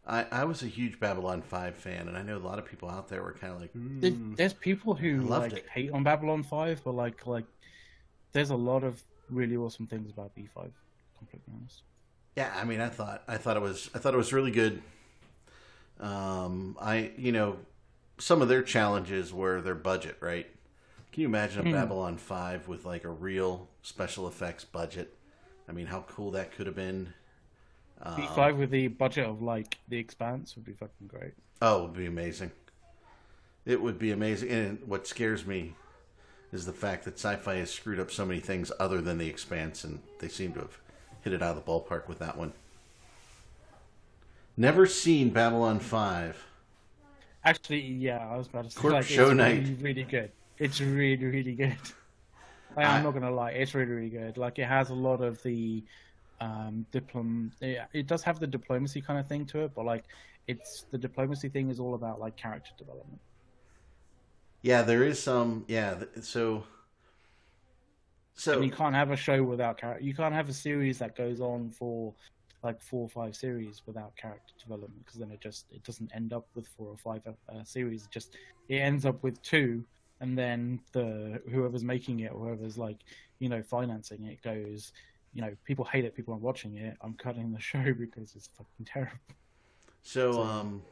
I, 0.08 0.26
I 0.30 0.44
was 0.44 0.62
a 0.62 0.66
huge 0.66 1.00
Babylon 1.00 1.42
5 1.42 1.74
fan, 1.74 2.06
and 2.06 2.16
I 2.16 2.22
know 2.22 2.36
a 2.36 2.38
lot 2.38 2.58
of 2.60 2.64
people 2.66 2.88
out 2.88 3.08
there 3.08 3.22
were 3.22 3.32
kind 3.32 3.52
of 3.52 3.60
like, 3.60 3.70
There- 3.74 4.10
"Hmm." 4.12 4.34
There's 4.34 4.52
people 4.52 4.94
who 4.94 5.20
I 5.22 5.24
loved 5.24 5.52
like 5.52 5.62
it. 5.64 5.68
hate 5.68 5.90
on 5.90 6.04
Babylon 6.04 6.42
Five, 6.44 6.82
but 6.84 6.92
like 6.94 7.26
like 7.26 7.46
there's 8.32 8.50
a 8.50 8.56
lot 8.56 8.84
of 8.84 9.02
really 9.30 9.56
awesome 9.56 9.86
things 9.88 10.10
about 10.10 10.34
B 10.34 10.46
Five. 10.54 10.72
Completely 11.18 11.52
honest. 11.58 11.82
Yeah, 12.36 12.52
I 12.54 12.64
mean, 12.64 12.80
I 12.80 12.88
thought 12.88 13.24
I 13.26 13.36
thought 13.38 13.56
it 13.56 13.62
was 13.62 13.90
I 13.94 13.98
thought 13.98 14.14
it 14.14 14.18
was 14.18 14.32
really 14.32 14.52
good. 14.52 14.80
Um, 15.98 16.76
I 16.80 17.10
you 17.16 17.32
know, 17.32 17.56
some 18.18 18.42
of 18.42 18.48
their 18.48 18.62
challenges 18.62 19.32
were 19.32 19.60
their 19.60 19.74
budget, 19.74 20.16
right? 20.20 20.46
Can 21.16 21.22
you 21.22 21.28
imagine 21.28 21.60
a 21.60 21.64
Hmm. 21.64 21.72
Babylon 21.72 22.16
Five 22.18 22.68
with 22.68 22.84
like 22.84 23.04
a 23.04 23.08
real 23.08 23.70
special 23.80 24.28
effects 24.28 24.66
budget? 24.66 25.16
I 25.66 25.72
mean, 25.72 25.86
how 25.86 26.02
cool 26.02 26.30
that 26.32 26.52
could 26.52 26.66
have 26.66 26.76
been. 26.76 27.14
Um, 28.02 28.16
B 28.16 28.26
Five 28.34 28.58
with 28.58 28.68
the 28.70 28.88
budget 28.88 29.24
of 29.26 29.40
like 29.40 29.78
The 29.88 29.96
Expanse 29.96 30.54
would 30.56 30.66
be 30.66 30.74
fucking 30.74 31.06
great. 31.06 31.32
Oh, 31.62 31.78
it 31.78 31.82
would 31.84 31.96
be 31.96 32.04
amazing. 32.04 32.50
It 33.64 33.80
would 33.80 33.98
be 33.98 34.10
amazing. 34.10 34.50
And 34.50 34.78
what 34.86 35.06
scares 35.06 35.46
me 35.46 35.72
is 36.52 36.66
the 36.66 36.74
fact 36.74 37.06
that 37.06 37.14
sci-fi 37.14 37.54
has 37.54 37.72
screwed 37.72 37.98
up 37.98 38.10
so 38.10 38.26
many 38.26 38.40
things 38.40 38.70
other 38.78 39.00
than 39.00 39.16
the 39.16 39.26
Expanse, 39.26 39.84
and 39.84 40.02
they 40.18 40.28
seem 40.28 40.52
to 40.52 40.58
have 40.60 40.78
hit 41.22 41.32
it 41.32 41.42
out 41.42 41.56
of 41.56 41.64
the 41.64 41.72
ballpark 41.72 42.08
with 42.08 42.18
that 42.18 42.36
one. 42.36 42.52
Never 44.54 44.84
seen 44.84 45.30
Babylon 45.30 45.78
Five. 45.80 46.44
Actually, 47.42 47.86
yeah, 47.86 48.18
I 48.18 48.36
was 48.36 48.48
about 48.48 48.64
to 48.66 48.70
say 48.70 48.78
Corp 48.78 48.92
like 48.92 49.06
Show 49.06 49.30
it's 49.30 49.36
Night. 49.38 49.60
really, 49.62 49.74
really 49.76 50.02
good. 50.02 50.30
It's 50.58 50.80
really, 50.80 51.24
really 51.24 51.54
good. 51.54 51.78
I- 52.76 52.84
I'm 52.86 53.02
not 53.02 53.12
gonna 53.12 53.30
lie, 53.30 53.52
it's 53.52 53.74
really, 53.74 53.92
really 53.92 54.10
good. 54.10 54.36
Like 54.38 54.58
it 54.58 54.66
has 54.68 54.90
a 54.90 54.94
lot 54.94 55.22
of 55.22 55.42
the 55.42 55.84
um 56.40 56.86
diplom. 56.92 57.52
It, 57.60 57.88
it 57.94 58.06
does 58.06 58.22
have 58.24 58.40
the 58.40 58.46
diplomacy 58.46 59.02
kind 59.02 59.18
of 59.20 59.28
thing 59.28 59.46
to 59.48 59.60
it, 59.64 59.74
but 59.74 59.84
like 59.86 60.06
it's 60.46 60.86
the 60.92 60.98
diplomacy 60.98 61.48
thing 61.48 61.70
is 61.70 61.80
all 61.80 61.94
about 61.94 62.20
like 62.20 62.36
character 62.36 62.72
development. 62.78 63.20
Yeah, 64.62 64.82
there 64.82 65.04
is 65.04 65.22
some. 65.22 65.64
Yeah, 65.68 66.04
so 66.20 66.64
So 68.34 68.52
and 68.54 68.64
you 68.64 68.70
can't 68.70 68.94
have 68.94 69.10
a 69.10 69.16
show 69.16 69.42
without 69.42 69.78
character. 69.78 70.04
You 70.04 70.14
can't 70.14 70.34
have 70.34 70.48
a 70.48 70.52
series 70.52 70.98
that 70.98 71.16
goes 71.16 71.40
on 71.40 71.70
for 71.70 72.14
like 72.62 72.80
four 72.80 73.02
or 73.02 73.08
five 73.08 73.36
series 73.36 73.82
without 73.86 74.16
character 74.16 74.52
development 74.60 75.04
because 75.04 75.18
then 75.20 75.30
it 75.30 75.40
just 75.40 75.66
it 75.70 75.82
doesn't 75.84 76.10
end 76.14 76.32
up 76.32 76.46
with 76.54 76.66
four 76.68 76.88
or 76.88 76.96
five 76.96 77.22
uh, 77.26 77.64
series. 77.64 78.04
It 78.04 78.10
just 78.10 78.36
it 78.68 78.76
ends 78.76 79.06
up 79.06 79.22
with 79.22 79.40
two, 79.42 79.84
and 80.20 80.36
then 80.38 80.80
the 80.92 81.40
whoever's 81.50 81.84
making 81.84 82.20
it, 82.20 82.32
whoever's 82.32 82.78
like 82.78 82.98
you 83.38 83.48
know 83.48 83.62
financing 83.62 84.24
it, 84.26 84.42
goes. 84.42 84.92
You 85.34 85.42
know, 85.42 85.54
people 85.64 85.84
hate 85.84 86.06
it. 86.06 86.14
People 86.16 86.32
aren't 86.32 86.42
watching 86.42 86.76
it. 86.76 86.96
I'm 87.02 87.12
cutting 87.14 87.52
the 87.52 87.60
show 87.70 87.92
because 87.92 88.34
it's 88.34 88.48
fucking 88.56 88.86
terrible. 88.86 89.18
So, 90.02 90.32
So- 90.32 90.42
um, 90.42 90.82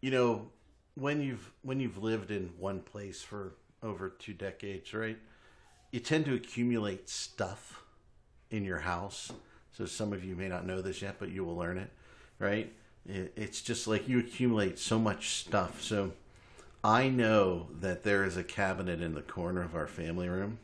you 0.00 0.10
know, 0.10 0.48
when 0.94 1.20
you've 1.22 1.52
when 1.62 1.80
you've 1.80 1.98
lived 2.02 2.30
in 2.30 2.50
one 2.58 2.80
place 2.80 3.22
for 3.22 3.54
over 3.82 4.08
two 4.10 4.32
decades, 4.34 4.92
right? 4.92 5.18
You 5.92 6.00
tend 6.00 6.24
to 6.26 6.34
accumulate 6.34 7.08
stuff 7.08 7.82
in 8.50 8.64
your 8.64 8.80
house. 8.80 9.32
So 9.72 9.86
some 9.86 10.12
of 10.12 10.24
you 10.24 10.34
may 10.36 10.48
not 10.48 10.66
know 10.66 10.82
this 10.82 11.00
yet, 11.02 11.16
but 11.18 11.30
you 11.30 11.44
will 11.44 11.56
learn 11.56 11.78
it, 11.78 11.90
right? 12.38 12.72
It's 13.06 13.62
just 13.62 13.86
like 13.86 14.08
you 14.08 14.18
accumulate 14.18 14.78
so 14.78 14.98
much 14.98 15.30
stuff. 15.30 15.80
So 15.82 16.12
I 16.82 17.08
know 17.08 17.68
that 17.80 18.04
there 18.04 18.24
is 18.24 18.36
a 18.36 18.44
cabinet 18.44 19.00
in 19.02 19.14
the 19.14 19.22
corner 19.22 19.62
of 19.62 19.74
our 19.74 19.86
family 19.86 20.28
room, 20.28 20.58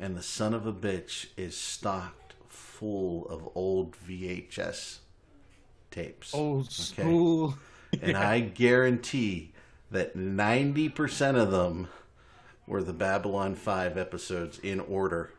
and 0.00 0.16
the 0.16 0.22
son 0.22 0.54
of 0.54 0.66
a 0.66 0.72
bitch 0.72 1.26
is 1.36 1.56
stocked 1.56 2.34
full 2.48 3.26
of 3.28 3.48
old 3.54 3.94
VHS 3.96 4.98
tapes. 5.90 6.34
Old 6.34 6.66
Okay. 6.66 6.72
school. 6.72 7.54
And 8.02 8.16
I 8.16 8.40
guarantee 8.40 9.52
that 9.90 10.16
90% 10.16 11.36
of 11.36 11.50
them 11.50 11.88
were 12.66 12.82
the 12.82 12.92
Babylon 12.92 13.54
5 13.54 13.96
episodes 13.96 14.58
in 14.58 14.80
order 14.80 15.32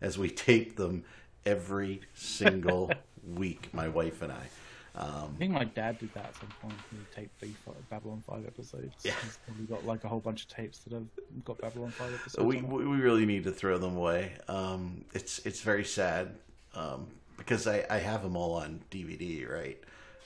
as 0.00 0.18
we 0.18 0.28
taped 0.28 0.76
them 0.76 1.04
every 1.44 2.00
single 2.14 2.96
week, 3.36 3.72
my 3.72 3.86
wife 3.88 4.20
and 4.20 4.32
I. 4.32 4.48
Um, 4.96 5.30
I 5.34 5.38
think 5.38 5.52
my 5.52 5.64
dad 5.64 5.98
did 5.98 6.12
that 6.14 6.26
at 6.26 6.36
some 6.36 6.48
point. 6.62 6.74
He 6.90 6.96
taped 7.14 7.38
the 7.40 7.48
Babylon 7.90 8.22
Five 8.26 8.46
episodes. 8.46 8.94
Yeah. 9.04 9.12
He's 9.22 9.38
probably 9.46 9.66
got 9.66 9.84
like 9.84 10.04
a 10.04 10.08
whole 10.08 10.20
bunch 10.20 10.44
of 10.44 10.48
tapes 10.48 10.78
that 10.78 10.94
have 10.94 11.04
got 11.44 11.58
Babylon 11.58 11.90
Five 11.90 12.14
episodes. 12.14 12.44
we, 12.44 12.62
we 12.62 12.96
really 12.96 13.26
need 13.26 13.44
to 13.44 13.52
throw 13.52 13.76
them 13.76 13.96
away. 13.96 14.32
Um, 14.48 15.04
it's 15.12 15.44
it's 15.44 15.60
very 15.60 15.84
sad 15.84 16.30
um, 16.74 17.08
because 17.36 17.66
I, 17.66 17.84
I 17.90 17.98
have 17.98 18.22
them 18.22 18.36
all 18.36 18.54
on 18.54 18.80
DVD, 18.90 19.48
right? 19.50 19.78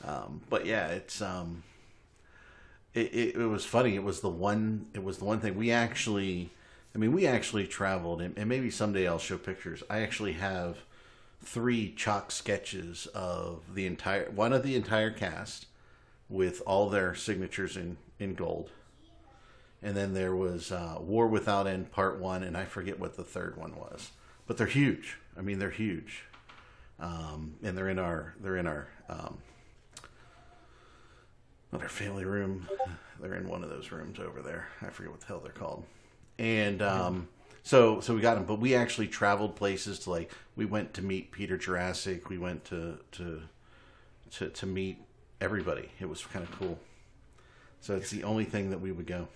Um, 0.04 0.40
but 0.48 0.66
yeah, 0.66 0.88
it's 0.88 1.20
um, 1.20 1.64
it, 2.94 3.12
it, 3.12 3.36
it 3.36 3.46
was 3.46 3.64
funny. 3.64 3.96
It 3.96 4.04
was 4.04 4.20
the 4.20 4.28
one. 4.28 4.86
It 4.94 5.02
was 5.02 5.18
the 5.18 5.24
one 5.24 5.40
thing 5.40 5.56
we 5.56 5.72
actually. 5.72 6.50
I 6.94 6.98
mean, 6.98 7.12
we 7.12 7.26
actually 7.26 7.66
traveled, 7.66 8.20
and, 8.20 8.36
and 8.36 8.48
maybe 8.48 8.70
someday 8.70 9.06
I'll 9.06 9.18
show 9.18 9.38
pictures. 9.38 9.82
I 9.88 10.00
actually 10.00 10.32
have 10.32 10.78
three 11.42 11.92
chalk 11.92 12.30
sketches 12.30 13.06
of 13.14 13.74
the 13.74 13.86
entire 13.86 14.30
one 14.30 14.52
of 14.52 14.62
the 14.62 14.76
entire 14.76 15.10
cast 15.10 15.66
with 16.28 16.62
all 16.66 16.88
their 16.88 17.14
signatures 17.14 17.76
in 17.76 17.96
in 18.18 18.34
gold 18.34 18.70
and 19.82 19.96
then 19.96 20.12
there 20.14 20.34
was 20.34 20.72
uh, 20.72 20.98
War 21.00 21.26
Without 21.26 21.66
End 21.66 21.90
Part 21.90 22.18
One, 22.18 22.42
and 22.42 22.56
I 22.56 22.64
forget 22.64 22.98
what 22.98 23.16
the 23.16 23.24
third 23.24 23.56
one 23.56 23.74
was, 23.76 24.10
but 24.46 24.56
they're 24.56 24.66
huge. 24.66 25.16
I 25.38 25.40
mean, 25.40 25.58
they're 25.58 25.70
huge, 25.70 26.24
um, 26.98 27.54
and 27.62 27.76
they're 27.76 27.88
in 27.88 27.98
our 27.98 28.34
they're 28.40 28.58
in 28.58 28.66
our 28.66 28.88
um, 29.08 29.38
not 31.72 31.82
our 31.82 31.88
family 31.88 32.24
room. 32.24 32.68
They're 33.20 33.34
in 33.34 33.48
one 33.48 33.62
of 33.62 33.70
those 33.70 33.90
rooms 33.92 34.18
over 34.18 34.42
there. 34.42 34.68
I 34.82 34.90
forget 34.90 35.10
what 35.10 35.20
the 35.20 35.26
hell 35.26 35.40
they're 35.40 35.52
called. 35.52 35.84
And 36.38 36.82
um, 36.82 37.28
so 37.62 38.00
so 38.00 38.14
we 38.14 38.20
got 38.20 38.36
him, 38.36 38.44
but 38.44 38.58
we 38.58 38.74
actually 38.74 39.08
traveled 39.08 39.56
places 39.56 39.98
to 40.00 40.10
like 40.10 40.32
we 40.56 40.64
went 40.64 40.94
to 40.94 41.02
meet 41.02 41.32
Peter 41.32 41.56
Jurasik. 41.56 42.28
We 42.28 42.38
went 42.38 42.64
to 42.66 42.98
to 43.12 43.42
to, 44.32 44.48
to 44.48 44.66
meet 44.66 44.98
everybody. 45.40 45.88
It 46.00 46.08
was 46.08 46.24
kind 46.24 46.44
of 46.44 46.50
cool. 46.58 46.78
So 47.80 47.96
it's 47.96 48.10
the 48.10 48.24
only 48.24 48.44
thing 48.44 48.70
that 48.70 48.80
we 48.80 48.92
would 48.92 49.06
go. 49.06 49.28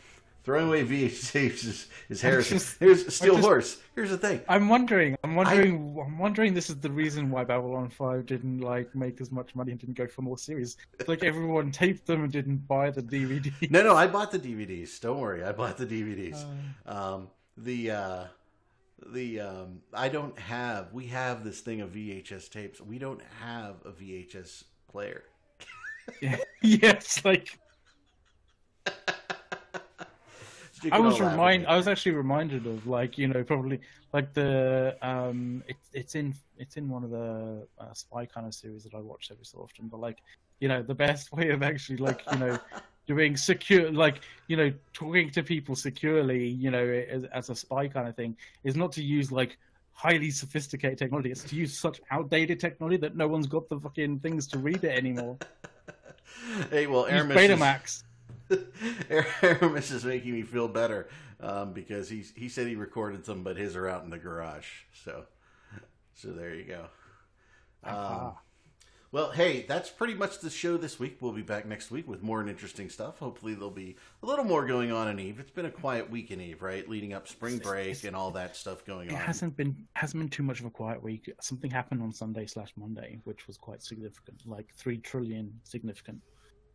Throwing 0.44 0.68
away 0.68 0.84
VH 0.84 1.32
tapes 1.32 1.64
is, 1.64 1.86
is 2.10 2.20
heresy. 2.20 2.60
Here's 2.78 3.14
Steel 3.14 3.36
just- 3.36 3.46
Horse. 3.46 3.78
Here's 3.94 4.10
the 4.10 4.18
thing. 4.18 4.42
I'm 4.46 4.68
wondering. 4.68 5.16
I'm 5.24 5.36
wondering. 5.36 5.96
I, 5.98 6.04
am 6.04 6.18
wondering. 6.18 6.52
This 6.52 6.68
is 6.68 6.76
the 6.76 6.90
reason 6.90 7.30
why 7.30 7.44
Babylon 7.44 7.88
Five 7.88 8.26
didn't 8.26 8.60
like 8.60 8.94
make 8.94 9.22
as 9.22 9.32
much 9.32 9.54
money 9.54 9.70
and 9.70 9.80
didn't 9.80 9.96
go 9.96 10.06
for 10.06 10.20
more 10.20 10.36
series. 10.36 10.76
It's 11.00 11.08
like 11.08 11.24
everyone 11.24 11.70
taped 11.72 12.06
them 12.06 12.24
and 12.24 12.32
didn't 12.32 12.68
buy 12.68 12.90
the 12.90 13.02
DVD. 13.02 13.70
No, 13.70 13.82
no, 13.82 13.96
I 13.96 14.06
bought 14.06 14.32
the 14.32 14.38
DVDs. 14.38 15.00
Don't 15.00 15.18
worry, 15.18 15.42
I 15.42 15.52
bought 15.52 15.78
the 15.78 15.86
DVDs. 15.86 16.44
Uh. 16.86 17.14
Um, 17.14 17.28
the 17.56 17.90
uh, 17.90 18.24
the 19.06 19.40
um, 19.40 19.80
I 19.92 20.08
don't 20.08 20.38
have. 20.38 20.92
We 20.92 21.06
have 21.06 21.44
this 21.44 21.60
thing 21.60 21.80
of 21.80 21.90
VHS 21.90 22.50
tapes. 22.50 22.80
We 22.80 22.98
don't 22.98 23.22
have 23.40 23.76
a 23.84 23.90
VHS 23.90 24.64
player. 24.88 25.24
yes, 26.62 27.24
like 27.24 27.58
I 30.92 30.98
was 30.98 31.14
all 31.14 31.26
laugh 31.26 31.32
at 31.32 31.32
remind. 31.32 31.66
I 31.66 31.76
was 31.76 31.88
actually 31.88 32.12
reminded 32.12 32.66
of 32.66 32.86
like 32.86 33.16
you 33.18 33.28
know 33.28 33.42
probably 33.42 33.80
like 34.12 34.32
the 34.34 34.96
um 35.02 35.62
it's 35.66 35.88
it's 35.92 36.14
in 36.14 36.34
it's 36.58 36.76
in 36.76 36.88
one 36.88 37.04
of 37.04 37.10
the 37.10 37.66
uh, 37.78 37.92
spy 37.92 38.26
kind 38.26 38.46
of 38.46 38.54
series 38.54 38.84
that 38.84 38.94
I 38.94 39.00
watch 39.00 39.30
every 39.30 39.44
so 39.44 39.58
often. 39.58 39.88
But 39.88 40.00
like 40.00 40.18
you 40.60 40.68
know 40.68 40.82
the 40.82 40.94
best 40.94 41.32
way 41.36 41.50
of 41.50 41.62
actually 41.62 41.98
like 41.98 42.22
you 42.32 42.38
know 42.38 42.58
doing 43.06 43.36
secure 43.36 43.90
like 43.92 44.20
you 44.48 44.56
know 44.56 44.72
talking 44.92 45.30
to 45.30 45.42
people 45.42 45.76
securely 45.76 46.46
you 46.46 46.70
know 46.70 46.84
as, 46.84 47.24
as 47.24 47.50
a 47.50 47.54
spy 47.54 47.86
kind 47.86 48.08
of 48.08 48.16
thing 48.16 48.36
is 48.62 48.76
not 48.76 48.92
to 48.92 49.02
use 49.02 49.30
like 49.30 49.58
highly 49.94 50.30
sophisticated 50.30 50.98
technology. 50.98 51.30
It's 51.30 51.44
to 51.44 51.56
use 51.56 51.76
such 51.78 52.00
outdated 52.10 52.60
technology 52.60 52.98
that 52.98 53.16
no 53.16 53.26
one's 53.28 53.46
got 53.46 53.68
the 53.68 53.78
fucking 53.78 54.18
things 54.18 54.46
to 54.48 54.58
read 54.58 54.84
it 54.84 54.96
anymore. 54.98 55.38
Hey, 56.70 56.86
well, 56.86 57.06
Aramis 57.06 57.36
is, 57.36 57.50
Betamax. 57.50 58.02
Aramis 59.42 59.90
is 59.90 60.04
making 60.04 60.32
me 60.32 60.42
feel 60.42 60.68
better 60.68 61.08
um, 61.40 61.72
because 61.72 62.08
he 62.08 62.24
he 62.34 62.48
said 62.48 62.66
he 62.66 62.76
recorded 62.76 63.24
some, 63.24 63.42
but 63.42 63.56
his 63.56 63.76
are 63.76 63.88
out 63.88 64.04
in 64.04 64.10
the 64.10 64.18
garage. 64.18 64.66
So, 65.04 65.24
so 66.14 66.28
there 66.32 66.54
you 66.54 66.64
go. 66.64 66.86
Um. 67.84 68.34
Well, 69.14 69.30
hey, 69.30 69.64
that's 69.68 69.90
pretty 69.90 70.14
much 70.14 70.40
the 70.40 70.50
show 70.50 70.76
this 70.76 70.98
week. 70.98 71.18
We'll 71.20 71.30
be 71.30 71.40
back 71.42 71.66
next 71.66 71.92
week 71.92 72.08
with 72.08 72.20
more 72.20 72.40
and 72.40 72.50
interesting 72.50 72.88
stuff. 72.88 73.20
Hopefully, 73.20 73.54
there'll 73.54 73.70
be 73.70 73.94
a 74.24 74.26
little 74.26 74.44
more 74.44 74.66
going 74.66 74.90
on 74.90 75.06
in 75.06 75.20
Eve. 75.20 75.38
It's 75.38 75.52
been 75.52 75.66
a 75.66 75.70
quiet 75.70 76.10
week 76.10 76.32
in 76.32 76.40
Eve, 76.40 76.60
right? 76.62 76.88
Leading 76.88 77.12
up 77.14 77.28
spring 77.28 77.58
break 77.58 78.02
and 78.02 78.16
all 78.16 78.32
that 78.32 78.56
stuff 78.56 78.84
going 78.84 79.10
It 79.10 79.12
on. 79.12 79.20
It 79.20 79.24
hasn't 79.24 79.56
been 79.56 79.76
hasn't 79.92 80.20
been 80.20 80.28
too 80.28 80.42
much 80.42 80.58
of 80.58 80.66
a 80.66 80.70
quiet 80.70 81.00
week. 81.00 81.32
Something 81.40 81.70
happened 81.70 82.02
on 82.02 82.12
Sunday 82.12 82.44
slash 82.46 82.72
Monday, 82.76 83.20
which 83.22 83.46
was 83.46 83.56
quite 83.56 83.84
significant, 83.84 84.42
like 84.46 84.66
three 84.76 84.98
trillion 84.98 85.60
significant. 85.62 86.18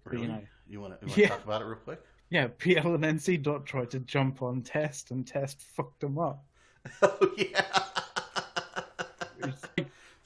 Really? 0.05 0.21
you 0.21 0.27
know. 0.29 0.41
You 0.65 0.79
want 0.79 1.01
to 1.01 1.21
Yeah. 1.21 1.27
talk 1.27 1.43
about 1.43 1.61
it 1.61 1.65
real 1.65 1.75
quick? 1.75 1.99
Yeah, 2.29 2.47
PL 2.57 2.95
and 2.95 3.03
NC 3.03 3.43
dot 3.43 3.65
tried 3.65 3.89
to 3.91 3.99
jump 3.99 4.41
on 4.41 4.61
test, 4.61 5.11
and 5.11 5.27
test 5.27 5.61
fucked 5.61 5.99
them 5.99 6.17
up. 6.17 6.45
Oh 7.01 7.33
yeah. 7.37 7.65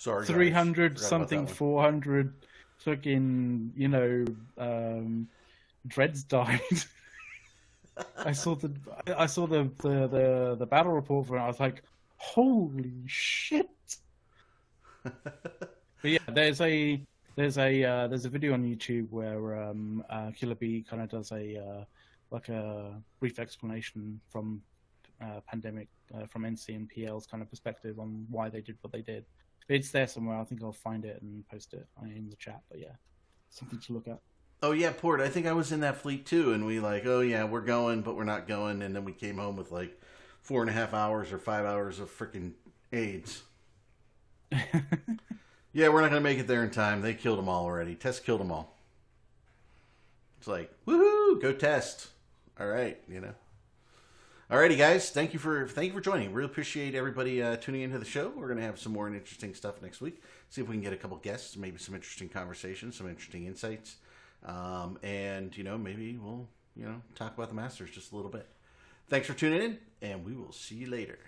Sorry, 0.03 0.25
three 0.25 0.51
hundred 0.51 0.99
something, 0.99 1.47
four 1.47 1.81
hundred, 1.81 2.33
fucking 2.79 3.71
you 3.77 3.87
know, 3.87 4.25
um, 4.57 5.29
dreads 5.87 6.23
died. 6.23 6.59
I 8.17 8.33
saw 8.33 8.55
the 8.55 8.73
I 9.17 9.27
saw 9.27 9.47
the, 9.47 9.71
the 9.77 10.07
the 10.07 10.55
the 10.59 10.65
battle 10.65 10.91
report 10.91 11.27
for 11.27 11.37
it. 11.37 11.39
I 11.39 11.47
was 11.47 11.61
like, 11.61 11.83
holy 12.17 12.91
shit. 13.05 13.69
But 16.03 16.11
yeah, 16.11 16.19
there's 16.33 16.59
a 16.59 17.01
there's 17.37 17.57
a 17.57 17.81
uh, 17.81 18.07
there's 18.07 18.25
a 18.25 18.29
video 18.29 18.51
on 18.51 18.63
YouTube 18.65 19.09
where 19.09 19.55
um, 19.63 20.03
uh, 20.09 20.31
Killer 20.35 20.55
Bee 20.55 20.85
kind 20.87 21.01
of 21.01 21.07
does 21.07 21.31
a 21.31 21.57
uh, 21.57 21.85
like 22.29 22.49
a 22.49 23.01
brief 23.21 23.39
explanation 23.39 24.19
from 24.27 24.61
uh, 25.21 25.39
pandemic 25.47 25.87
uh, 26.13 26.25
from 26.25 26.43
NC 26.43 26.75
and 26.75 26.89
PL's 26.89 27.25
kind 27.25 27.41
of 27.41 27.49
perspective 27.49 27.99
on 27.99 28.25
why 28.29 28.49
they 28.49 28.59
did 28.59 28.75
what 28.81 28.91
they 28.91 29.01
did. 29.01 29.23
It's 29.69 29.91
there 29.91 30.07
somewhere. 30.07 30.37
I 30.37 30.43
think 30.43 30.63
I'll 30.63 30.71
find 30.71 31.05
it 31.05 31.21
and 31.21 31.47
post 31.47 31.73
it 31.73 31.87
in 32.03 32.29
the 32.29 32.35
chat. 32.35 32.61
But 32.69 32.79
yeah, 32.79 32.95
something 33.49 33.79
to 33.79 33.93
look 33.93 34.07
at. 34.07 34.19
Oh 34.61 34.71
yeah, 34.71 34.91
Port. 34.91 35.19
I 35.21 35.29
think 35.29 35.45
I 35.45 35.53
was 35.53 35.71
in 35.71 35.81
that 35.81 35.97
fleet 35.97 36.25
too, 36.25 36.53
and 36.53 36.65
we 36.65 36.79
like, 36.79 37.05
oh 37.05 37.21
yeah, 37.21 37.43
we're 37.43 37.61
going, 37.61 38.01
but 38.01 38.15
we're 38.15 38.23
not 38.23 38.47
going, 38.47 38.81
and 38.81 38.95
then 38.95 39.03
we 39.03 39.11
came 39.11 39.37
home 39.37 39.55
with 39.55 39.71
like 39.71 39.99
four 40.41 40.61
and 40.61 40.69
a 40.69 40.73
half 40.73 40.93
hours 40.93 41.31
or 41.31 41.37
five 41.37 41.65
hours 41.65 41.99
of 41.99 42.09
freaking 42.09 42.53
AIDS. 42.91 43.43
Yeah, 45.73 45.89
we're 45.89 46.01
not 46.01 46.09
gonna 46.09 46.21
make 46.21 46.37
it 46.37 46.45
there 46.47 46.63
in 46.63 46.69
time. 46.69 47.01
They 47.01 47.15
killed 47.15 47.39
them 47.39 47.49
all 47.49 47.65
already. 47.65 47.95
Test 47.95 48.23
killed 48.23 48.39
them 48.39 48.51
all. 48.51 48.77
It's 50.37 50.47
like, 50.47 50.71
woohoo, 50.85 51.41
go 51.41 51.51
test. 51.51 52.09
All 52.59 52.67
right, 52.67 53.01
you 53.09 53.19
know. 53.19 53.33
Alrighty, 54.51 54.77
guys. 54.77 55.09
Thank 55.09 55.31
you 55.31 55.39
for 55.39 55.67
thank 55.67 55.87
you 55.87 55.93
for 55.93 56.01
joining. 56.01 56.33
Really 56.33 56.47
appreciate 56.47 56.95
everybody 56.95 57.41
uh, 57.41 57.55
tuning 57.55 57.81
into 57.81 57.97
the 57.97 58.05
show. 58.05 58.33
We're 58.35 58.49
gonna 58.49 58.61
have 58.61 58.77
some 58.77 58.91
more 58.91 59.07
interesting 59.07 59.53
stuff 59.53 59.81
next 59.81 60.01
week. 60.01 60.21
See 60.49 60.61
if 60.61 60.67
we 60.67 60.75
can 60.75 60.83
get 60.83 60.91
a 60.91 60.97
couple 60.97 61.15
guests, 61.17 61.55
maybe 61.55 61.77
some 61.77 61.95
interesting 61.95 62.27
conversations, 62.27 62.97
some 62.97 63.07
interesting 63.07 63.45
insights, 63.45 63.95
um, 64.45 64.99
and 65.01 65.55
you 65.55 65.63
know 65.63 65.77
maybe 65.77 66.17
we'll 66.17 66.45
you 66.75 66.85
know 66.85 67.01
talk 67.15 67.33
about 67.35 67.47
the 67.49 67.55
Masters 67.55 67.91
just 67.91 68.11
a 68.11 68.15
little 68.17 68.29
bit. 68.29 68.45
Thanks 69.07 69.27
for 69.27 69.33
tuning 69.33 69.61
in, 69.61 69.77
and 70.01 70.25
we 70.25 70.33
will 70.33 70.51
see 70.51 70.75
you 70.75 70.89
later. 70.89 71.19